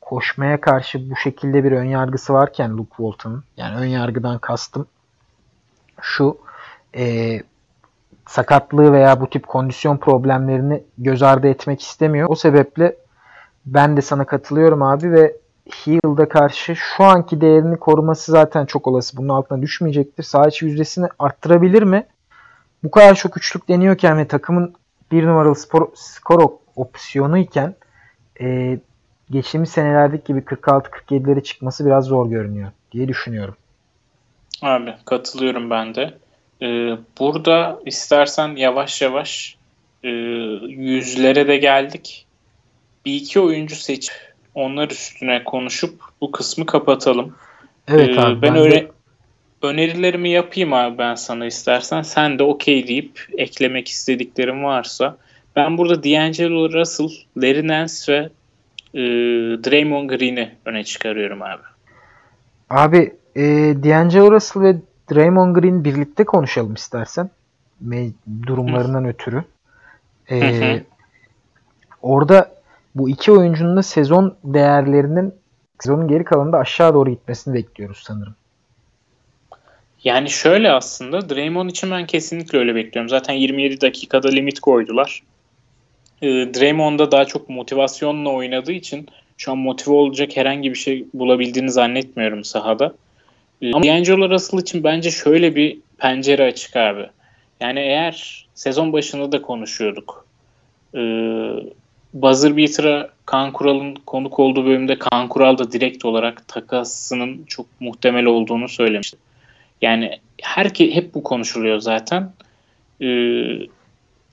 koşmaya 0.00 0.60
karşı 0.60 1.10
bu 1.10 1.16
şekilde 1.16 1.64
bir 1.64 1.72
ön 1.72 1.84
yargısı 1.84 2.32
varken 2.32 2.78
Luke 2.78 2.96
Walton'ın 2.96 3.44
yani 3.56 3.76
ön 3.76 3.86
yargıdan 3.86 4.38
kastım 4.38 4.86
şu 6.00 6.38
e, 6.96 7.36
sakatlığı 8.26 8.92
veya 8.92 9.20
bu 9.20 9.30
tip 9.30 9.46
kondisyon 9.46 9.96
problemlerini 9.96 10.82
göz 10.98 11.22
ardı 11.22 11.48
etmek 11.48 11.82
istemiyor. 11.82 12.28
O 12.30 12.34
sebeple 12.34 12.96
ben 13.66 13.96
de 13.96 14.02
sana 14.02 14.24
katılıyorum 14.24 14.82
abi 14.82 15.12
ve 15.12 15.36
Hield'a 15.66 16.28
karşı 16.28 16.76
şu 16.76 17.04
anki 17.04 17.40
değerini 17.40 17.76
koruması 17.76 18.32
zaten 18.32 18.66
çok 18.66 18.86
olası. 18.86 19.16
Bunun 19.16 19.28
altına 19.28 19.62
düşmeyecektir. 19.62 20.22
Sağ 20.22 20.48
içi 20.48 20.66
yüzdesini 20.66 21.06
arttırabilir 21.18 21.82
mi? 21.82 22.06
Bu 22.84 22.90
kadar 22.90 23.14
çok 23.14 23.36
üçlük 23.36 23.68
deniyorken 23.68 24.18
ve 24.18 24.28
takımın 24.28 24.74
bir 25.12 25.26
numaralı 25.26 25.56
spor, 25.56 25.88
skor 25.94 26.50
opsiyonu 26.76 27.38
iken 27.38 27.74
e, 28.40 28.78
geçtiğimiz 29.30 29.70
senelerdeki 29.70 30.24
gibi 30.24 30.40
46-47'lere 30.40 31.42
çıkması 31.42 31.86
biraz 31.86 32.04
zor 32.04 32.30
görünüyor 32.30 32.70
diye 32.92 33.08
düşünüyorum. 33.08 33.56
Abi 34.62 34.94
katılıyorum 35.04 35.70
ben 35.70 35.94
de. 35.94 36.14
Ee, 36.62 36.96
burada 37.20 37.80
istersen 37.86 38.56
yavaş 38.56 39.02
yavaş 39.02 39.56
e, 40.04 40.08
yüzlere 40.68 41.48
de 41.48 41.56
geldik. 41.56 42.26
Bir 43.04 43.14
iki 43.14 43.40
oyuncu 43.40 43.76
seçip 43.76 44.14
onlar 44.54 44.90
üstüne 44.90 45.44
konuşup 45.44 46.00
bu 46.20 46.32
kısmı 46.32 46.66
kapatalım. 46.66 47.34
Evet 47.88 48.08
ee, 48.08 48.20
abi. 48.20 48.42
Ben, 48.42 48.54
ben 48.54 48.56
öyle 48.56 48.74
de... 48.74 48.87
önerilerimi 49.62 50.28
yapayım 50.28 50.72
abi 50.72 50.98
ben 50.98 51.14
sana 51.14 51.46
istersen. 51.46 52.02
Sen 52.02 52.38
de 52.38 52.42
okey 52.42 52.88
deyip 52.88 53.26
eklemek 53.38 53.88
istediklerim 53.88 54.64
varsa. 54.64 55.16
Ben 55.56 55.78
burada 55.78 56.04
D'Angelo 56.04 56.72
Russell, 56.72 57.08
Larry 57.36 57.68
Nance 57.68 57.94
ve 58.08 58.28
e, 58.94 59.02
Draymond 59.64 60.10
Green'i 60.10 60.54
öne 60.64 60.84
çıkarıyorum 60.84 61.42
abi. 61.42 61.62
Abi 62.70 63.14
e, 63.36 63.42
D'Angelo 63.84 64.32
Russell 64.32 64.62
ve 64.62 64.76
Draymond 65.14 65.56
Green 65.56 65.84
birlikte 65.84 66.24
konuşalım 66.24 66.74
istersen. 66.74 67.30
Durumlarından 68.46 69.04
Hı. 69.04 69.08
ötürü. 69.08 69.44
E, 70.30 70.82
Orada 72.02 72.50
bu 72.94 73.08
iki 73.08 73.32
oyuncunun 73.32 73.76
da 73.76 73.82
sezon 73.82 74.36
değerlerinin 74.44 75.34
sezonun 75.80 76.08
geri 76.08 76.24
kalanında 76.24 76.58
aşağı 76.58 76.94
doğru 76.94 77.10
gitmesini 77.10 77.54
bekliyoruz 77.54 78.02
sanırım. 78.06 78.34
Yani 80.04 80.30
şöyle 80.30 80.70
aslında 80.70 81.30
Draymond 81.30 81.70
için 81.70 81.90
ben 81.90 82.06
kesinlikle 82.06 82.58
öyle 82.58 82.74
bekliyorum. 82.74 83.08
Zaten 83.08 83.34
27 83.34 83.80
dakikada 83.80 84.28
limit 84.28 84.60
koydular. 84.60 85.22
E, 86.22 86.26
Draymond'da 86.28 87.12
daha 87.12 87.24
çok 87.24 87.48
motivasyonla 87.48 88.30
oynadığı 88.30 88.72
için 88.72 89.08
şu 89.36 89.52
an 89.52 89.58
motive 89.58 89.94
olacak 89.94 90.36
herhangi 90.36 90.70
bir 90.70 90.78
şey 90.78 91.04
bulabildiğini 91.14 91.70
zannetmiyorum 91.70 92.44
sahada. 92.44 92.94
E, 93.62 93.72
ama 93.72 93.84
D'Angelo 93.84 94.30
Russell 94.30 94.60
için 94.60 94.84
bence 94.84 95.10
şöyle 95.10 95.56
bir 95.56 95.78
pencere 95.98 96.44
açık 96.44 96.76
abi. 96.76 97.06
Yani 97.60 97.80
eğer 97.80 98.46
sezon 98.54 98.92
başında 98.92 99.32
da 99.32 99.42
konuşuyorduk. 99.42 100.26
E, 100.94 101.00
buzzer 102.14 102.56
beater'a 102.56 103.10
Kaan 103.26 103.52
Kural'ın 103.52 103.94
konuk 103.94 104.38
olduğu 104.38 104.66
bölümde 104.66 104.98
Kaan 104.98 105.28
Kural 105.28 105.58
da 105.58 105.72
direkt 105.72 106.04
olarak 106.04 106.48
takasının 106.48 107.44
çok 107.46 107.66
muhtemel 107.80 108.24
olduğunu 108.24 108.68
söylemişti. 108.68 109.16
Yani 109.82 110.20
herke 110.42 110.94
hep 110.94 111.14
bu 111.14 111.22
konuşuluyor 111.22 111.78
zaten. 111.78 112.32
Ee, 113.00 113.06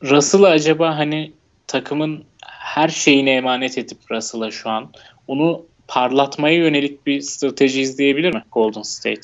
Russell'ı 0.04 0.48
acaba 0.48 0.98
hani 0.98 1.32
takımın 1.68 2.24
her 2.48 2.88
şeyine 2.88 3.32
emanet 3.32 3.78
edip 3.78 3.98
Russell'a 4.12 4.52
şu 4.52 4.70
an 4.70 4.90
onu 5.28 5.62
parlatmaya 5.88 6.56
yönelik 6.56 7.06
bir 7.08 7.22
strateji 7.22 7.82
izleyebilir 7.82 8.34
mi 8.34 8.44
Golden 8.52 8.82
State? 8.82 9.22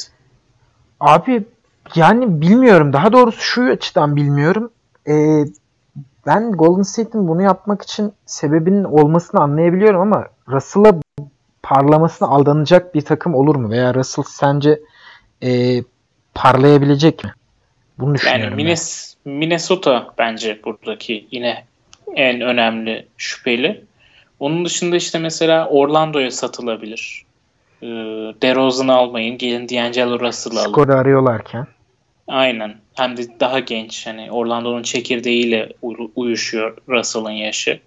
Abi 1.00 1.44
yani 1.96 2.42
bilmiyorum. 2.42 2.94
Daha 2.94 3.14
doğrusu 3.14 3.42
şu 3.42 3.64
açıdan 3.64 4.16
bilmiyorum. 4.16 4.72
Ee, 5.08 5.44
ben 6.26 6.52
Golden 6.52 6.82
State'in 6.82 7.28
bunu 7.28 7.42
yapmak 7.42 7.82
için 7.82 8.14
sebebinin 8.26 8.84
olmasını 8.84 9.42
anlayabiliyorum 9.42 10.02
ama 10.02 10.28
Russell'a 10.48 11.00
parlamasına 11.64 12.28
aldanacak 12.28 12.96
bir 12.96 13.02
takım 13.02 13.36
olur 13.36 13.56
mu? 13.56 13.70
Veya 13.70 13.94
Russell 13.94 14.26
sence 14.28 14.80
e, 15.44 15.82
parlayabilecek 16.34 17.24
mi? 17.24 17.34
Bunu 18.00 18.16
düşünüyorum. 18.16 18.44
Yani 18.44 18.56
Minnes, 18.56 19.16
Minnesota 19.26 20.14
bence 20.18 20.60
buradaki 20.64 21.28
yine 21.32 21.64
en 22.16 22.42
önemli 22.42 23.08
şüpheli. 23.18 23.84
Onun 24.40 24.66
dışında 24.66 24.96
işte 24.96 25.20
mesela 25.20 25.68
Orlando'ya 25.68 26.32
satılabilir. 26.32 27.26
Ee, 27.82 27.88
DeRozan'ı 28.42 28.94
almayın. 28.94 29.38
Gelin 29.38 29.70
D'Angelo 29.70 30.20
Russell'ı 30.20 30.60
alın. 30.60 30.72
Skoru 30.72 30.94
arıyorlarken. 30.94 31.68
Aynen. 32.28 32.76
Hem 32.96 33.18
de 33.18 33.40
daha 33.40 33.60
genç. 33.60 34.08
Hani 34.08 34.32
Orlando'nun 34.32 34.84
çekirdeğiyle 34.84 35.74
uyuşuyor 36.16 36.78
Russell'ın 36.90 37.32
yaşı. 37.32 37.80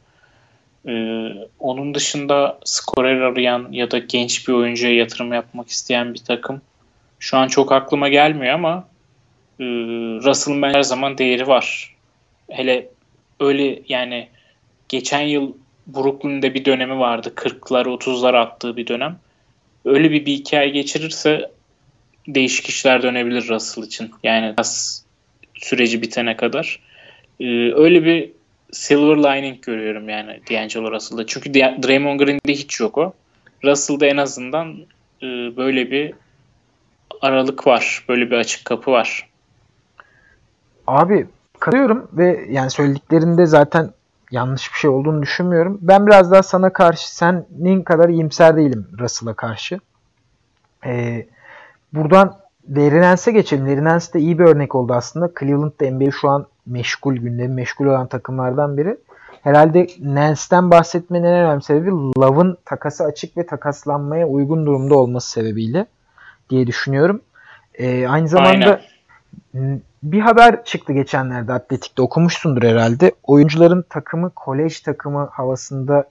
Ee, 0.89 1.29
onun 1.61 1.95
dışında 1.95 2.59
skorer 2.65 3.21
arayan 3.21 3.69
ya 3.73 3.91
da 3.91 3.99
genç 3.99 4.49
bir 4.49 4.53
oyuncuya 4.53 4.95
yatırım 4.95 5.33
yapmak 5.33 5.69
isteyen 5.69 6.15
bir 6.15 6.19
takım 6.19 6.61
şu 7.19 7.37
an 7.37 7.49
çok 7.49 7.73
aklıma 7.73 8.09
gelmiyor 8.09 8.55
ama 8.55 8.89
e, 9.61 9.65
Russell'ın 10.25 10.63
her 10.63 10.83
zaman 10.83 11.19
değeri 11.19 11.47
var. 11.47 11.95
Hele 12.51 12.89
öyle 13.41 13.83
yani 13.89 14.29
geçen 14.89 15.21
yıl 15.21 15.53
Brooklyn'de 15.87 16.55
bir 16.55 16.65
dönemi 16.65 16.99
vardı. 16.99 17.33
40'lar 17.37 17.85
30'lar 17.85 18.37
attığı 18.37 18.77
bir 18.77 18.87
dönem. 18.87 19.19
Öyle 19.85 20.11
bir, 20.11 20.27
bir 20.27 20.33
hikaye 20.33 20.69
geçirirse 20.69 21.51
değişik 22.29 22.69
işler 22.69 23.03
dönebilir 23.03 23.49
Russell 23.49 23.85
için. 23.85 24.11
Yani 24.23 24.55
süreci 25.55 26.03
bitene 26.03 26.37
kadar. 26.37 26.81
Ee, 27.41 27.73
öyle 27.73 28.05
bir 28.05 28.31
silver 28.73 29.17
lining 29.17 29.63
görüyorum 29.63 30.09
yani 30.09 30.41
D'Angelo 30.51 30.93
Russell'da. 30.93 31.27
Çünkü 31.27 31.55
Draymond 31.55 32.21
Green'de 32.21 32.53
hiç 32.53 32.81
yok 32.81 32.99
o. 32.99 33.13
Russell'da 33.65 34.07
en 34.07 34.17
azından 34.17 34.77
e, 35.23 35.27
böyle 35.57 35.91
bir 35.91 36.13
aralık 37.21 37.67
var. 37.67 38.05
Böyle 38.09 38.31
bir 38.31 38.37
açık 38.37 38.65
kapı 38.65 38.91
var. 38.91 39.29
Abi 40.87 41.27
katılıyorum 41.61 42.09
ve 42.13 42.47
yani 42.51 42.71
söylediklerinde 42.71 43.47
zaten 43.47 43.91
yanlış 44.31 44.73
bir 44.73 44.79
şey 44.79 44.91
olduğunu 44.91 45.23
düşünmüyorum. 45.23 45.79
Ben 45.81 46.07
biraz 46.07 46.31
daha 46.31 46.43
sana 46.43 46.73
karşı 46.73 47.17
senin 47.17 47.83
kadar 47.83 48.09
iyimser 48.09 48.57
değilim 48.57 48.87
Russell'a 48.99 49.35
karşı. 49.35 49.81
Ee, 50.87 51.27
buradan 51.93 52.37
Lerinens'e 52.77 53.33
geçelim. 53.33 53.67
Lerines 53.67 54.15
de 54.15 54.21
iyi 54.21 54.39
bir 54.39 54.45
örnek 54.45 54.75
oldu 54.75 54.93
aslında. 54.95 55.31
Cleveland 55.41 55.73
da 55.81 55.91
NBA 55.91 56.11
şu 56.21 56.29
an 56.29 56.47
meşgul, 56.67 57.15
gündemi 57.15 57.55
meşgul 57.55 57.87
olan 57.87 58.07
takımlardan 58.07 58.77
biri. 58.77 58.97
Herhalde 59.43 59.87
Nance'den 60.01 60.71
bahsetmenin 60.71 61.25
en 61.25 61.35
önemli 61.35 61.63
sebebi 61.63 61.91
Love'ın 61.91 62.59
takası 62.65 63.05
açık 63.05 63.37
ve 63.37 63.47
takaslanmaya 63.47 64.27
uygun 64.27 64.67
durumda 64.67 64.99
olması 64.99 65.31
sebebiyle 65.31 65.87
diye 66.51 66.67
düşünüyorum. 66.67 67.21
Ee, 67.75 68.07
aynı 68.09 68.29
zamanda 68.29 68.81
Aynen. 69.55 69.81
bir 70.03 70.21
haber 70.21 70.65
çıktı 70.65 70.93
geçenlerde 70.93 71.53
Atletik'te 71.53 72.03
okumuşsundur 72.03 72.63
herhalde. 72.63 73.13
Oyuncuların 73.23 73.85
takımı 73.91 74.31
kolej 74.31 74.81
takımı 74.81 75.29
havasında 75.33 76.09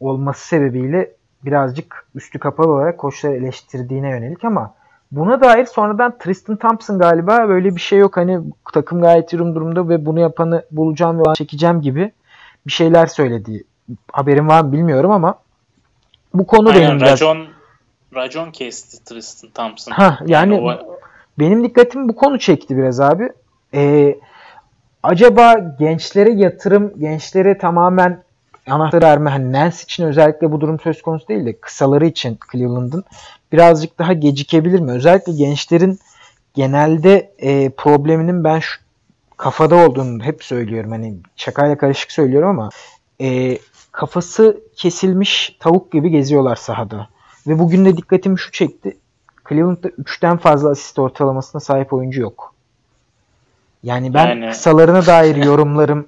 olması 0.00 0.46
sebebiyle 0.46 1.10
birazcık 1.44 2.06
üstü 2.14 2.38
kapalı 2.38 2.72
olarak 2.72 2.98
koçları 2.98 3.34
eleştirdiğine 3.34 4.10
yönelik 4.10 4.44
ama 4.44 4.74
buna 5.12 5.40
dair 5.40 5.64
sonradan 5.64 6.18
Tristan 6.18 6.56
Thompson 6.56 6.98
galiba 6.98 7.48
böyle 7.48 7.76
bir 7.76 7.80
şey 7.80 7.98
yok 7.98 8.16
hani 8.16 8.40
takım 8.72 9.00
gayet 9.00 9.32
iyi 9.32 9.38
durumda 9.38 9.88
ve 9.88 10.06
bunu 10.06 10.20
yapanı 10.20 10.64
bulacağım 10.70 11.18
ve 11.18 11.34
çekeceğim 11.34 11.80
gibi 11.80 12.12
bir 12.66 12.72
şeyler 12.72 13.06
söyledi. 13.06 13.64
Haberim 14.12 14.48
var 14.48 14.60
mı 14.60 14.72
bilmiyorum 14.72 15.10
ama 15.10 15.38
bu 16.34 16.46
konu 16.46 16.68
Aynen, 16.68 16.82
benim 16.82 17.00
biraz... 17.00 17.12
Racon, 17.12 17.46
racon 18.16 18.50
kesti 18.50 19.04
Tristan 19.04 19.50
Thompson. 19.50 19.92
Ha, 19.92 20.18
yani, 20.26 20.54
yani 20.54 20.80
o... 20.80 20.98
benim 21.38 21.64
dikkatimi 21.64 22.08
bu 22.08 22.16
konu 22.16 22.38
çekti 22.38 22.76
biraz 22.76 23.00
abi. 23.00 23.28
Ee, 23.74 24.18
acaba 25.02 25.54
gençlere 25.78 26.32
yatırım, 26.32 26.92
gençlere 26.98 27.58
tamamen 27.58 28.22
anahtar 28.66 29.02
verme 29.02 29.30
hani 29.30 29.52
Nance 29.52 29.76
için 29.82 30.04
özellikle 30.04 30.52
bu 30.52 30.60
durum 30.60 30.80
söz 30.80 31.02
konusu 31.02 31.28
değil 31.28 31.46
de 31.46 31.60
kısaları 31.60 32.06
için 32.06 32.38
Cleveland'ın 32.52 33.04
birazcık 33.52 33.98
daha 33.98 34.12
gecikebilir 34.12 34.80
mi? 34.80 34.92
Özellikle 34.92 35.32
gençlerin 35.32 35.98
genelde 36.54 37.32
e, 37.38 37.70
probleminin 37.70 38.44
ben 38.44 38.58
şu 38.58 38.80
kafada 39.36 39.74
olduğunu 39.74 40.22
hep 40.22 40.44
söylüyorum. 40.44 40.90
Hani 40.90 41.16
şakayla 41.36 41.78
karışık 41.78 42.12
söylüyorum 42.12 42.48
ama 42.48 42.70
e, 43.20 43.58
kafası 43.92 44.60
kesilmiş 44.76 45.56
tavuk 45.60 45.92
gibi 45.92 46.10
geziyorlar 46.10 46.56
sahada. 46.56 47.08
Ve 47.46 47.58
bugün 47.58 47.84
de 47.84 47.96
dikkatimi 47.96 48.38
şu 48.38 48.52
çekti. 48.52 48.96
Cleveland'da 49.48 49.88
3'ten 49.88 50.36
fazla 50.36 50.70
asist 50.70 50.98
ortalamasına 50.98 51.60
sahip 51.60 51.92
oyuncu 51.92 52.20
yok. 52.20 52.54
Yani 53.82 54.14
ben 54.14 54.26
yani... 54.26 54.50
kısalarına 54.50 55.06
dair 55.06 55.36
yorumlarım 55.44 56.06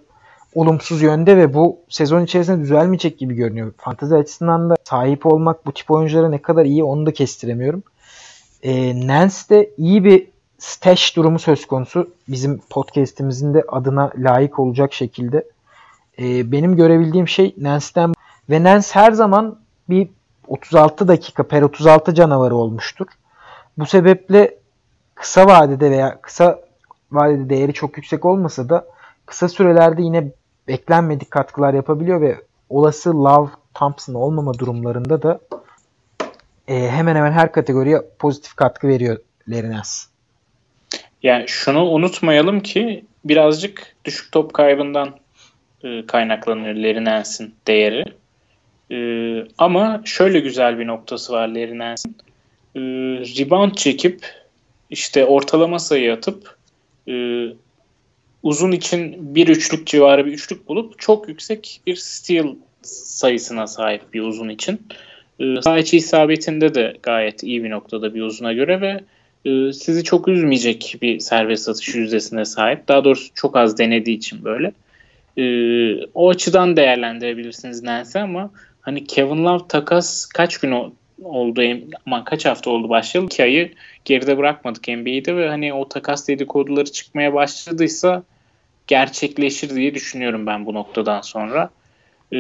olumsuz 0.55 1.03
yönde 1.03 1.37
ve 1.37 1.55
bu 1.55 1.79
sezon 1.89 2.25
içerisinde 2.25 2.61
düzelmeyecek 2.61 3.19
gibi 3.19 3.35
görünüyor. 3.35 3.73
Fantezi 3.77 4.17
açısından 4.17 4.71
da 4.71 4.77
sahip 4.85 5.27
olmak 5.27 5.67
bu 5.67 5.73
tip 5.73 5.91
oyunculara 5.91 6.29
ne 6.29 6.43
kadar 6.43 6.65
iyi 6.65 6.85
onu 6.85 7.07
da 7.07 7.13
kestiremiyorum. 7.13 7.83
E, 8.63 9.01
Nance 9.07 9.37
de 9.51 9.71
iyi 9.79 10.05
bir 10.05 10.27
stash 10.59 11.17
durumu 11.17 11.39
söz 11.39 11.67
konusu. 11.67 12.11
Bizim 12.29 12.61
podcast'imizin 12.71 13.55
de 13.55 13.65
adına 13.69 14.13
layık 14.17 14.59
olacak 14.59 14.93
şekilde. 14.93 15.45
E, 16.19 16.53
benim 16.53 16.77
görebildiğim 16.77 17.29
şey 17.29 17.55
Nance'den 17.59 18.15
ve 18.51 18.63
Nance 18.63 18.89
her 18.93 19.13
zaman 19.13 19.59
bir 19.89 20.09
36 20.49 21.09
dakika 21.09 21.49
per 21.49 21.63
36 21.63 22.15
canavarı 22.15 22.55
olmuştur. 22.55 23.07
Bu 23.79 23.87
sebeple 23.87 24.55
kısa 25.15 25.47
vadede 25.47 25.91
veya 25.91 26.21
kısa 26.21 26.61
vadede 27.13 27.51
değeri 27.51 27.73
çok 27.73 27.97
yüksek 27.97 28.25
olmasa 28.25 28.69
da 28.69 28.87
kısa 29.27 29.49
sürelerde 29.49 30.03
yine 30.03 30.33
beklenmedik 30.69 31.31
katkılar 31.31 31.75
yapabiliyor 31.75 32.21
ve 32.21 32.37
olası 32.69 33.25
Love 33.25 33.49
Thompson 33.75 34.15
olmama 34.15 34.59
durumlarında 34.59 35.23
da 35.23 35.41
e, 36.69 36.91
hemen 36.91 37.17
hemen 37.17 37.33
her 37.33 37.53
kategoriye 37.53 38.03
pozitif 38.19 38.55
katkı 38.55 38.89
veriyor 38.89 39.19
Lerinens. 39.51 40.07
Yani 41.23 41.49
şunu 41.49 41.85
unutmayalım 41.85 42.61
ki 42.61 43.05
birazcık 43.25 43.97
düşük 44.05 44.33
top 44.33 44.55
kaybından 44.55 45.17
e, 45.85 46.07
kaynaklanıyor 46.07 46.75
Lerinens'in 46.75 47.55
değeri. 47.67 48.05
E, 48.91 48.99
ama 49.59 50.03
şöyle 50.05 50.41
güzel 50.41 50.79
bir 50.79 50.87
noktası 50.87 51.33
var 51.33 51.49
Lerinens'in. 51.49 52.17
E, 52.75 52.81
rebound 53.39 53.75
çekip 53.75 54.27
işte 54.91 55.25
ortalama 55.25 55.79
sayı 55.79 56.13
atıp 56.13 56.57
e, 57.09 57.45
uzun 58.43 58.73
için 58.73 59.35
bir 59.35 59.49
üçlük 59.49 59.87
civarı 59.87 60.27
bir 60.27 60.33
üçlük 60.33 60.69
bulup 60.69 60.99
çok 60.99 61.29
yüksek 61.29 61.81
bir 61.87 61.97
steal 61.97 62.55
sayısına 62.83 63.67
sahip 63.67 64.15
bir 64.15 64.21
uzun 64.21 64.49
için. 64.49 64.81
E, 65.41 65.63
sağ 65.63 65.79
içi 65.79 65.97
isabetinde 65.97 66.75
de 66.75 66.97
gayet 67.03 67.43
iyi 67.43 67.65
bir 67.65 67.71
noktada 67.71 68.15
bir 68.15 68.23
uzuna 68.23 68.53
göre 68.53 68.81
ve 68.81 69.01
e, 69.51 69.73
sizi 69.73 70.05
çok 70.05 70.29
üzmeyecek 70.29 70.97
bir 71.03 71.21
serbest 71.21 71.69
atış 71.69 71.95
yüzdesine 71.95 72.45
sahip. 72.45 72.89
Daha 72.89 73.05
doğrusu 73.05 73.35
çok 73.35 73.57
az 73.57 73.79
denediği 73.79 74.17
için 74.17 74.45
böyle. 74.45 74.73
E, 75.37 75.45
o 76.15 76.31
açıdan 76.31 76.77
değerlendirebilirsiniz 76.77 77.83
Nance 77.83 78.21
ama 78.21 78.51
hani 78.89 79.05
Kevin 79.05 79.45
Love 79.45 79.69
takas 79.69 80.27
kaç 80.27 80.59
gün 80.59 80.93
oldu 81.23 81.63
ama 82.07 82.25
kaç 82.25 82.47
hafta 82.47 82.71
oldu 82.71 82.89
başlayalı? 82.89 83.27
İki 83.27 83.43
ayı 83.43 83.73
geride 84.05 84.39
bırakmadık 84.39 84.89
NBA'de 84.89 85.37
ve 85.37 85.49
hani 85.49 85.75
o 85.75 85.89
takas 85.89 86.29
dedikoduları 86.29 86.93
çıkmaya 86.93 87.35
başladıysa 87.35 88.23
gerçekleşir 88.87 89.75
diye 89.75 89.95
düşünüyorum 89.95 90.47
ben 90.47 90.67
bu 90.67 90.75
noktadan 90.75 91.21
sonra. 91.21 91.71
Ee, 92.33 92.39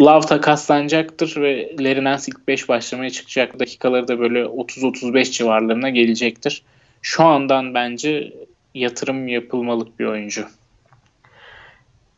Love 0.00 0.26
takaslanacaktır 0.26 1.42
ve 1.42 1.76
Nance 2.04 2.24
ilk 2.28 2.48
5 2.48 2.68
başlamaya 2.68 3.10
çıkacak. 3.10 3.60
Dakikaları 3.60 4.08
da 4.08 4.18
böyle 4.18 4.44
30-35 4.44 5.32
civarlarına 5.32 5.90
gelecektir. 5.90 6.62
Şu 7.02 7.24
andan 7.24 7.74
bence 7.74 8.32
yatırım 8.74 9.28
yapılmalık 9.28 10.00
bir 10.00 10.04
oyuncu. 10.04 10.44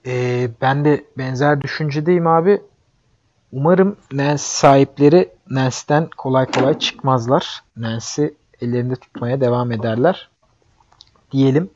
Ee, 0.06 0.48
ben 0.60 0.84
de 0.84 1.04
benzer 1.18 1.60
düşüncedeyim 1.60 2.26
abi. 2.26 2.60
Umarım 3.52 3.96
Nance 4.12 4.38
sahipleri 4.38 5.28
Nance'den 5.50 6.08
kolay 6.16 6.46
kolay 6.50 6.78
çıkmazlar. 6.78 7.62
Nance'i 7.76 8.34
ellerinde 8.60 8.96
tutmaya 8.96 9.40
devam 9.40 9.72
ederler. 9.72 10.28
Diyelim. 11.32 11.70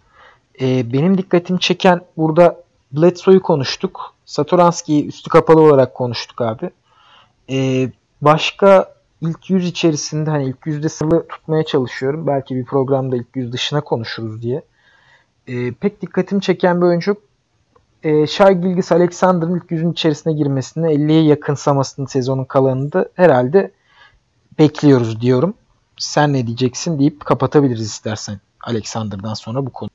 Ee, 0.60 0.92
benim 0.92 1.18
dikkatimi 1.18 1.60
çeken 1.60 2.00
burada 2.16 2.62
Bledsoe'yu 2.92 3.42
konuştuk. 3.42 4.14
Satoranski'yi 4.24 5.06
üstü 5.06 5.30
kapalı 5.30 5.60
olarak 5.60 5.94
konuştuk 5.94 6.40
abi. 6.40 6.70
Ee, 7.50 7.90
başka 8.20 8.94
ilk 9.20 9.50
yüz 9.50 9.68
içerisinde 9.68 10.30
hani 10.30 10.44
ilk 10.44 10.66
yüzde 10.66 10.88
sınırlı 10.88 11.28
tutmaya 11.28 11.64
çalışıyorum. 11.64 12.26
Belki 12.26 12.56
bir 12.56 12.64
programda 12.64 13.16
ilk 13.16 13.36
yüz 13.36 13.52
dışına 13.52 13.80
konuşuruz 13.80 14.42
diye. 14.42 14.62
Ee, 15.48 15.72
pek 15.72 16.02
dikkatimi 16.02 16.42
çeken 16.42 16.80
bir 16.80 16.86
oyuncu 16.86 17.16
e, 18.02 18.26
Shai 18.26 18.60
Gilgis 18.60 18.92
Alexander'ın 18.92 19.56
ilk 19.56 19.70
yüzün 19.70 19.92
içerisine 19.92 20.32
girmesini 20.32 20.86
50'ye 20.86 21.22
yakınsamasını 21.22 22.08
sezonun 22.08 22.44
kalanında 22.44 23.08
herhalde 23.14 23.70
bekliyoruz 24.58 25.20
diyorum. 25.20 25.54
Sen 25.96 26.32
ne 26.32 26.46
diyeceksin 26.46 26.98
deyip 26.98 27.20
kapatabiliriz 27.20 27.86
istersen 27.86 28.40
Alexander'dan 28.60 29.34
sonra 29.34 29.66
bu 29.66 29.72
konu. 29.72 29.90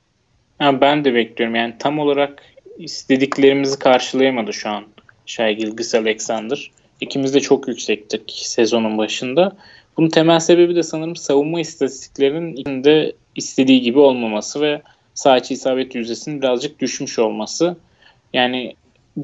Ha, 0.58 0.80
ben 0.80 1.04
de 1.04 1.14
bekliyorum. 1.14 1.54
Yani 1.54 1.74
tam 1.78 1.98
olarak 1.98 2.42
istediklerimizi 2.78 3.78
karşılayamadı 3.78 4.52
şu 4.52 4.70
an 4.70 4.84
Shai 5.26 5.56
Gilgis 5.56 5.94
Alexander. 5.94 6.70
İkimiz 7.00 7.34
de 7.34 7.40
çok 7.40 7.68
yüksektik 7.68 8.32
sezonun 8.34 8.98
başında. 8.98 9.56
Bunun 9.96 10.08
temel 10.08 10.40
sebebi 10.40 10.76
de 10.76 10.82
sanırım 10.82 11.16
savunma 11.16 11.60
istatistiklerinin 11.60 12.56
içinde 12.56 13.12
istediği 13.36 13.80
gibi 13.80 13.98
olmaması 13.98 14.60
ve 14.60 14.82
sağ 15.14 15.36
içi 15.36 15.54
isabet 15.54 15.94
yüzdesinin 15.94 16.42
birazcık 16.42 16.80
düşmüş 16.80 17.18
olması. 17.18 17.76
Yani 18.32 18.76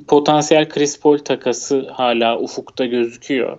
potansiyel 0.09 0.69
Chris 0.69 1.01
Paul 1.01 1.19
takası 1.19 1.91
hala 1.91 2.39
ufukta 2.39 2.87
gözüküyor. 2.87 3.59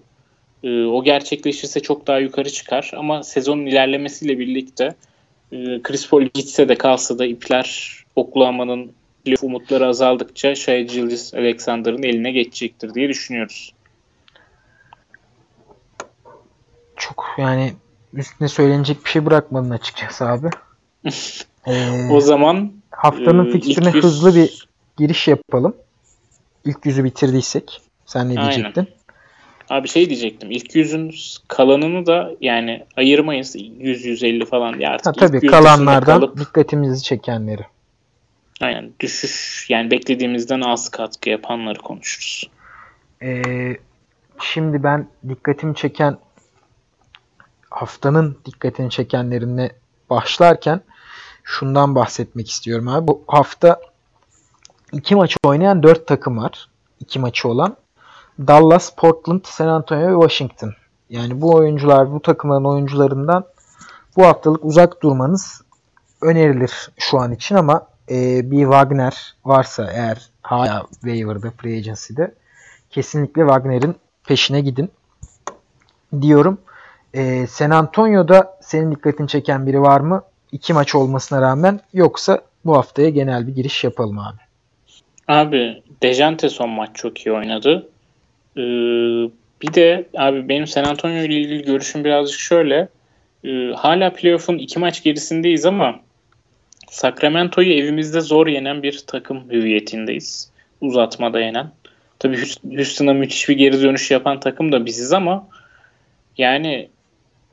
Ee, 0.64 0.84
o 0.84 1.04
gerçekleşirse 1.04 1.80
çok 1.80 2.08
daha 2.08 2.20
yukarı 2.20 2.50
çıkar 2.50 2.92
ama 2.98 3.24
sezonun 3.24 3.66
ilerlemesiyle 3.66 4.40
birlikte 4.40 4.96
e, 5.52 5.82
Chris 5.82 6.10
Paul 6.10 6.22
gitse 6.34 6.70
de 6.70 6.76
kalsa 6.76 7.20
da 7.20 7.26
ipler 7.26 8.00
Oklahoma'nın 8.16 8.92
umutları 9.42 9.88
azaldıkça 9.88 10.56
Shai 10.56 10.86
Gilgis 10.86 11.34
Alexander'ın 11.34 12.04
eline 12.04 12.32
geçecektir 12.32 12.94
diye 12.94 13.10
düşünüyoruz. 13.10 13.74
Çok 16.96 17.26
yani 17.38 17.74
üstüne 18.14 18.48
söylenecek 18.48 19.06
bir 19.06 19.10
şey 19.10 19.26
bırakmadın 19.26 19.70
açıkçası 19.70 20.26
abi. 20.26 20.50
ee, 21.68 22.08
o 22.12 22.22
zaman 22.22 22.72
haftanın 22.92 23.50
e, 23.50 23.52
fikstürüne 23.52 23.92
hızlı 23.92 24.36
bir 24.36 24.69
giriş 25.00 25.28
yapalım. 25.28 25.76
İlk 26.66 26.86
yüzü 26.86 27.04
bitirdiysek. 27.04 27.82
Sen 28.06 28.30
ne 28.30 28.36
diyecektin? 28.36 28.82
Aynen. 28.82 29.00
Abi 29.70 29.88
şey 29.88 30.10
diyecektim. 30.10 30.52
İlk 30.52 30.76
yüzün 30.76 31.16
kalanını 31.48 32.06
da 32.06 32.32
yani 32.42 32.86
ayırmayız. 32.98 33.56
100-150 33.56 34.46
falan. 34.46 34.80
Ya 34.80 34.90
artık 34.90 35.08
ha, 35.08 35.12
tabii 35.12 35.48
kalanlardan 35.48 36.20
kalıp, 36.20 36.40
dikkatimizi 36.40 37.04
çekenleri. 37.04 37.66
Aynen 38.62 38.92
düşüş 39.00 39.66
yani 39.70 39.92
beklediğimizden 39.92 40.62
az 40.62 40.90
katkı 40.90 41.30
yapanları 41.30 41.80
konuşuruz. 41.80 42.50
Ee, 43.22 43.78
şimdi 44.42 44.84
ben 44.84 45.08
dikkatimi 45.30 45.76
çeken 45.76 46.18
haftanın 47.70 48.38
dikkatini 48.46 48.90
çekenlerine 48.90 49.72
başlarken 50.10 50.82
şundan 51.44 51.96
bahsetmek 51.96 52.50
istiyorum 52.50 52.88
abi. 52.88 53.08
Bu 53.08 53.24
hafta 53.28 53.80
iki 54.92 55.16
maçı 55.16 55.38
oynayan 55.44 55.84
dört 55.84 56.08
takım 56.08 56.38
var. 56.38 56.70
İki 57.00 57.20
maçı 57.20 57.48
olan. 57.48 57.76
Dallas, 58.48 58.96
Portland, 58.96 59.42
San 59.44 59.68
Antonio 59.68 60.08
ve 60.08 60.22
Washington. 60.22 60.74
Yani 61.10 61.42
bu 61.42 61.56
oyuncular, 61.56 62.12
bu 62.12 62.20
takımların 62.22 62.66
oyuncularından 62.66 63.46
bu 64.18 64.26
haftalık 64.26 64.66
uzak 64.66 65.04
durmanız 65.04 65.62
önerilir 66.22 66.92
şu 66.98 67.20
an 67.20 67.32
için 67.32 67.56
ama 67.56 67.88
e, 68.10 68.52
bir 68.52 68.62
Wagner 68.62 69.36
varsa 69.46 69.92
eğer 69.92 70.30
hala 70.42 70.86
waiver'da, 70.92 71.52
free 71.52 71.78
agency'de 71.78 72.36
kesinlikle 72.90 73.42
Wagner'in 73.42 73.96
peşine 74.28 74.62
gidin 74.62 74.92
diyorum. 76.22 76.58
E, 77.14 77.48
San 77.48 77.70
Antonio'da 77.70 78.58
senin 78.62 78.92
dikkatini 78.92 79.28
çeken 79.28 79.68
biri 79.68 79.82
var 79.82 80.00
mı? 80.00 80.24
İki 80.52 80.74
maç 80.74 80.96
olmasına 80.96 81.42
rağmen 81.42 81.80
yoksa 81.94 82.42
bu 82.66 82.78
haftaya 82.78 83.10
genel 83.10 83.48
bir 83.48 83.56
giriş 83.56 83.84
yapalım 83.84 84.20
abi. 84.20 84.49
Abi 85.30 85.84
Dejante 86.04 86.50
son 86.50 86.70
maç 86.70 86.90
çok 86.94 87.26
iyi 87.26 87.32
oynadı. 87.32 87.90
Ee, 88.58 88.62
bir 89.62 89.74
de 89.74 90.06
abi 90.18 90.50
benim 90.50 90.68
San 90.68 90.84
Antonio 90.84 91.24
ile 91.24 91.34
ilgili 91.34 91.64
görüşüm 91.64 92.04
birazcık 92.04 92.40
şöyle. 92.40 92.88
Ee, 93.44 93.72
hala 93.76 94.14
playoff'un 94.14 94.58
iki 94.58 94.80
maç 94.80 95.04
gerisindeyiz 95.04 95.66
ama 95.66 96.00
Sacramento'yu 96.90 97.74
evimizde 97.74 98.22
zor 98.22 98.48
yenen 98.48 98.84
bir 98.84 99.04
takım 99.08 99.50
hüviyetindeyiz. 99.50 100.52
Uzatmada 100.82 101.40
yenen. 101.40 101.72
Tabii 102.20 102.38
Houston'a 102.76 103.14
müthiş 103.14 103.50
bir 103.50 103.58
geri 103.58 103.82
dönüş 103.82 104.12
yapan 104.12 104.40
takım 104.40 104.72
da 104.72 104.86
biziz 104.86 105.14
ama 105.14 105.48
yani 106.38 106.90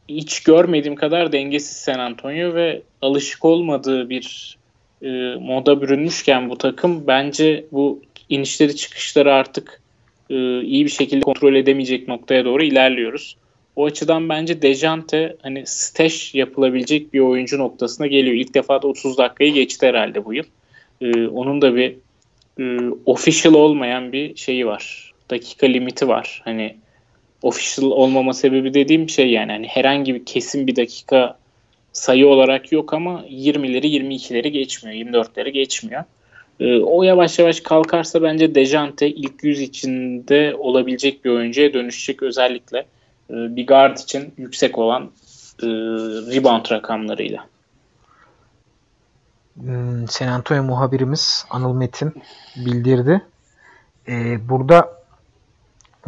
hiç 0.08 0.42
görmediğim 0.42 0.96
kadar 0.96 1.32
dengesiz 1.32 1.76
San 1.76 1.98
Antonio 1.98 2.54
ve 2.54 2.82
alışık 3.02 3.44
olmadığı 3.44 4.10
bir 4.10 4.56
e, 5.02 5.08
moda 5.40 5.82
bürünmüşken 5.82 6.50
bu 6.50 6.58
takım 6.58 7.06
bence 7.06 7.64
bu 7.72 8.02
inişleri 8.28 8.76
çıkışları 8.76 9.34
artık 9.34 9.80
e, 10.30 10.60
iyi 10.62 10.84
bir 10.84 10.90
şekilde 10.90 11.20
kontrol 11.20 11.54
edemeyecek 11.54 12.08
noktaya 12.08 12.44
doğru 12.44 12.62
ilerliyoruz. 12.62 13.36
O 13.76 13.84
açıdan 13.84 14.28
bence 14.28 14.62
Dejante 14.62 15.36
hani 15.42 15.66
stash 15.66 16.34
yapılabilecek 16.34 17.14
bir 17.14 17.20
oyuncu 17.20 17.58
noktasına 17.58 18.06
geliyor. 18.06 18.36
İlk 18.36 18.54
defa 18.54 18.82
da 18.82 18.88
30 18.88 19.18
dakikayı 19.18 19.52
geçti 19.52 19.86
herhalde 19.86 20.24
bu 20.24 20.34
yıl. 20.34 20.44
E, 21.00 21.26
onun 21.26 21.62
da 21.62 21.76
bir 21.76 21.96
e, 22.60 22.90
official 23.06 23.54
olmayan 23.54 24.12
bir 24.12 24.36
şeyi 24.36 24.66
var. 24.66 25.12
Dakika 25.30 25.66
limiti 25.66 26.08
var. 26.08 26.42
Hani 26.44 26.76
official 27.42 27.90
olmama 27.90 28.32
sebebi 28.32 28.74
dediğim 28.74 29.08
şey 29.08 29.30
yani 29.30 29.52
hani 29.52 29.66
herhangi 29.66 30.14
bir 30.14 30.24
kesin 30.24 30.66
bir 30.66 30.76
dakika 30.76 31.38
sayı 31.96 32.28
olarak 32.28 32.72
yok 32.72 32.94
ama 32.94 33.24
20'leri 33.26 33.86
22'leri 33.86 34.48
geçmiyor. 34.48 35.06
24'leri 35.06 35.48
geçmiyor. 35.48 36.04
Ee, 36.60 36.80
o 36.80 37.02
yavaş 37.02 37.38
yavaş 37.38 37.60
kalkarsa 37.60 38.22
bence 38.22 38.54
Dejante 38.54 39.10
ilk 39.10 39.44
yüz 39.44 39.60
içinde 39.60 40.56
olabilecek 40.58 41.24
bir 41.24 41.30
oyuncuya 41.30 41.72
dönüşecek 41.72 42.22
özellikle 42.22 42.78
e, 43.30 43.34
bir 43.56 43.66
guard 43.66 43.98
için 43.98 44.34
yüksek 44.36 44.78
olan 44.78 45.10
e, 45.62 45.66
rebound 46.34 46.70
rakamlarıyla. 46.70 47.46
hmm, 49.54 50.08
San 50.08 50.28
Antonio 50.28 50.62
muhabirimiz 50.62 51.44
Anıl 51.50 51.74
Metin 51.74 52.14
bildirdi. 52.56 53.22
Ee, 54.08 54.48
burada 54.48 54.92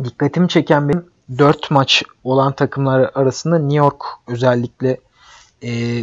dikkatimi 0.04 0.48
çeken 0.48 0.88
benim 0.88 1.06
4 1.38 1.70
maç 1.70 2.02
olan 2.24 2.52
takımlar 2.52 3.10
arasında 3.14 3.58
New 3.58 3.76
York 3.76 4.04
özellikle 4.26 4.98
e, 5.64 6.02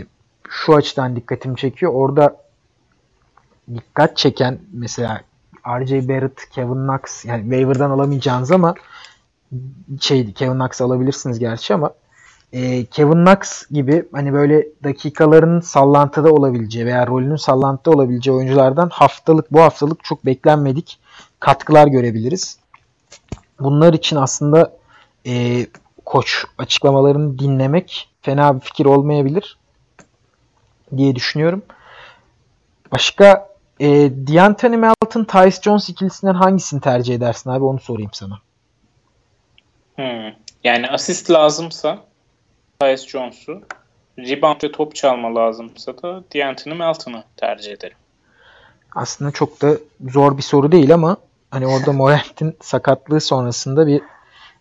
şu 0.49 0.75
açıdan 0.75 1.15
dikkatimi 1.15 1.57
çekiyor. 1.57 1.91
Orada 1.93 2.37
dikkat 3.73 4.17
çeken 4.17 4.59
mesela 4.73 5.21
RJ 5.67 5.91
Barrett, 5.91 6.49
Kevin 6.49 6.87
Knox 6.87 7.25
yani 7.25 7.41
waiver'dan 7.41 7.89
alamayacağınız 7.89 8.51
ama 8.51 8.75
şey 10.01 10.33
Kevin 10.33 10.53
Knox 10.53 10.81
alabilirsiniz 10.81 11.39
gerçi 11.39 11.73
ama 11.73 11.93
e, 12.53 12.85
Kevin 12.85 13.25
Knox 13.25 13.69
gibi 13.71 14.05
hani 14.11 14.33
böyle 14.33 14.67
dakikaların 14.83 15.59
sallantıda 15.59 16.33
olabileceği 16.33 16.85
veya 16.85 17.07
rolünün 17.07 17.35
sallantıda 17.35 17.95
olabileceği 17.95 18.37
oyunculardan 18.37 18.89
haftalık 18.89 19.53
bu 19.53 19.61
haftalık 19.61 20.03
çok 20.03 20.25
beklenmedik 20.25 20.99
katkılar 21.39 21.87
görebiliriz. 21.87 22.59
Bunlar 23.59 23.93
için 23.93 24.15
aslında 24.15 24.77
e, 25.27 25.65
koç 26.05 26.45
açıklamalarını 26.57 27.39
dinlemek 27.39 28.09
fena 28.25 28.55
bir 28.55 28.59
fikir 28.59 28.85
olmayabilir 28.85 29.57
diye 30.97 31.15
düşünüyorum. 31.15 31.63
Başka 32.91 33.49
e, 33.79 33.87
D'Anthony 34.27 34.77
Melton, 34.77 35.23
Tyce 35.23 35.61
Jones 35.61 35.89
ikilisinden 35.89 36.33
hangisini 36.33 36.81
tercih 36.81 37.15
edersin 37.15 37.49
abi 37.49 37.63
onu 37.63 37.79
sorayım 37.79 38.11
sana. 38.13 38.39
Hmm. 39.95 40.33
Yani 40.63 40.87
asist 40.89 41.31
lazımsa 41.31 41.97
Tyce 42.79 43.07
Jones'u, 43.07 43.61
rebound 44.17 44.63
ve 44.63 44.71
top 44.71 44.95
çalma 44.95 45.35
lazımsa 45.35 45.97
da 45.97 46.23
D'Anthony 46.35 46.73
Melton'u 46.73 47.23
tercih 47.37 47.71
ederim. 47.71 47.97
Aslında 48.95 49.31
çok 49.31 49.61
da 49.61 49.77
zor 50.09 50.37
bir 50.37 50.41
soru 50.41 50.71
değil 50.71 50.93
ama 50.93 51.17
hani 51.51 51.67
orada 51.67 51.91
Morant'in 51.91 52.57
sakatlığı 52.61 53.21
sonrasında 53.21 53.87
bir 53.87 54.01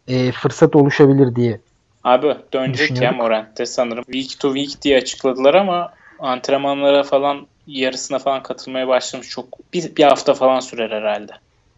e, 0.09 0.33
fırsat 0.33 0.77
oluşabilir 0.77 1.37
diye 1.37 1.61
Abi 2.05 2.37
dönecek 2.53 3.01
ya 3.01 3.13
Morant'te 3.13 3.67
sanırım. 3.67 4.05
Week 4.05 4.41
to 4.41 4.55
week 4.55 4.83
diye 4.83 4.99
açıkladılar 4.99 5.55
ama 5.55 5.93
antrenmanlara 6.19 7.03
falan 7.03 7.47
yarısına 7.67 8.19
falan 8.19 8.43
katılmaya 8.43 8.89
başlamış. 8.89 9.29
Çok 9.29 9.73
bir, 9.73 9.97
bir 9.97 10.05
hafta 10.05 10.35
falan 10.35 10.61
sürer 10.61 10.91
herhalde. 10.91 11.33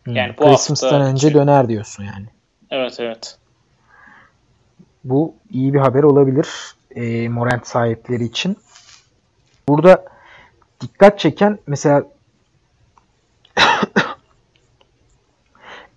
Hmm, 0.04 0.16
yani 0.16 0.34
bu 0.38 0.44
Christmas'tan 0.44 0.88
hafta 0.88 1.04
önce 1.04 1.34
döner 1.34 1.68
diyorsun 1.68 2.04
yani. 2.04 2.26
Evet 2.70 2.96
evet. 3.00 3.38
Bu 5.04 5.34
iyi 5.50 5.74
bir 5.74 5.78
haber 5.78 6.02
olabilir 6.02 6.48
e, 6.96 7.28
Morant 7.28 7.66
sahipleri 7.66 8.24
için. 8.24 8.56
Burada 9.68 10.04
dikkat 10.80 11.18
çeken 11.18 11.58
mesela 11.66 12.04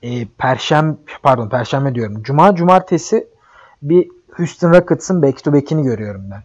e, 0.04 0.26
perşembe 0.26 0.98
pardon 1.24 1.50
perşembe 1.50 1.96
diyorum. 1.96 2.24
Cuma 2.24 2.56
cumartesi 2.56 3.28
bir 3.82 4.19
Houston 4.40 4.74
Rockets'ın 4.74 5.22
back 5.22 5.44
to 5.44 5.54
back'ini 5.54 5.84
görüyorum 5.84 6.24
ben. 6.32 6.44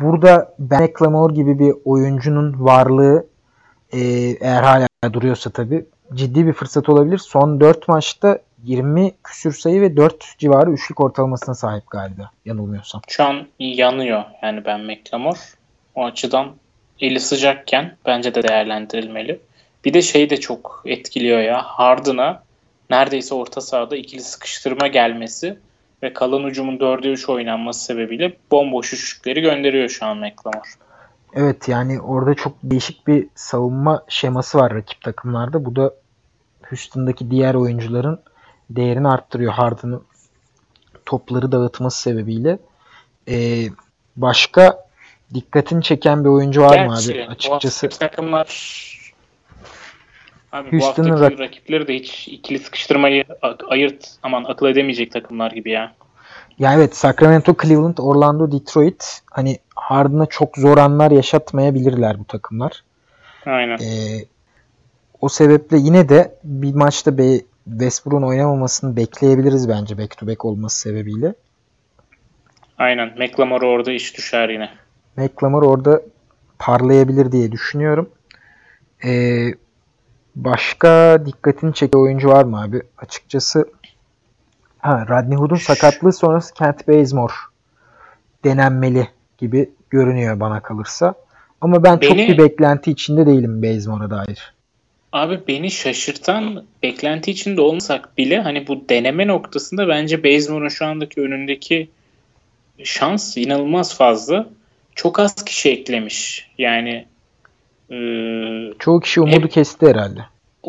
Burada 0.00 0.54
Ben 0.58 0.82
McLemore 0.82 1.34
gibi 1.34 1.58
bir 1.58 1.74
oyuncunun 1.84 2.64
varlığı 2.64 3.26
e, 3.92 3.98
eğer 4.40 4.62
hala 4.62 5.12
duruyorsa 5.12 5.50
tabi 5.50 5.86
ciddi 6.14 6.46
bir 6.46 6.52
fırsat 6.52 6.88
olabilir. 6.88 7.18
Son 7.18 7.60
4 7.60 7.88
maçta 7.88 8.38
20 8.64 9.12
küsür 9.24 9.52
sayı 9.52 9.80
ve 9.80 9.96
4 9.96 10.38
civarı 10.38 10.70
üçlük 10.70 11.00
ortalamasına 11.00 11.54
sahip 11.54 11.90
galiba 11.90 12.30
yanılmıyorsam. 12.44 13.00
Şu 13.08 13.24
an 13.24 13.46
yanıyor 13.58 14.24
yani 14.42 14.64
Ben 14.64 14.80
McLemore. 14.80 15.38
O 15.94 16.04
açıdan 16.04 16.46
eli 17.00 17.20
sıcakken 17.20 17.96
bence 18.06 18.34
de 18.34 18.42
değerlendirilmeli. 18.42 19.40
Bir 19.84 19.94
de 19.94 20.02
şey 20.02 20.30
de 20.30 20.36
çok 20.36 20.82
etkiliyor 20.84 21.38
ya. 21.38 21.62
Harden'a 21.62 22.42
neredeyse 22.90 23.34
orta 23.34 23.60
sahada 23.60 23.96
ikili 23.96 24.22
sıkıştırma 24.22 24.86
gelmesi 24.86 25.58
ve 26.02 26.12
kalan 26.12 26.44
ucumun 26.44 26.78
4'e 26.78 27.10
3 27.10 27.28
oynanması 27.28 27.84
sebebiyle 27.84 28.36
bomboş 28.50 28.92
üçlükleri 28.92 29.40
gönderiyor 29.40 29.88
şu 29.88 30.06
an 30.06 30.16
McLemore. 30.16 30.68
Evet 31.34 31.68
yani 31.68 32.00
orada 32.00 32.34
çok 32.34 32.52
değişik 32.62 33.06
bir 33.06 33.26
savunma 33.34 34.04
şeması 34.08 34.58
var 34.58 34.74
rakip 34.74 35.00
takımlarda. 35.00 35.64
Bu 35.64 35.76
da 35.76 35.94
Houston'daki 36.68 37.30
diğer 37.30 37.54
oyuncuların 37.54 38.20
değerini 38.70 39.08
arttırıyor 39.08 39.52
Harden'ın 39.52 40.04
topları 41.06 41.52
dağıtması 41.52 42.02
sebebiyle. 42.02 42.58
Ee, 43.28 43.66
başka 44.16 44.88
dikkatini 45.34 45.82
çeken 45.82 46.24
bir 46.24 46.28
oyuncu 46.28 46.62
var 46.62 46.74
Gerçi, 46.74 47.12
mı 47.12 47.22
abi? 47.22 47.30
Açıkçası 47.30 47.88
takımlar 47.88 48.48
Abi 50.52 50.72
Houston'ın 50.72 51.10
bu 51.10 51.12
haftaki 51.12 51.38
rakipleri 51.38 51.88
de 51.88 51.94
hiç 51.94 52.28
ikili 52.28 52.58
sıkıştırmayı 52.58 53.24
ayırt 53.68 54.08
aman 54.22 54.44
akıl 54.44 54.66
edemeyecek 54.66 55.12
takımlar 55.12 55.50
gibi 55.50 55.70
ya. 55.70 55.94
Ya 56.58 56.74
evet 56.74 56.96
Sacramento, 56.96 57.54
Cleveland, 57.62 57.98
Orlando, 57.98 58.52
Detroit 58.52 59.20
hani 59.30 59.58
Harden'a 59.74 60.26
çok 60.26 60.56
zor 60.56 60.78
anlar 60.78 61.10
yaşatmayabilirler 61.10 62.18
bu 62.18 62.24
takımlar. 62.24 62.84
Aynen. 63.46 63.78
Ee, 63.78 64.24
o 65.20 65.28
sebeple 65.28 65.76
yine 65.76 66.08
de 66.08 66.34
bir 66.44 66.74
maçta 66.74 67.18
Be 67.18 67.40
Westbrook'un 67.64 68.26
oynamamasını 68.26 68.96
bekleyebiliriz 68.96 69.68
bence 69.68 69.98
back 69.98 70.18
to 70.18 70.26
back 70.26 70.44
olması 70.44 70.80
sebebiyle. 70.80 71.34
Aynen. 72.78 73.08
McLemore 73.18 73.66
orada 73.66 73.92
iş 73.92 74.16
düşer 74.16 74.48
yine. 74.48 74.70
McLemore 75.16 75.66
orada 75.66 76.02
parlayabilir 76.58 77.32
diye 77.32 77.52
düşünüyorum. 77.52 78.10
Ee, 79.04 79.50
Başka 80.44 81.22
dikkatini 81.26 81.74
çeken 81.74 81.98
oyuncu 81.98 82.28
var 82.28 82.44
mı 82.44 82.62
abi? 82.62 82.82
Açıkçası 82.98 83.68
ha, 84.78 85.06
Rodney 85.08 85.36
Hood'un 85.36 85.56
sakatlığı 85.56 86.12
sonrası 86.12 86.54
Kent 86.54 86.88
Bazemore 86.88 87.32
denenmeli 88.44 89.08
gibi 89.38 89.70
görünüyor 89.90 90.40
bana 90.40 90.60
kalırsa. 90.60 91.14
Ama 91.60 91.84
ben 91.84 92.00
beni, 92.00 92.08
çok 92.08 92.18
bir 92.18 92.38
beklenti 92.38 92.90
içinde 92.90 93.26
değilim 93.26 93.62
Bazemore'a 93.62 94.10
dair. 94.10 94.52
Abi 95.12 95.40
beni 95.48 95.70
şaşırtan 95.70 96.64
beklenti 96.82 97.30
içinde 97.30 97.60
olmasak 97.60 98.18
bile 98.18 98.40
hani 98.40 98.66
bu 98.66 98.88
deneme 98.88 99.26
noktasında 99.26 99.88
bence 99.88 100.24
Bazemore'un 100.24 100.68
şu 100.68 100.86
andaki 100.86 101.20
önündeki 101.20 101.88
şans 102.84 103.36
inanılmaz 103.36 103.96
fazla. 103.96 104.48
Çok 104.94 105.18
az 105.18 105.44
kişi 105.44 105.70
eklemiş. 105.70 106.50
Yani 106.58 107.06
ee, 107.90 108.72
çoğu 108.78 109.00
kişi 109.00 109.20
umudu 109.20 109.44
hep, 109.44 109.50
kesti 109.50 109.86
herhalde. 109.86 110.20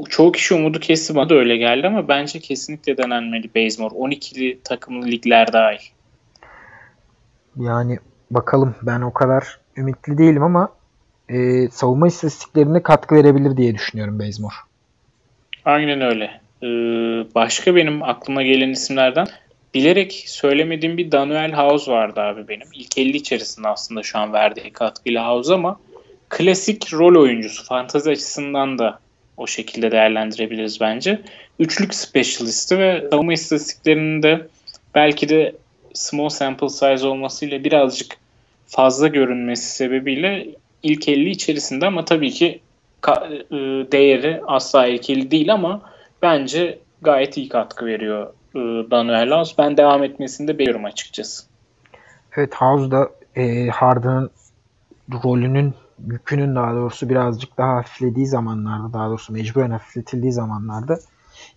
Çoğu 0.10 0.32
kişi 0.32 0.54
umudu 0.54 0.80
kesti 0.80 1.16
bana 1.16 1.30
da 1.30 1.36
öyle 1.36 1.58
geldi 1.58 1.88
ama 1.88 2.08
bence 2.08 2.40
kesinlikle 2.40 2.98
denenmeli 2.98 3.50
Bazemore. 3.56 3.94
12'li 3.96 4.60
takımlı 4.64 5.08
ligler 5.08 5.54
dahil. 5.54 5.80
Yani 7.58 8.00
bakalım 8.32 8.76
ben 8.82 9.02
o 9.02 9.14
kadar 9.14 9.60
ümitli 9.78 10.18
değilim 10.18 10.44
ama 10.44 10.70
e, 11.30 11.68
savunma 11.70 12.08
istatistiklerine 12.08 12.84
katkı 12.84 13.16
verebilir 13.16 13.58
diye 13.58 13.76
düşünüyorum 13.76 14.20
Bazemore. 14.20 14.56
Aynen 15.66 16.02
öyle. 16.02 16.42
Ee, 16.64 16.68
başka 17.36 17.76
benim 17.76 18.04
aklıma 18.04 18.44
gelen 18.44 18.70
isimlerden 18.70 19.28
bilerek 19.74 20.24
söylemediğim 20.28 20.98
bir 20.98 21.12
Daniel 21.12 21.54
House 21.54 21.92
vardı 21.92 22.22
abi 22.22 22.48
benim. 22.48 22.68
İlk 22.74 22.98
50 22.98 23.18
içerisinde 23.18 23.68
aslında 23.68 24.04
şu 24.04 24.20
an 24.20 24.34
verdiği 24.34 24.72
katkıyla 24.72 25.28
House 25.28 25.54
ama 25.54 25.80
klasik 26.30 26.94
rol 26.94 27.22
oyuncusu. 27.22 27.66
Fantazi 27.66 28.10
açısından 28.10 28.80
da 28.80 29.00
o 29.38 29.48
şekilde 29.48 29.92
değerlendirebiliriz 29.92 30.82
bence. 30.82 31.22
Üçlük 31.60 31.94
specialist'i 31.94 32.80
ve 32.80 33.08
savunma 33.12 33.34
istatistiklerinin 33.34 34.24
de 34.24 34.48
belki 34.96 35.30
de 35.30 35.56
small 35.94 36.30
sample 36.30 36.70
size 36.70 37.08
olmasıyla 37.08 37.64
birazcık 37.64 38.18
fazla 38.68 39.08
görünmesi 39.08 39.76
sebebiyle 39.76 40.48
ilk 40.84 41.10
50 41.10 41.30
içerisinde 41.30 41.86
ama 41.86 42.06
tabii 42.06 42.32
ki 42.32 42.60
e, 43.08 43.56
değeri 43.92 44.42
asla 44.48 44.88
ilk 44.88 45.10
50 45.10 45.32
değil 45.32 45.54
ama 45.54 45.82
bence 46.22 46.80
gayet 47.02 47.38
iyi 47.38 47.50
katkı 47.50 47.86
veriyor 47.86 48.34
e, 48.56 48.60
Daniel 48.92 49.32
House. 49.32 49.56
Ben 49.58 49.78
devam 49.78 50.04
etmesini 50.04 50.48
de 50.48 50.58
bekliyorum 50.58 50.86
açıkçası. 50.86 51.44
Evet 52.38 52.56
House 52.56 52.92
da 52.92 53.10
e, 53.36 53.68
Harden'ın 53.68 54.30
rolünün 55.24 55.74
yükünün 56.08 56.56
daha 56.56 56.74
doğrusu 56.74 57.10
birazcık 57.10 57.58
daha 57.58 57.76
hafiflediği 57.76 58.28
zamanlarda 58.28 58.94
daha 58.94 59.10
doğrusu 59.10 59.34
mecburen 59.34 59.72
hafifletildiği 59.72 60.32
zamanlarda 60.32 61.00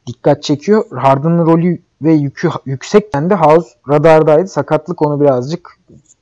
dikkat 0.06 0.42
çekiyor. 0.42 0.84
Harden'ın 0.90 1.46
rolü 1.46 1.82
ve 2.02 2.12
yükü 2.12 2.48
yüksekken 2.66 3.30
de 3.30 3.34
House 3.34 3.68
radardaydı. 3.88 4.48
Sakatlık 4.48 5.02
onu 5.02 5.20
birazcık 5.20 5.78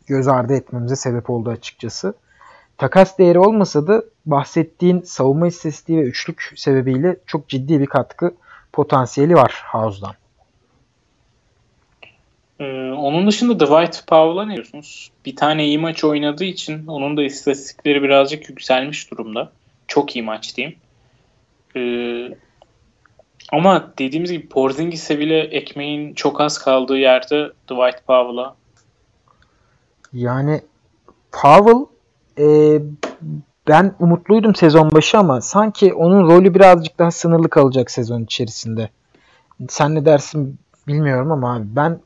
göz 0.06 0.28
ardı 0.28 0.54
etmemize 0.54 0.96
sebep 0.96 1.30
oldu 1.30 1.50
açıkçası. 1.50 2.14
Takas 2.78 3.18
değeri 3.18 3.38
olmasa 3.38 3.86
da 3.86 4.02
bahsettiğin 4.26 5.00
savunma 5.00 5.46
istatistiği 5.46 5.98
ve 5.98 6.02
üçlük 6.02 6.52
sebebiyle 6.56 7.16
çok 7.26 7.48
ciddi 7.48 7.80
bir 7.80 7.86
katkı 7.86 8.34
potansiyeli 8.72 9.34
var 9.34 9.64
House'dan. 9.72 10.19
Ee, 12.60 12.90
onun 12.90 13.26
dışında 13.26 13.60
Dwight 13.60 14.06
Powell'a 14.06 14.46
ne 14.46 14.54
diyorsunuz? 14.54 15.10
Bir 15.26 15.36
tane 15.36 15.64
iyi 15.64 15.78
maç 15.78 16.04
oynadığı 16.04 16.44
için 16.44 16.86
onun 16.86 17.16
da 17.16 17.22
istatistikleri 17.22 18.02
birazcık 18.02 18.48
yükselmiş 18.48 19.10
durumda. 19.10 19.52
Çok 19.88 20.16
iyi 20.16 20.22
maç 20.22 20.56
diyeyim. 20.56 20.78
Ee, 21.76 22.34
ama 23.52 23.92
dediğimiz 23.98 24.32
gibi 24.32 24.48
Porzingis'e 24.48 25.18
bile 25.18 25.40
ekmeğin 25.40 26.14
çok 26.14 26.40
az 26.40 26.58
kaldığı 26.58 26.96
yerde 26.96 27.52
Dwight 27.64 28.06
Powell'a. 28.06 28.54
Yani 30.12 30.60
Powell 31.32 31.86
e, 32.38 32.46
ben 33.68 33.94
umutluydum 33.98 34.54
sezon 34.54 34.90
başı 34.90 35.18
ama 35.18 35.40
sanki 35.40 35.94
onun 35.94 36.28
rolü 36.28 36.54
birazcık 36.54 36.98
daha 36.98 37.10
sınırlı 37.10 37.48
kalacak 37.48 37.90
sezon 37.90 38.22
içerisinde. 38.22 38.88
Sen 39.68 39.94
ne 39.94 40.04
dersin 40.04 40.58
bilmiyorum 40.88 41.32
ama 41.32 41.54
abi 41.54 41.64
ben 41.66 42.00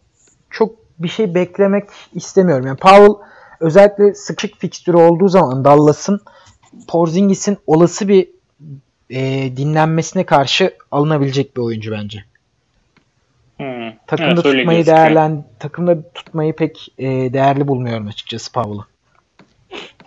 çok 0.55 0.75
bir 0.99 1.09
şey 1.09 1.35
beklemek 1.35 1.85
istemiyorum. 2.15 2.67
Yani 2.67 2.77
Powell 2.77 3.27
özellikle 3.61 4.15
sıkışık 4.15 4.61
fikstürü 4.61 4.97
olduğu 4.97 5.29
zaman 5.29 5.65
Dallas'ın 5.65 6.21
Porzingis'in 6.89 7.59
olası 7.67 8.09
bir 8.09 8.29
e, 9.11 9.21
dinlenmesine 9.57 10.27
karşı 10.27 10.75
alınabilecek 10.91 11.57
bir 11.57 11.63
oyuncu 11.63 11.93
bence. 11.93 12.25
Hmm. 13.57 13.93
Takımda 14.07 14.33
evet, 14.33 14.45
tutmayı 14.45 14.87
değerlen 14.87 15.45
takımda 15.59 16.03
tutmayı 16.15 16.57
pek 16.57 16.89
e, 16.99 17.07
değerli 17.07 17.69
bulmuyorum 17.69 18.07
açıkçası 18.07 18.53
Powell'ı. 18.53 18.85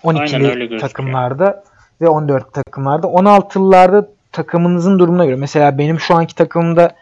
12'li 0.03 0.77
takımlarda 0.77 1.63
ve 2.01 2.07
14 2.07 2.53
takımlarda. 2.53 3.07
16'lılarda 3.07 4.09
takımınızın 4.31 4.99
durumuna 4.99 5.25
göre. 5.25 5.35
Mesela 5.35 5.77
benim 5.77 5.99
şu 5.99 6.15
anki 6.15 6.35
takımımda 6.35 6.95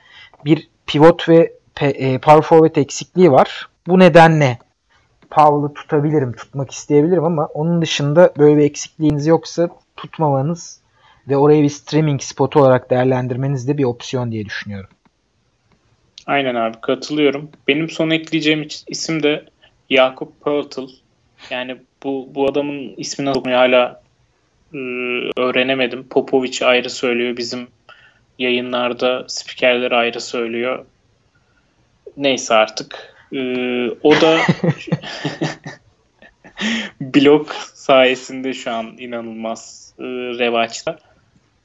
bir 0.46 0.68
pivot 0.88 1.30
ve 1.30 1.54
e, 1.82 2.18
power 2.20 2.42
forward 2.42 2.76
eksikliği 2.76 3.32
var. 3.32 3.70
Bu 3.88 4.00
nedenle 4.00 4.60
Powell'ı 5.30 5.74
tutabilirim, 5.74 6.34
tutmak 6.34 6.72
isteyebilirim 6.72 7.24
ama 7.24 7.46
onun 7.46 7.82
dışında 7.82 8.34
böyle 8.38 8.58
bir 8.58 8.64
eksikliğiniz 8.64 9.28
yoksa 9.28 9.70
tutmamanız 9.98 10.82
ve 11.30 11.38
orayı 11.38 11.64
bir 11.64 11.70
streaming 11.70 12.22
spotu 12.22 12.60
olarak 12.60 12.90
değerlendirmeniz 12.90 13.68
de 13.68 13.78
bir 13.78 13.84
opsiyon 13.84 14.32
diye 14.32 14.46
düşünüyorum. 14.46 14.90
Aynen 16.26 16.56
abi 16.56 16.82
katılıyorum. 16.82 17.50
Benim 17.68 17.90
son 17.90 18.10
ekleyeceğim 18.10 18.68
isim 18.88 19.24
de 19.24 19.46
Yakup 19.90 20.42
Pörtl. 20.42 20.82
Yani 21.50 21.78
bu 22.04 22.30
bu 22.36 22.50
adamın 22.50 22.94
ismi 22.98 23.26
nasıl 23.26 23.46
hala 23.46 24.02
e, 24.74 24.78
öğrenemedim. 25.38 26.08
Popovic 26.08 26.66
ayrı 26.66 26.90
söylüyor. 26.90 27.38
Bizim 27.38 27.68
yayınlarda 28.40 29.26
spikerler 29.28 29.92
ayrı 29.92 30.22
söylüyor. 30.22 30.86
Neyse 32.18 32.54
artık. 32.54 33.16
E, 33.34 33.40
o 33.90 34.22
da 34.22 34.40
blok 37.02 37.56
sayesinde 37.74 38.54
şu 38.54 38.72
an 38.72 38.98
inanılmaz 38.98 39.94
e, 40.00 40.04
revaçta. 40.04 41.00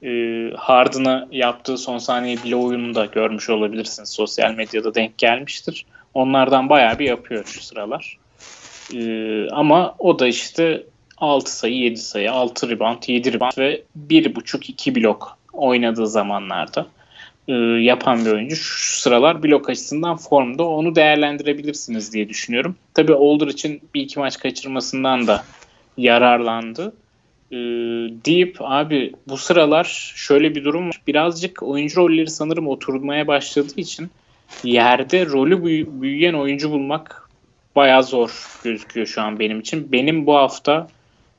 E, 0.02 0.10
Harden'a 0.56 1.28
yaptığı 1.30 1.78
son 1.78 1.98
saniye 1.98 2.36
bloğunu 2.44 2.94
da 2.94 3.04
görmüş 3.04 3.50
olabilirsiniz. 3.50 4.08
Sosyal 4.08 4.54
medyada 4.54 4.94
denk 4.94 5.18
gelmiştir. 5.18 5.86
Onlardan 6.14 6.68
bayağı 6.68 6.98
bir 6.98 7.06
yapıyor 7.06 7.44
şu 7.44 7.62
sıralar. 7.62 8.18
Ee, 8.94 9.48
ama 9.50 9.94
o 9.98 10.18
da 10.18 10.26
işte 10.26 10.86
6 11.16 11.56
sayı, 11.56 11.74
7 11.74 11.96
sayı, 11.96 12.32
6 12.32 12.70
rebound, 12.70 13.02
7 13.06 13.32
rebound 13.32 13.58
ve 13.58 13.82
1.5-2 14.08 14.94
blok 14.94 15.38
oynadığı 15.52 16.06
zamanlarda 16.06 16.86
e, 17.48 17.52
yapan 17.82 18.24
bir 18.24 18.32
oyuncu. 18.32 18.56
Şu 18.56 19.00
sıralar 19.00 19.42
blok 19.42 19.70
açısından 19.70 20.16
formda 20.16 20.64
onu 20.68 20.94
değerlendirebilirsiniz 20.94 22.12
diye 22.12 22.28
düşünüyorum. 22.28 22.76
Tabii 22.94 23.12
Older 23.12 23.46
için 23.46 23.80
bir 23.94 24.02
iki 24.02 24.18
maç 24.18 24.38
kaçırmasından 24.38 25.26
da 25.26 25.44
yararlandı. 25.96 26.92
Ee, 27.52 27.56
deyip 28.24 28.56
abi 28.60 29.12
bu 29.28 29.36
sıralar 29.36 30.12
şöyle 30.16 30.54
bir 30.54 30.64
durum 30.64 30.88
var. 30.88 31.00
Birazcık 31.06 31.62
oyuncu 31.62 31.96
rolleri 31.96 32.30
sanırım 32.30 32.68
oturmaya 32.68 33.26
başladığı 33.26 33.80
için 33.80 34.10
yerde 34.64 35.26
rolü 35.26 35.64
büyüyen 36.02 36.34
oyuncu 36.34 36.70
bulmak 36.70 37.28
bayağı 37.76 38.02
zor 38.02 38.58
gözüküyor 38.64 39.06
şu 39.06 39.22
an 39.22 39.38
benim 39.38 39.60
için. 39.60 39.92
Benim 39.92 40.26
bu 40.26 40.34
hafta 40.34 40.88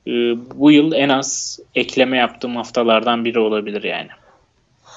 e, 0.08 0.12
bu 0.56 0.72
yıl 0.72 0.93
en 0.93 1.10
az 1.10 1.60
ekleme 1.76 2.18
yaptığım 2.18 2.56
haftalardan 2.56 3.26
biri 3.26 3.39
olabilir 3.39 3.84
yani. 3.84 4.10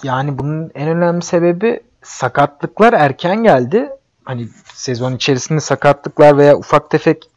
Yani 0.02 0.38
bunun 0.38 0.70
en 0.74 0.88
önemli 0.88 1.22
sebebi 1.22 1.80
sakatlıklar 2.02 2.92
erken 2.92 3.42
geldi. 3.42 3.90
Hani 4.24 4.48
sezon 4.74 5.12
içerisinde 5.16 5.60
sakatlıklar 5.60 6.38
veya 6.38 6.56
ufak 6.56 6.90
tefek 6.90 7.30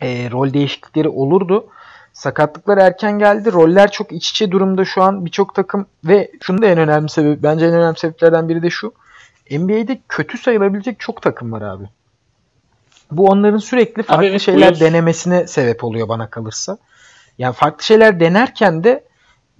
e, 0.00 0.30
rol 0.30 0.52
değişiklikleri 0.52 1.08
olurdu. 1.08 1.66
Sakatlıklar 2.12 2.78
erken 2.78 3.18
geldi. 3.18 3.52
Roller 3.52 3.90
çok 3.90 4.12
iç 4.12 4.30
içe 4.30 4.50
durumda 4.50 4.84
şu 4.84 5.02
an 5.02 5.24
birçok 5.24 5.54
takım 5.54 5.86
ve 6.04 6.30
şunu 6.42 6.62
da 6.62 6.66
en 6.66 6.78
önemli 6.78 7.08
sebep 7.08 7.42
bence 7.42 7.66
en 7.66 7.74
önemli 7.74 7.98
sebeplerden 7.98 8.48
biri 8.48 8.62
de 8.62 8.70
şu. 8.70 8.92
NBA'de 9.50 10.00
kötü 10.08 10.38
sayılabilecek 10.38 11.00
çok 11.00 11.22
takım 11.22 11.52
var 11.52 11.62
abi. 11.62 11.84
Bu 13.10 13.26
onların 13.26 13.58
sürekli 13.58 14.02
farklı 14.02 14.26
Abi, 14.26 14.38
şeyler 14.40 14.70
buyur. 14.70 14.80
denemesine 14.80 15.46
sebep 15.46 15.84
oluyor 15.84 16.08
bana 16.08 16.30
kalırsa. 16.30 16.78
Yani 17.38 17.54
farklı 17.54 17.84
şeyler 17.84 18.20
denerken 18.20 18.84
de 18.84 19.04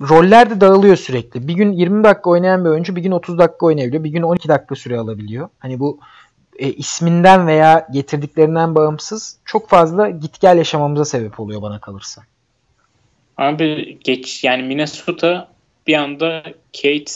roller 0.01 0.51
de 0.51 0.61
dağılıyor 0.61 0.97
sürekli. 0.97 1.49
Bir 1.49 1.55
gün 1.55 1.73
20 1.73 2.05
dakika 2.05 2.31
oynayan 2.31 2.65
bir 2.65 2.71
oyuncu 2.71 2.97
bir 2.97 3.03
gün 3.03 3.11
30 3.11 3.39
dakika 3.39 3.67
oynayabiliyor. 3.67 4.05
Bir 4.05 4.11
gün 4.11 4.23
12 4.23 4.49
dakika 4.49 4.75
süre 4.75 4.99
alabiliyor. 4.99 5.49
Hani 5.59 5.81
bu 5.81 5.99
e, 6.59 6.73
isminden 6.73 7.47
veya 7.47 7.89
getirdiklerinden 7.93 8.75
bağımsız 8.75 9.39
çok 9.45 9.69
fazla 9.69 10.11
git 10.11 10.41
gel 10.41 10.59
yaşamamıza 10.59 11.05
sebep 11.05 11.41
oluyor 11.41 11.63
bana 11.63 11.81
kalırsa. 11.81 12.23
Abi 13.37 13.99
geç 14.05 14.45
yani 14.45 14.63
Minnesota 14.63 15.49
bir 15.87 15.95
anda 15.95 16.43
Kate 16.83 17.13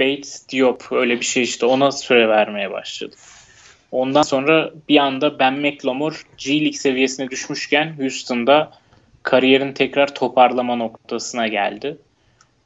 Bates 0.00 0.48
Diop 0.48 0.92
öyle 0.92 1.20
bir 1.20 1.24
şey 1.24 1.42
işte 1.42 1.66
ona 1.66 1.92
süre 1.92 2.28
vermeye 2.28 2.70
başladı. 2.70 3.16
Ondan 3.92 4.22
sonra 4.22 4.70
bir 4.88 4.96
anda 4.96 5.38
Ben 5.38 5.54
McLemore 5.54 6.16
G 6.38 6.60
League 6.60 6.72
seviyesine 6.72 7.30
düşmüşken 7.30 7.94
Houston'da 7.98 8.72
kariyerin 9.26 9.72
tekrar 9.72 10.14
toparlama 10.14 10.76
noktasına 10.76 11.48
geldi. 11.48 11.96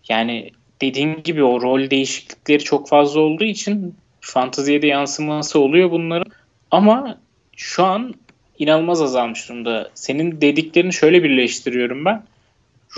Yani 0.08 0.50
dediğim 0.80 1.22
gibi 1.22 1.44
o 1.44 1.60
rol 1.62 1.90
değişiklikleri 1.90 2.64
çok 2.64 2.88
fazla 2.88 3.20
olduğu 3.20 3.44
için 3.44 3.94
fanteziye 4.20 4.82
de 4.82 4.86
yansıması 4.86 5.60
oluyor 5.60 5.90
bunların. 5.90 6.32
Ama 6.70 7.18
şu 7.56 7.84
an 7.84 8.14
inanılmaz 8.58 9.02
azalmış 9.02 9.48
durumda. 9.48 9.90
Senin 9.94 10.40
dediklerini 10.40 10.92
şöyle 10.92 11.22
birleştiriyorum 11.22 12.04
ben. 12.04 12.22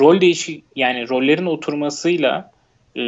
Rol 0.00 0.20
değişik 0.20 0.64
yani 0.76 1.08
rollerin 1.08 1.46
oturmasıyla 1.46 2.50
e, 2.96 3.02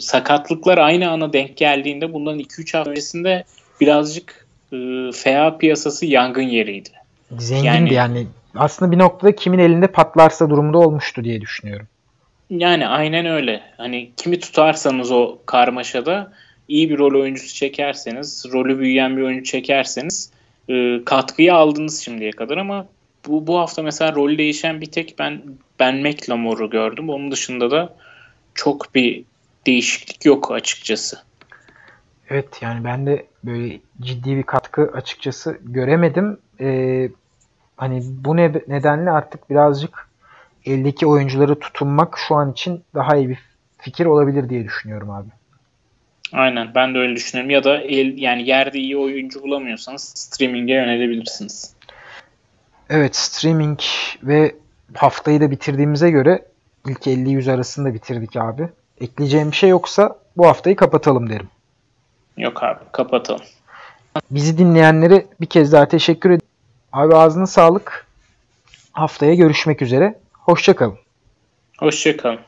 sakatlıklar 0.00 0.78
aynı 0.78 1.10
ana 1.10 1.32
denk 1.32 1.56
geldiğinde 1.56 2.12
bundan 2.12 2.38
2-3 2.38 2.76
hafta 2.76 2.90
öncesinde 2.90 3.44
birazcık 3.80 4.46
e, 4.72 4.76
FA 5.12 5.58
piyasası 5.58 6.06
yangın 6.06 6.42
yeriydi. 6.42 6.90
Zengindi 7.38 7.66
yani, 7.66 7.94
yani. 7.94 8.26
Aslında 8.58 8.92
bir 8.92 8.98
noktada 8.98 9.36
kimin 9.36 9.58
elinde 9.58 9.86
patlarsa 9.86 10.50
durumda 10.50 10.78
olmuştu 10.78 11.24
diye 11.24 11.40
düşünüyorum. 11.40 11.86
Yani 12.50 12.86
aynen 12.86 13.26
öyle. 13.26 13.62
Hani 13.76 14.10
kimi 14.16 14.40
tutarsanız 14.40 15.10
o 15.10 15.38
karmaşada 15.46 16.32
iyi 16.68 16.90
bir 16.90 16.98
rol 16.98 17.20
oyuncusu 17.20 17.54
çekerseniz, 17.54 18.46
rolü 18.52 18.78
büyüyen 18.78 19.16
bir 19.16 19.22
oyuncu 19.22 19.44
çekerseniz 19.44 20.32
e, 20.68 21.04
katkıyı 21.04 21.54
aldınız 21.54 22.00
şimdiye 22.00 22.30
kadar 22.30 22.56
ama 22.56 22.86
bu, 23.26 23.46
bu 23.46 23.58
hafta 23.58 23.82
mesela 23.82 24.14
rol 24.14 24.38
değişen 24.38 24.80
bir 24.80 24.90
tek 24.90 25.18
ben 25.18 25.42
Ben 25.80 25.96
McLemore'u 25.96 26.70
gördüm. 26.70 27.10
Onun 27.10 27.30
dışında 27.30 27.70
da 27.70 27.94
çok 28.54 28.94
bir 28.94 29.24
değişiklik 29.66 30.24
yok 30.24 30.52
açıkçası. 30.52 31.18
Evet 32.30 32.48
yani 32.60 32.84
ben 32.84 33.06
de 33.06 33.26
böyle 33.44 33.80
ciddi 34.00 34.36
bir 34.36 34.42
katkı 34.42 34.90
açıkçası 34.94 35.58
göremedim. 35.62 36.38
Ee, 36.60 37.08
hani 37.78 38.02
bu 38.04 38.36
ne, 38.36 38.52
nedenle 38.68 39.10
artık 39.10 39.50
birazcık 39.50 40.08
eldeki 40.64 41.06
oyuncuları 41.06 41.58
tutunmak 41.58 42.18
şu 42.28 42.34
an 42.34 42.52
için 42.52 42.84
daha 42.94 43.16
iyi 43.16 43.28
bir 43.28 43.38
fikir 43.78 44.06
olabilir 44.06 44.48
diye 44.48 44.64
düşünüyorum 44.64 45.10
abi. 45.10 45.28
Aynen 46.32 46.74
ben 46.74 46.94
de 46.94 46.98
öyle 46.98 47.16
düşünüyorum. 47.16 47.50
Ya 47.50 47.64
da 47.64 47.80
el, 47.80 48.18
yani 48.18 48.48
yerde 48.48 48.78
iyi 48.78 48.96
oyuncu 48.96 49.42
bulamıyorsanız 49.42 50.12
streaming'e 50.16 50.72
yönelebilirsiniz. 50.72 51.74
Evet 52.90 53.16
streaming 53.16 53.80
ve 54.22 54.54
haftayı 54.94 55.40
da 55.40 55.50
bitirdiğimize 55.50 56.10
göre 56.10 56.44
ilk 56.86 57.06
50-100 57.06 57.52
arasında 57.52 57.94
bitirdik 57.94 58.36
abi. 58.36 58.68
Ekleyeceğim 59.00 59.50
bir 59.50 59.56
şey 59.56 59.70
yoksa 59.70 60.18
bu 60.36 60.46
haftayı 60.46 60.76
kapatalım 60.76 61.30
derim. 61.30 61.48
Yok 62.36 62.62
abi 62.62 62.78
kapatalım. 62.92 63.44
Bizi 64.30 64.58
dinleyenlere 64.58 65.26
bir 65.40 65.46
kez 65.46 65.72
daha 65.72 65.88
teşekkür 65.88 66.30
ederim. 66.30 66.48
Abi 66.92 67.14
ağzına 67.14 67.46
sağlık. 67.46 68.06
Haftaya 68.92 69.34
görüşmek 69.34 69.82
üzere. 69.82 70.18
Hoşçakalın. 70.32 70.98
Hoşçakalın. 71.78 72.38